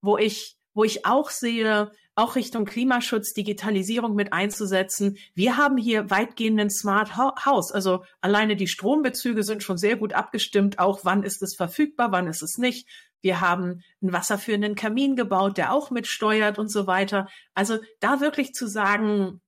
wo 0.00 0.16
ich 0.16 0.56
wo 0.74 0.84
ich 0.84 1.06
auch 1.06 1.30
sehe, 1.30 1.90
auch 2.14 2.36
Richtung 2.36 2.64
Klimaschutz, 2.64 3.32
Digitalisierung 3.32 4.14
mit 4.14 4.32
einzusetzen. 4.32 5.16
Wir 5.34 5.56
haben 5.56 5.76
hier 5.76 6.10
weitgehenden 6.10 6.70
Smart 6.70 7.16
House. 7.16 7.72
Also 7.72 8.04
alleine 8.20 8.56
die 8.56 8.66
Strombezüge 8.66 9.42
sind 9.42 9.62
schon 9.62 9.78
sehr 9.78 9.96
gut 9.96 10.12
abgestimmt. 10.12 10.78
Auch 10.78 11.00
wann 11.04 11.22
ist 11.22 11.42
es 11.42 11.54
verfügbar, 11.54 12.12
wann 12.12 12.26
ist 12.26 12.42
es 12.42 12.58
nicht. 12.58 12.88
Wir 13.22 13.40
haben 13.40 13.82
einen 14.02 14.12
wasserführenden 14.12 14.74
Kamin 14.74 15.16
gebaut, 15.16 15.56
der 15.56 15.72
auch 15.72 15.90
mitsteuert 15.90 16.58
und 16.58 16.70
so 16.70 16.86
weiter. 16.86 17.28
Also 17.54 17.78
da 18.00 18.20
wirklich 18.20 18.52
zu 18.54 18.66
sagen, 18.66 19.40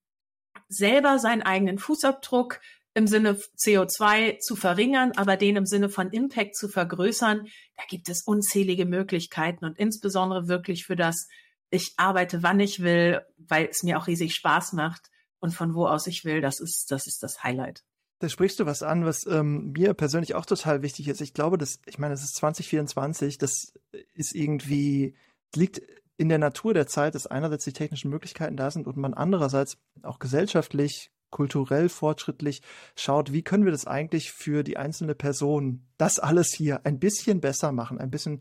selber 0.69 1.19
seinen 1.19 1.43
eigenen 1.43 1.79
Fußabdruck 1.79 2.61
im 2.94 3.07
Sinne 3.07 3.38
CO2 3.57 4.38
zu 4.38 4.57
verringern, 4.57 5.12
aber 5.16 5.37
den 5.37 5.57
im 5.57 5.66
Sinne 5.66 5.88
von 5.88 6.11
Impact 6.11 6.57
zu 6.57 6.68
vergrößern, 6.68 7.46
da 7.76 7.83
gibt 7.88 8.09
es 8.09 8.22
unzählige 8.22 8.87
Möglichkeiten 8.87 9.64
und 9.64 9.78
insbesondere 9.78 10.48
wirklich 10.48 10.85
für 10.85 10.96
das, 10.96 11.28
ich 11.70 11.94
arbeite, 11.96 12.42
wann 12.42 12.61
ich 12.61 12.83
will, 12.83 13.22
weil 13.38 13.68
es 13.70 13.83
mir 13.83 13.98
auch 13.98 14.07
riesig 14.07 14.35
Spaß 14.35 14.74
macht 14.74 15.11
und 15.40 15.55
von 15.55 15.74
wo 15.74 15.87
aus 15.87 16.07
ich 16.07 16.24
will, 16.24 16.40
das 16.40 16.61
ist, 16.61 16.90
das 16.90 17.07
ist 17.07 17.22
das 17.22 17.42
Highlight. 17.42 17.83
Da 18.18 18.28
sprichst 18.28 18.61
du 18.61 18.66
was 18.66 18.82
an, 18.82 19.05
was 19.05 19.26
ähm, 19.26 19.72
mir 19.72 19.95
persönlich 19.95 20.34
auch 20.34 20.47
total 20.47 20.82
wichtig 20.82 21.09
ist. 21.09 21.20
Ich 21.20 21.34
glaube, 21.34 21.59
dass, 21.59 21.80
ich 21.86 21.99
meine, 21.99 22.14
es 22.14 22.22
ist 22.22 22.36
2024, 22.36 23.38
das 23.38 23.72
ist 24.14 24.34
irgendwie, 24.34 25.16
liegt 25.57 25.82
in 26.18 26.28
der 26.28 26.38
Natur 26.38 26.74
der 26.74 26.86
Zeit, 26.86 27.16
dass 27.16 27.26
einerseits 27.26 27.64
die 27.64 27.72
technischen 27.72 28.11
Möglichkeiten 28.11 28.57
da 28.57 28.70
sind 28.70 28.86
und 28.86 28.97
man 28.97 29.14
andererseits 29.14 29.78
auch 30.03 30.20
gesellschaftlich 30.20 31.11
kulturell 31.33 31.89
fortschrittlich 31.89 32.62
schaut, 32.95 33.33
wie 33.33 33.43
können 33.43 33.64
wir 33.64 33.72
das 33.72 33.89
eigentlich 33.89 34.30
für 34.30 34.62
die 34.62 34.76
einzelne 34.76 35.16
Person, 35.16 35.89
das 35.99 36.20
alles 36.20 36.55
hier 36.55 36.87
ein 36.87 37.01
bisschen 37.01 37.41
besser 37.41 37.72
machen, 37.72 37.99
ein 37.99 38.11
bisschen 38.11 38.41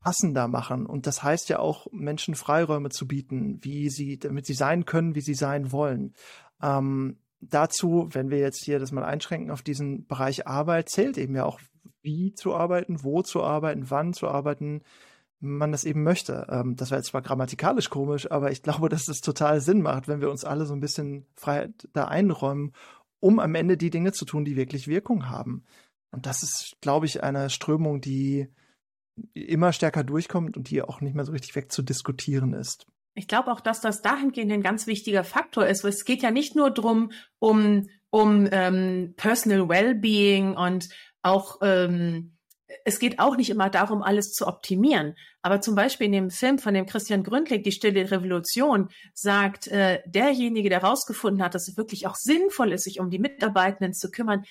passender 0.00 0.46
machen. 0.46 0.86
Und 0.86 1.08
das 1.08 1.24
heißt 1.24 1.48
ja 1.48 1.58
auch, 1.58 1.88
Menschen 1.90 2.36
Freiräume 2.36 2.90
zu 2.90 3.08
bieten, 3.08 3.58
wie 3.62 3.90
sie, 3.90 4.18
damit 4.18 4.46
sie 4.46 4.54
sein 4.54 4.84
können, 4.84 5.16
wie 5.16 5.20
sie 5.20 5.34
sein 5.34 5.72
wollen. 5.72 6.14
Ähm, 6.62 7.18
dazu, 7.40 8.08
wenn 8.12 8.30
wir 8.30 8.38
jetzt 8.38 8.64
hier 8.64 8.78
das 8.78 8.92
mal 8.92 9.04
einschränken 9.04 9.50
auf 9.50 9.62
diesen 9.62 10.06
Bereich 10.06 10.46
Arbeit, 10.46 10.88
zählt 10.88 11.18
eben 11.18 11.34
ja 11.34 11.44
auch, 11.44 11.60
wie 12.02 12.32
zu 12.32 12.54
arbeiten, 12.54 13.02
wo 13.02 13.22
zu 13.22 13.42
arbeiten, 13.42 13.90
wann 13.90 14.12
zu 14.12 14.28
arbeiten, 14.28 14.82
man 15.40 15.72
das 15.72 15.84
eben 15.84 16.02
möchte. 16.02 16.46
Ähm, 16.50 16.76
das 16.76 16.90
war 16.90 16.98
jetzt 16.98 17.08
zwar 17.08 17.22
grammatikalisch 17.22 17.90
komisch, 17.90 18.30
aber 18.30 18.50
ich 18.50 18.62
glaube, 18.62 18.88
dass 18.88 19.08
es 19.08 19.20
total 19.20 19.60
Sinn 19.60 19.82
macht, 19.82 20.08
wenn 20.08 20.20
wir 20.20 20.30
uns 20.30 20.44
alle 20.44 20.66
so 20.66 20.74
ein 20.74 20.80
bisschen 20.80 21.26
Freiheit 21.34 21.88
da 21.92 22.06
einräumen, 22.06 22.72
um 23.20 23.38
am 23.38 23.54
Ende 23.54 23.76
die 23.76 23.90
Dinge 23.90 24.12
zu 24.12 24.24
tun, 24.24 24.44
die 24.44 24.56
wirklich 24.56 24.88
Wirkung 24.88 25.28
haben. 25.28 25.64
Und 26.10 26.26
das 26.26 26.42
ist, 26.42 26.76
glaube 26.80 27.06
ich, 27.06 27.22
eine 27.22 27.50
Strömung, 27.50 28.00
die 28.00 28.48
immer 29.34 29.72
stärker 29.72 30.04
durchkommt 30.04 30.56
und 30.56 30.70
die 30.70 30.82
auch 30.82 31.00
nicht 31.00 31.14
mehr 31.14 31.24
so 31.24 31.32
richtig 31.32 31.56
wegzudiskutieren 31.56 32.54
ist. 32.54 32.86
Ich 33.14 33.26
glaube 33.26 33.50
auch, 33.50 33.60
dass 33.60 33.80
das 33.80 34.00
dahingehend 34.00 34.52
ein 34.52 34.62
ganz 34.62 34.86
wichtiger 34.86 35.24
Faktor 35.24 35.66
ist. 35.66 35.84
Es 35.84 36.04
geht 36.04 36.22
ja 36.22 36.30
nicht 36.30 36.54
nur 36.54 36.70
drum 36.70 37.10
um, 37.40 37.88
um 38.10 38.48
ähm, 38.52 39.14
Personal 39.16 39.68
Wellbeing 39.68 40.56
und 40.56 40.88
auch 41.22 41.58
ähm, 41.62 42.37
es 42.84 42.98
geht 42.98 43.18
auch 43.18 43.36
nicht 43.36 43.50
immer 43.50 43.70
darum, 43.70 44.02
alles 44.02 44.32
zu 44.32 44.46
optimieren. 44.46 45.14
Aber 45.42 45.60
zum 45.60 45.74
Beispiel 45.74 46.06
in 46.06 46.12
dem 46.12 46.30
Film 46.30 46.58
von 46.58 46.74
dem 46.74 46.86
Christian 46.86 47.22
Gründlich, 47.22 47.62
Die 47.62 47.72
Stille 47.72 48.10
Revolution, 48.10 48.88
sagt 49.14 49.68
äh, 49.68 50.02
derjenige, 50.06 50.68
der 50.68 50.82
herausgefunden 50.82 51.42
hat, 51.42 51.54
dass 51.54 51.68
es 51.68 51.76
wirklich 51.76 52.06
auch 52.06 52.16
sinnvoll 52.16 52.72
ist, 52.72 52.84
sich 52.84 53.00
um 53.00 53.10
die 53.10 53.18
Mitarbeitenden 53.18 53.94
zu 53.94 54.10
kümmern, 54.10 54.44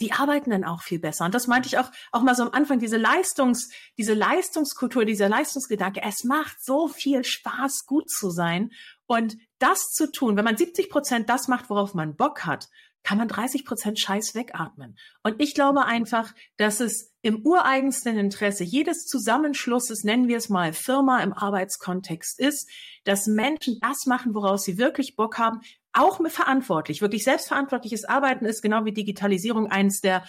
die 0.00 0.12
arbeiten 0.12 0.50
dann 0.50 0.64
auch 0.64 0.82
viel 0.82 0.98
besser. 0.98 1.26
Und 1.26 1.34
das 1.34 1.46
meinte 1.46 1.68
ich 1.68 1.78
auch, 1.78 1.90
auch 2.10 2.22
mal 2.22 2.34
so 2.34 2.42
am 2.42 2.52
Anfang, 2.52 2.78
diese 2.78 2.96
Leistungs, 2.96 3.70
diese 3.98 4.14
Leistungskultur, 4.14 5.04
dieser 5.04 5.28
Leistungsgedanke. 5.28 6.00
Es 6.02 6.24
macht 6.24 6.64
so 6.64 6.88
viel 6.88 7.22
Spaß, 7.22 7.84
gut 7.86 8.08
zu 8.08 8.30
sein. 8.30 8.70
Und 9.06 9.36
das 9.58 9.90
zu 9.90 10.10
tun, 10.10 10.36
wenn 10.36 10.44
man 10.44 10.56
70 10.56 10.88
Prozent 10.88 11.28
das 11.28 11.48
macht, 11.48 11.68
worauf 11.68 11.92
man 11.92 12.16
Bock 12.16 12.46
hat, 12.46 12.68
kann 13.02 13.18
man 13.18 13.28
30 13.28 13.64
Prozent 13.64 13.98
Scheiß 13.98 14.34
wegatmen. 14.34 14.96
Und 15.22 15.40
ich 15.40 15.54
glaube 15.54 15.84
einfach, 15.84 16.34
dass 16.56 16.80
es 16.80 17.12
im 17.22 17.44
ureigensten 17.44 18.18
Interesse 18.18 18.64
jedes 18.64 19.06
Zusammenschlusses, 19.06 20.04
nennen 20.04 20.28
wir 20.28 20.36
es 20.36 20.48
mal 20.48 20.72
Firma 20.72 21.22
im 21.22 21.32
Arbeitskontext 21.32 22.38
ist, 22.38 22.70
dass 23.04 23.26
Menschen 23.26 23.78
das 23.80 24.06
machen, 24.06 24.34
woraus 24.34 24.64
sie 24.64 24.78
wirklich 24.78 25.16
Bock 25.16 25.38
haben, 25.38 25.60
auch 25.92 26.20
verantwortlich, 26.28 27.00
wirklich 27.00 27.24
selbstverantwortliches 27.24 28.04
Arbeiten 28.04 28.44
ist 28.44 28.62
genau 28.62 28.84
wie 28.84 28.92
Digitalisierung 28.92 29.66
eines 29.66 30.00
der 30.00 30.24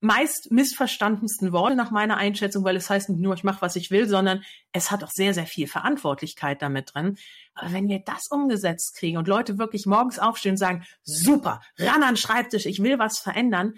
meist 0.00 0.50
missverstandensten 0.50 1.52
Worte 1.52 1.76
nach 1.76 1.90
meiner 1.90 2.16
Einschätzung, 2.16 2.64
weil 2.64 2.76
es 2.76 2.88
heißt 2.88 3.10
nicht 3.10 3.20
nur, 3.20 3.34
ich 3.34 3.44
mache, 3.44 3.60
was 3.60 3.76
ich 3.76 3.90
will, 3.90 4.08
sondern 4.08 4.42
es 4.72 4.90
hat 4.90 5.04
auch 5.04 5.10
sehr, 5.10 5.34
sehr 5.34 5.46
viel 5.46 5.66
Verantwortlichkeit 5.66 6.62
damit 6.62 6.94
drin. 6.94 7.18
Aber 7.54 7.72
wenn 7.72 7.88
wir 7.88 8.00
das 8.00 8.28
umgesetzt 8.28 8.96
kriegen 8.96 9.18
und 9.18 9.28
Leute 9.28 9.58
wirklich 9.58 9.86
morgens 9.86 10.18
aufstehen 10.18 10.52
und 10.52 10.56
sagen, 10.58 10.84
super, 11.02 11.60
ran 11.78 12.02
an 12.02 12.14
den 12.14 12.16
Schreibtisch, 12.16 12.66
ich 12.66 12.82
will 12.82 12.98
was 12.98 13.18
verändern, 13.18 13.74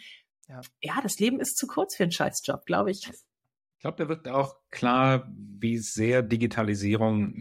ja, 0.48 0.60
ja 0.80 1.00
das 1.02 1.18
Leben 1.18 1.40
ist 1.40 1.56
zu 1.56 1.66
kurz 1.66 1.96
für 1.96 2.04
einen 2.04 2.12
Scheißjob, 2.12 2.66
glaube 2.66 2.92
ich. 2.92 3.08
Ich 3.08 3.80
glaube, 3.80 3.96
da 3.96 4.08
wird 4.08 4.28
auch 4.28 4.56
klar, 4.70 5.28
wie 5.36 5.78
sehr 5.78 6.22
Digitalisierung 6.22 7.32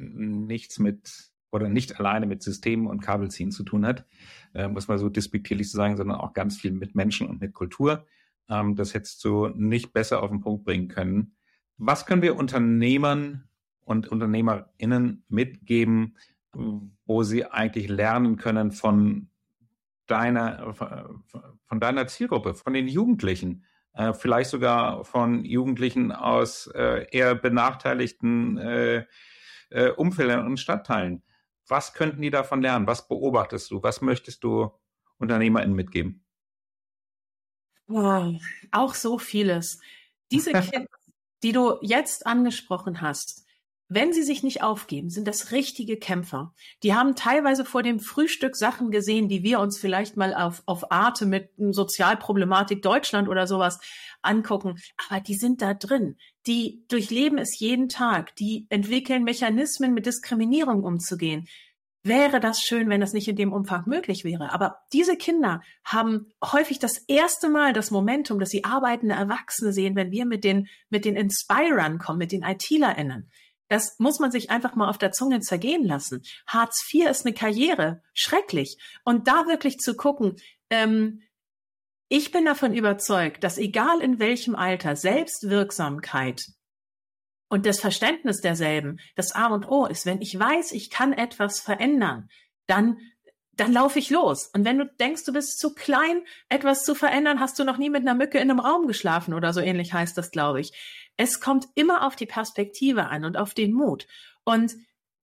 nichts 0.47 0.79
mit 0.79 1.31
oder 1.51 1.69
nicht 1.69 1.99
alleine 1.99 2.25
mit 2.25 2.41
Systemen 2.41 2.87
und 2.87 3.01
Kabelziehen 3.01 3.51
zu 3.51 3.63
tun 3.63 3.85
hat, 3.85 4.05
äh, 4.53 4.67
muss 4.67 4.87
man 4.87 4.97
so 4.97 5.09
despektierlich 5.09 5.69
sagen, 5.69 5.97
sondern 5.97 6.17
auch 6.17 6.33
ganz 6.33 6.57
viel 6.57 6.71
mit 6.71 6.95
Menschen 6.95 7.27
und 7.27 7.41
mit 7.41 7.53
Kultur. 7.53 8.07
Ähm, 8.49 8.75
das 8.75 8.93
hättest 8.93 9.23
du 9.23 9.47
nicht 9.49 9.93
besser 9.93 10.23
auf 10.23 10.29
den 10.29 10.41
Punkt 10.41 10.63
bringen 10.63 10.87
können. 10.87 11.35
Was 11.77 12.05
können 12.05 12.21
wir 12.21 12.35
Unternehmern 12.35 13.47
und 13.83 14.07
UnternehmerInnen 14.07 15.25
mitgeben, 15.27 16.17
wo 17.05 17.23
sie 17.23 17.45
eigentlich 17.45 17.87
lernen 17.87 18.37
können 18.37 18.71
von 18.71 19.29
deiner, 20.05 20.73
von 20.73 21.79
deiner 21.79 22.07
Zielgruppe, 22.07 22.53
von 22.53 22.73
den 22.73 22.87
Jugendlichen, 22.87 23.65
äh, 23.93 24.13
vielleicht 24.13 24.49
sogar 24.49 25.03
von 25.03 25.43
Jugendlichen 25.43 26.11
aus 26.11 26.67
äh, 26.67 27.07
eher 27.11 27.35
benachteiligten 27.35 28.57
äh, 28.57 29.05
äh 29.69 29.89
Umfeldern 29.91 30.45
und 30.45 30.57
Stadtteilen. 30.57 31.23
Was 31.67 31.93
könnten 31.93 32.21
die 32.21 32.29
davon 32.29 32.61
lernen? 32.61 32.87
Was 32.87 33.07
beobachtest 33.07 33.71
du? 33.71 33.83
Was 33.83 34.01
möchtest 34.01 34.43
du 34.43 34.71
UnternehmerInnen 35.17 35.75
mitgeben? 35.75 36.20
Wow, 37.87 38.41
auch 38.71 38.93
so 38.93 39.17
vieles. 39.17 39.79
Diese 40.31 40.51
Kids, 40.51 40.87
die 41.43 41.51
du 41.51 41.77
jetzt 41.81 42.25
angesprochen 42.25 43.01
hast, 43.01 43.45
wenn 43.93 44.13
sie 44.13 44.23
sich 44.23 44.41
nicht 44.41 44.63
aufgeben, 44.63 45.09
sind 45.09 45.27
das 45.27 45.51
richtige 45.51 45.97
Kämpfer. 45.97 46.53
Die 46.81 46.93
haben 46.93 47.13
teilweise 47.17 47.65
vor 47.65 47.83
dem 47.83 47.99
Frühstück 47.99 48.55
Sachen 48.55 48.89
gesehen, 48.89 49.27
die 49.27 49.43
wir 49.43 49.59
uns 49.59 49.77
vielleicht 49.77 50.15
mal 50.15 50.33
auf, 50.33 50.63
auf 50.65 50.93
Arte 50.93 51.25
mit 51.25 51.49
Sozialproblematik 51.57 52.81
Deutschland 52.81 53.27
oder 53.27 53.47
sowas 53.47 53.79
angucken. 54.21 54.77
Aber 55.09 55.19
die 55.19 55.35
sind 55.35 55.61
da 55.61 55.73
drin. 55.73 56.15
Die 56.47 56.85
durchleben 56.87 57.37
es 57.37 57.59
jeden 57.59 57.89
Tag. 57.89 58.33
Die 58.37 58.65
entwickeln 58.69 59.25
Mechanismen, 59.25 59.93
mit 59.93 60.05
Diskriminierung 60.05 60.85
umzugehen. 60.85 61.49
Wäre 62.03 62.39
das 62.39 62.61
schön, 62.61 62.89
wenn 62.89 63.01
das 63.01 63.13
nicht 63.13 63.27
in 63.27 63.35
dem 63.35 63.53
Umfang 63.53 63.83
möglich 63.85 64.23
wäre. 64.23 64.51
Aber 64.51 64.79
diese 64.91 65.15
Kinder 65.15 65.61
haben 65.83 66.31
häufig 66.43 66.79
das 66.79 66.97
erste 67.07 67.47
Mal 67.47 67.73
das 67.73 67.91
Momentum, 67.91 68.39
dass 68.39 68.49
sie 68.49 68.63
arbeitende 68.63 69.13
Erwachsene 69.13 69.71
sehen, 69.71 69.95
wenn 69.95 70.09
wir 70.09 70.25
mit 70.25 70.43
den, 70.43 70.67
mit 70.89 71.05
den 71.05 71.15
Inspirern 71.15 71.99
kommen, 71.99 72.17
mit 72.17 72.31
den 72.31 72.41
ITlerInnen. 72.41 73.29
Das 73.67 73.99
muss 73.99 74.19
man 74.19 74.31
sich 74.31 74.49
einfach 74.49 74.75
mal 74.75 74.89
auf 74.89 74.97
der 74.97 75.11
Zunge 75.11 75.41
zergehen 75.41 75.85
lassen. 75.85 76.23
Hartz 76.47 76.83
IV 76.91 77.07
ist 77.07 77.25
eine 77.25 77.35
Karriere. 77.35 78.01
Schrecklich. 78.13 78.77
Und 79.05 79.27
da 79.27 79.45
wirklich 79.45 79.77
zu 79.77 79.95
gucken, 79.95 80.35
ähm, 80.71 81.21
ich 82.09 82.31
bin 82.31 82.43
davon 82.43 82.73
überzeugt, 82.73 83.43
dass 83.43 83.57
egal 83.57 84.01
in 84.01 84.19
welchem 84.19 84.55
Alter 84.55 84.95
Selbstwirksamkeit 84.95 86.41
und 87.51 87.65
das 87.65 87.81
Verständnis 87.81 88.39
derselben 88.39 88.99
das 89.15 89.33
A 89.33 89.47
und 89.47 89.67
O 89.67 89.85
ist. 89.85 90.05
Wenn 90.05 90.21
ich 90.21 90.39
weiß, 90.39 90.71
ich 90.71 90.89
kann 90.89 91.11
etwas 91.11 91.59
verändern, 91.59 92.29
dann 92.65 92.97
dann 93.53 93.73
laufe 93.73 93.99
ich 93.99 94.09
los. 94.09 94.47
Und 94.47 94.63
wenn 94.63 94.77
du 94.77 94.85
denkst, 94.85 95.25
du 95.25 95.33
bist 95.33 95.59
zu 95.59 95.75
klein, 95.75 96.23
etwas 96.47 96.83
zu 96.83 96.95
verändern, 96.95 97.41
hast 97.41 97.59
du 97.59 97.65
noch 97.65 97.77
nie 97.77 97.89
mit 97.89 98.01
einer 98.01 98.15
Mücke 98.15 98.39
in 98.39 98.49
einem 98.49 98.61
Raum 98.61 98.87
geschlafen 98.87 99.33
oder 99.33 99.51
so 99.51 99.59
ähnlich 99.59 99.91
heißt 99.91 100.17
das, 100.17 100.31
glaube 100.31 100.61
ich. 100.61 100.71
Es 101.17 101.41
kommt 101.41 101.67
immer 101.75 102.07
auf 102.07 102.15
die 102.15 102.25
Perspektive 102.25 103.07
an 103.07 103.25
und 103.25 103.35
auf 103.35 103.53
den 103.53 103.73
Mut. 103.73 104.07
Und 104.45 104.73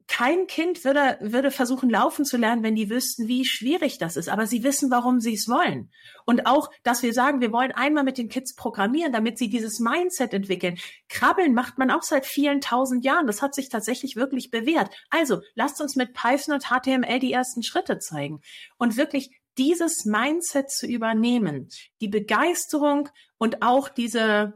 kein 0.09 0.47
Kind 0.47 0.85
würde, 0.85 1.19
würde 1.21 1.51
versuchen, 1.51 1.91
laufen 1.91 2.25
zu 2.25 2.39
lernen, 2.39 2.63
wenn 2.63 2.75
die 2.75 2.91
wüssten, 2.91 3.29
wie 3.29 3.45
schwierig 3.45 3.99
das 3.99 4.17
ist. 4.17 4.29
Aber 4.29 4.47
sie 4.47 4.65
wissen, 4.65 4.91
warum 4.91 5.21
sie 5.21 5.35
es 5.35 5.49
wollen. 5.49 5.91
Und 6.25 6.47
auch, 6.47 6.71
dass 6.83 7.03
wir 7.03 7.13
sagen, 7.13 7.41
wir 7.41 7.53
wollen 7.53 7.73
einmal 7.73 8.05
mit 8.05 8.17
den 8.17 8.31
Kids 8.31 8.55
programmieren, 8.55 9.13
damit 9.13 9.39
sie 9.39 9.51
dieses 9.51 9.81
Mindset 9.81 10.33
entwickeln. 10.33 10.79
Krabbeln 11.09 11.53
macht 11.55 11.79
man 11.79 11.91
auch 11.91 12.03
seit 12.03 12.25
vielen 12.27 12.61
tausend 12.61 13.05
Jahren. 13.05 13.27
Das 13.27 13.43
hat 13.43 13.55
sich 13.55 13.69
tatsächlich 13.69 14.17
wirklich 14.17 14.51
bewährt. 14.51 14.91
Also, 15.11 15.43
lasst 15.55 15.81
uns 15.81 15.95
mit 15.95 16.15
Python 16.15 16.55
und 16.55 16.65
HTML 16.65 17.19
die 17.19 17.33
ersten 17.33 17.63
Schritte 17.63 17.99
zeigen. 17.99 18.41
Und 18.79 18.97
wirklich 18.97 19.31
dieses 19.59 20.05
Mindset 20.05 20.71
zu 20.71 20.87
übernehmen, 20.87 21.69
die 22.01 22.09
Begeisterung 22.09 23.09
und 23.37 23.63
auch 23.63 23.89
diese, 23.89 24.55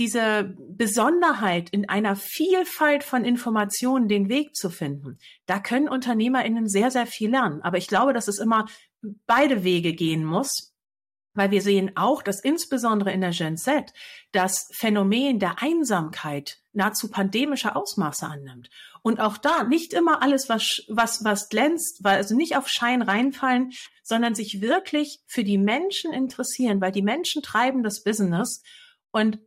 diese 0.00 0.56
Besonderheit 0.58 1.68
in 1.70 1.88
einer 1.88 2.16
Vielfalt 2.16 3.04
von 3.04 3.22
Informationen 3.22 4.08
den 4.08 4.30
Weg 4.30 4.56
zu 4.56 4.70
finden, 4.70 5.18
da 5.44 5.60
können 5.60 5.90
UnternehmerInnen 5.90 6.68
sehr, 6.68 6.90
sehr 6.90 7.06
viel 7.06 7.30
lernen. 7.30 7.60
Aber 7.60 7.76
ich 7.76 7.86
glaube, 7.86 8.14
dass 8.14 8.26
es 8.26 8.38
immer 8.38 8.66
beide 9.26 9.62
Wege 9.62 9.92
gehen 9.92 10.24
muss, 10.24 10.74
weil 11.34 11.50
wir 11.50 11.60
sehen 11.60 11.92
auch, 11.96 12.22
dass 12.22 12.40
insbesondere 12.40 13.12
in 13.12 13.20
der 13.20 13.30
Gen 13.30 13.58
Z 13.58 13.92
das 14.32 14.68
Phänomen 14.72 15.38
der 15.38 15.62
Einsamkeit 15.62 16.58
nahezu 16.72 17.10
pandemische 17.10 17.76
Ausmaße 17.76 18.26
annimmt. 18.26 18.70
Und 19.02 19.20
auch 19.20 19.36
da 19.36 19.64
nicht 19.64 19.92
immer 19.92 20.22
alles, 20.22 20.48
was, 20.48 20.82
was, 20.88 21.24
was 21.24 21.50
glänzt, 21.50 22.02
weil 22.02 22.16
also 22.16 22.34
nicht 22.34 22.56
auf 22.56 22.68
Schein 22.68 23.02
reinfallen, 23.02 23.72
sondern 24.02 24.34
sich 24.34 24.62
wirklich 24.62 25.20
für 25.26 25.44
die 25.44 25.58
Menschen 25.58 26.12
interessieren, 26.12 26.80
weil 26.80 26.92
die 26.92 27.02
Menschen 27.02 27.42
treiben 27.42 27.82
das 27.82 28.02
Business 28.02 28.62
und 29.10 29.38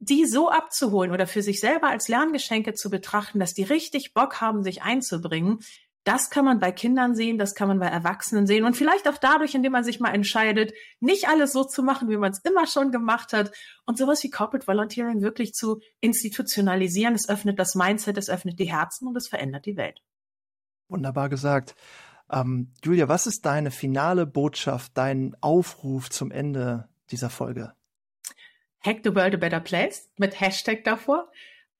die 0.00 0.26
so 0.26 0.48
abzuholen 0.48 1.12
oder 1.12 1.26
für 1.26 1.42
sich 1.42 1.60
selber 1.60 1.88
als 1.88 2.08
Lerngeschenke 2.08 2.74
zu 2.74 2.90
betrachten, 2.90 3.40
dass 3.40 3.54
die 3.54 3.64
richtig 3.64 4.14
Bock 4.14 4.40
haben, 4.40 4.62
sich 4.62 4.82
einzubringen, 4.82 5.60
das 6.08 6.30
kann 6.30 6.46
man 6.46 6.58
bei 6.58 6.72
Kindern 6.72 7.14
sehen, 7.14 7.36
das 7.36 7.54
kann 7.54 7.68
man 7.68 7.80
bei 7.80 7.86
Erwachsenen 7.86 8.46
sehen 8.46 8.64
und 8.64 8.76
vielleicht 8.76 9.06
auch 9.08 9.18
dadurch, 9.18 9.54
indem 9.54 9.72
man 9.72 9.84
sich 9.84 10.00
mal 10.00 10.14
entscheidet, 10.14 10.72
nicht 11.00 11.28
alles 11.28 11.52
so 11.52 11.64
zu 11.64 11.82
machen, 11.82 12.08
wie 12.08 12.16
man 12.16 12.32
es 12.32 12.38
immer 12.44 12.66
schon 12.66 12.92
gemacht 12.92 13.34
hat 13.34 13.52
und 13.84 13.98
sowas 13.98 14.22
wie 14.22 14.30
Corporate 14.30 14.66
Volunteering 14.66 15.20
wirklich 15.20 15.52
zu 15.52 15.80
institutionalisieren. 16.00 17.14
Es 17.14 17.28
öffnet 17.28 17.58
das 17.58 17.74
Mindset, 17.74 18.16
es 18.16 18.30
öffnet 18.30 18.58
die 18.58 18.72
Herzen 18.72 19.06
und 19.06 19.16
es 19.16 19.28
verändert 19.28 19.66
die 19.66 19.76
Welt. 19.76 20.00
Wunderbar 20.88 21.28
gesagt. 21.28 21.74
Ähm, 22.30 22.72
Julia, 22.82 23.08
was 23.08 23.26
ist 23.26 23.44
deine 23.44 23.70
finale 23.70 24.24
Botschaft, 24.24 24.92
dein 24.94 25.36
Aufruf 25.42 26.08
zum 26.08 26.30
Ende 26.30 26.88
dieser 27.10 27.28
Folge? 27.28 27.74
Hack 28.80 29.00
the 29.04 29.14
World 29.14 29.34
a 29.34 29.38
Better 29.38 29.60
Place 29.60 30.08
mit 30.16 30.40
Hashtag 30.40 30.84
davor. 30.84 31.30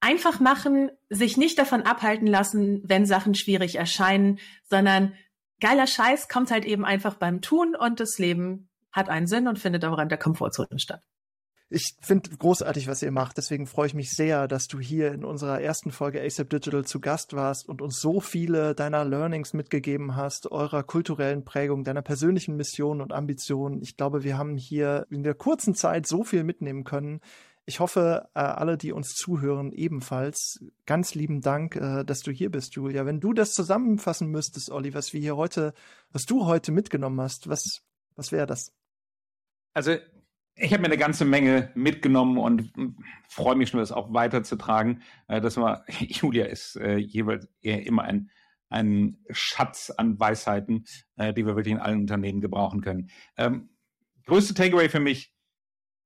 einfach 0.01 0.39
machen, 0.39 0.91
sich 1.09 1.35
nicht 1.35 1.59
davon 1.59 1.81
abhalten 1.81 2.25
lassen, 2.25 2.81
wenn 2.85 3.05
Sachen 3.05 3.35
schwierig 3.35 3.75
erscheinen, 3.75 4.39
sondern 4.63 5.13
geiler 5.59 5.87
Scheiß 5.87 6.29
kommt 6.29 6.51
halt 6.51 6.63
eben 6.63 6.85
einfach 6.85 7.15
beim 7.15 7.41
Tun 7.41 7.75
und 7.75 7.99
das 7.99 8.17
Leben 8.17 8.69
hat 8.93 9.09
einen 9.09 9.27
Sinn 9.27 9.47
und 9.47 9.59
findet 9.59 9.83
auch 9.83 9.99
in 9.99 10.07
der 10.09 10.17
Komfortzone 10.17 10.79
statt. 10.79 11.03
Ich 11.71 11.95
finde 12.01 12.31
großartig, 12.35 12.87
was 12.87 13.03
ihr 13.03 13.11
macht. 13.11 13.37
Deswegen 13.37 13.67
freue 13.67 13.85
ich 13.85 13.93
mich 13.93 14.09
sehr, 14.09 14.47
dass 14.47 14.67
du 14.67 14.79
hier 14.79 15.11
in 15.11 15.23
unserer 15.23 15.61
ersten 15.61 15.91
Folge 15.91 16.19
ASAP 16.19 16.49
Digital 16.49 16.83
zu 16.83 16.99
Gast 16.99 17.33
warst 17.33 17.69
und 17.69 17.83
uns 17.83 17.99
so 17.99 18.19
viele 18.19 18.73
deiner 18.73 19.05
Learnings 19.05 19.53
mitgegeben 19.53 20.15
hast, 20.15 20.51
eurer 20.51 20.81
kulturellen 20.81 21.45
Prägung, 21.45 21.83
deiner 21.83 22.01
persönlichen 22.01 22.55
Mission 22.55 23.01
und 23.01 23.13
Ambitionen. 23.13 23.83
Ich 23.83 23.97
glaube, 23.97 24.23
wir 24.23 24.35
haben 24.35 24.57
hier 24.57 25.05
in 25.11 25.21
der 25.21 25.35
kurzen 25.35 25.75
Zeit 25.75 26.07
so 26.07 26.23
viel 26.23 26.43
mitnehmen 26.43 26.85
können. 26.85 27.21
Ich 27.67 27.79
hoffe, 27.79 28.29
äh, 28.33 28.39
alle, 28.39 28.75
die 28.75 28.91
uns 28.91 29.13
zuhören, 29.13 29.71
ebenfalls. 29.71 30.65
Ganz 30.87 31.13
lieben 31.13 31.41
Dank, 31.41 31.75
äh, 31.75 32.03
dass 32.03 32.21
du 32.21 32.31
hier 32.31 32.49
bist, 32.49 32.73
Julia. 32.73 33.05
Wenn 33.05 33.19
du 33.19 33.31
das 33.31 33.53
zusammenfassen 33.53 34.29
müsstest, 34.29 34.71
Olli, 34.71 34.95
was 34.95 35.13
wir 35.13 35.21
hier 35.21 35.37
heute, 35.37 35.75
was 36.11 36.23
du 36.23 36.47
heute 36.47 36.71
mitgenommen 36.71 37.21
hast, 37.21 37.47
was, 37.47 37.83
was 38.15 38.31
wäre 38.31 38.47
das? 38.47 38.73
Also 39.75 39.97
ich 40.59 40.73
habe 40.73 40.81
mir 40.81 40.87
eine 40.87 40.97
ganze 40.97 41.25
Menge 41.25 41.71
mitgenommen 41.73 42.37
und 42.37 42.71
freue 43.27 43.55
mich 43.55 43.69
schon, 43.69 43.79
das 43.79 43.91
auch 43.91 44.13
weiterzutragen. 44.13 45.01
Äh, 45.27 45.41
das 45.41 45.57
war, 45.57 45.85
Julia 45.99 46.45
ist 46.45 46.75
äh, 46.75 46.97
jeweils 46.97 47.47
eher 47.61 47.85
immer 47.85 48.03
ein, 48.03 48.29
ein 48.69 49.17
Schatz 49.29 49.89
an 49.89 50.19
Weisheiten, 50.19 50.85
äh, 51.15 51.33
die 51.33 51.45
wir 51.45 51.55
wirklich 51.55 51.73
in 51.73 51.79
allen 51.79 52.01
Unternehmen 52.01 52.41
gebrauchen 52.41 52.81
können. 52.81 53.09
Ähm, 53.37 53.69
größte 54.25 54.53
Takeaway 54.53 54.89
für 54.89 54.99
mich, 54.99 55.33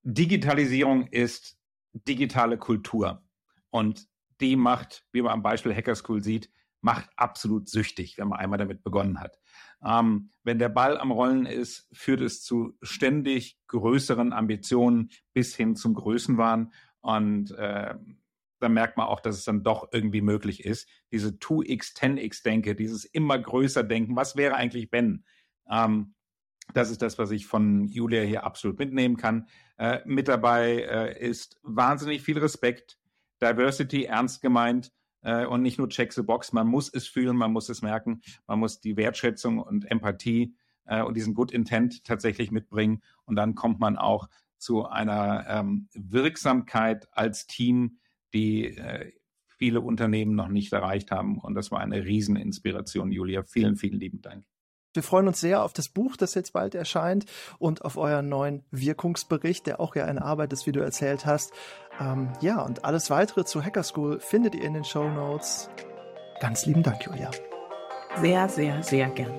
Digitalisierung 0.03 1.07
ist 1.07 1.57
digitale 1.93 2.57
Kultur. 2.57 3.23
Und 3.69 4.07
die 4.39 4.55
macht, 4.55 5.05
wie 5.11 5.21
man 5.21 5.31
am 5.31 5.43
Beispiel 5.43 5.73
Hacker 5.73 5.95
School 5.95 6.21
sieht, 6.21 6.49
macht 6.83 7.09
absolut 7.15 7.69
süchtig, 7.69 8.17
wenn 8.17 8.27
man 8.27 8.39
einmal 8.39 8.59
damit 8.59 8.83
begonnen 8.83 9.21
hat. 9.21 9.39
Ähm, 9.85 10.31
wenn 10.43 10.59
der 10.59 10.69
Ball 10.69 10.97
am 10.97 11.11
Rollen 11.11 11.45
ist, 11.45 11.87
führt 11.93 12.21
es 12.21 12.43
zu 12.43 12.77
ständig 12.81 13.57
größeren 13.67 14.33
Ambitionen 14.33 15.09
bis 15.33 15.55
hin 15.55 15.75
zum 15.75 15.93
Größenwahn. 15.93 16.73
Und 16.99 17.51
äh, 17.51 17.95
dann 18.59 18.73
merkt 18.73 18.97
man 18.97 19.07
auch, 19.07 19.21
dass 19.21 19.37
es 19.37 19.45
dann 19.45 19.63
doch 19.63 19.89
irgendwie 19.93 20.21
möglich 20.21 20.65
ist. 20.65 20.89
Diese 21.11 21.29
2x, 21.29 21.95
10x-Denke, 21.95 22.75
dieses 22.75 23.05
immer 23.05 23.39
größer 23.39 23.83
Denken, 23.83 24.17
was 24.17 24.35
wäre 24.35 24.55
eigentlich, 24.55 24.91
wenn? 24.91 25.23
Ähm, 25.69 26.15
das 26.73 26.91
ist 26.91 27.01
das, 27.01 27.17
was 27.17 27.31
ich 27.31 27.45
von 27.45 27.87
Julia 27.87 28.23
hier 28.23 28.43
absolut 28.43 28.77
mitnehmen 28.77 29.15
kann. 29.15 29.47
Äh, 29.77 29.99
mit 30.05 30.27
dabei 30.27 30.81
äh, 30.81 31.27
ist 31.27 31.59
wahnsinnig 31.63 32.23
viel 32.23 32.39
Respekt, 32.39 32.97
Diversity 33.41 34.03
ernst 34.03 34.41
gemeint 34.41 34.91
äh, 35.23 35.45
und 35.45 35.61
nicht 35.61 35.77
nur 35.77 35.89
check 35.89 36.13
the 36.13 36.21
box. 36.21 36.53
Man 36.53 36.67
muss 36.67 36.93
es 36.93 37.07
fühlen, 37.07 37.35
man 37.35 37.51
muss 37.51 37.69
es 37.69 37.81
merken, 37.81 38.21
man 38.47 38.59
muss 38.59 38.79
die 38.79 38.95
Wertschätzung 38.97 39.59
und 39.59 39.89
Empathie 39.89 40.55
äh, 40.85 41.01
und 41.01 41.15
diesen 41.15 41.33
Good 41.33 41.51
Intent 41.51 42.03
tatsächlich 42.03 42.51
mitbringen. 42.51 43.01
Und 43.25 43.35
dann 43.35 43.55
kommt 43.55 43.79
man 43.79 43.97
auch 43.97 44.29
zu 44.57 44.85
einer 44.85 45.45
ähm, 45.47 45.89
Wirksamkeit 45.93 47.07
als 47.11 47.47
Team, 47.47 47.97
die 48.33 48.77
äh, 48.77 49.11
viele 49.57 49.81
Unternehmen 49.81 50.35
noch 50.35 50.47
nicht 50.47 50.73
erreicht 50.73 51.11
haben. 51.11 51.39
Und 51.39 51.55
das 51.55 51.71
war 51.71 51.79
eine 51.79 52.03
Rieseninspiration, 52.05 53.11
Julia. 53.11 53.43
Vielen, 53.43 53.75
vielen 53.75 53.99
lieben 53.99 54.21
Dank. 54.21 54.45
Wir 54.93 55.03
freuen 55.03 55.27
uns 55.27 55.39
sehr 55.39 55.63
auf 55.63 55.73
das 55.73 55.89
Buch, 55.89 56.15
das 56.15 56.35
jetzt 56.35 56.53
bald 56.53 56.75
erscheint 56.75 57.25
und 57.57 57.83
auf 57.83 57.97
euren 57.97 58.29
neuen 58.29 58.63
Wirkungsbericht, 58.71 59.65
der 59.65 59.79
auch 59.79 59.95
ja 59.95 60.05
eine 60.05 60.21
Arbeit 60.21 60.53
ist, 60.53 60.67
wie 60.67 60.71
du 60.71 60.81
erzählt 60.81 61.25
hast. 61.25 61.51
Ähm, 61.99 62.29
ja, 62.41 62.61
und 62.61 62.85
alles 62.85 63.09
weitere 63.09 63.43
zu 63.45 63.63
Hacker 63.63 63.83
School 63.83 64.19
findet 64.19 64.55
ihr 64.55 64.63
in 64.63 64.73
den 64.73 64.85
Show 64.85 65.09
Notes. 65.09 65.69
Ganz 66.39 66.65
lieben 66.65 66.83
Dank, 66.83 67.05
Julia. 67.05 67.31
Sehr, 68.21 68.47
sehr, 68.49 68.83
sehr 68.83 69.09
gern. 69.09 69.33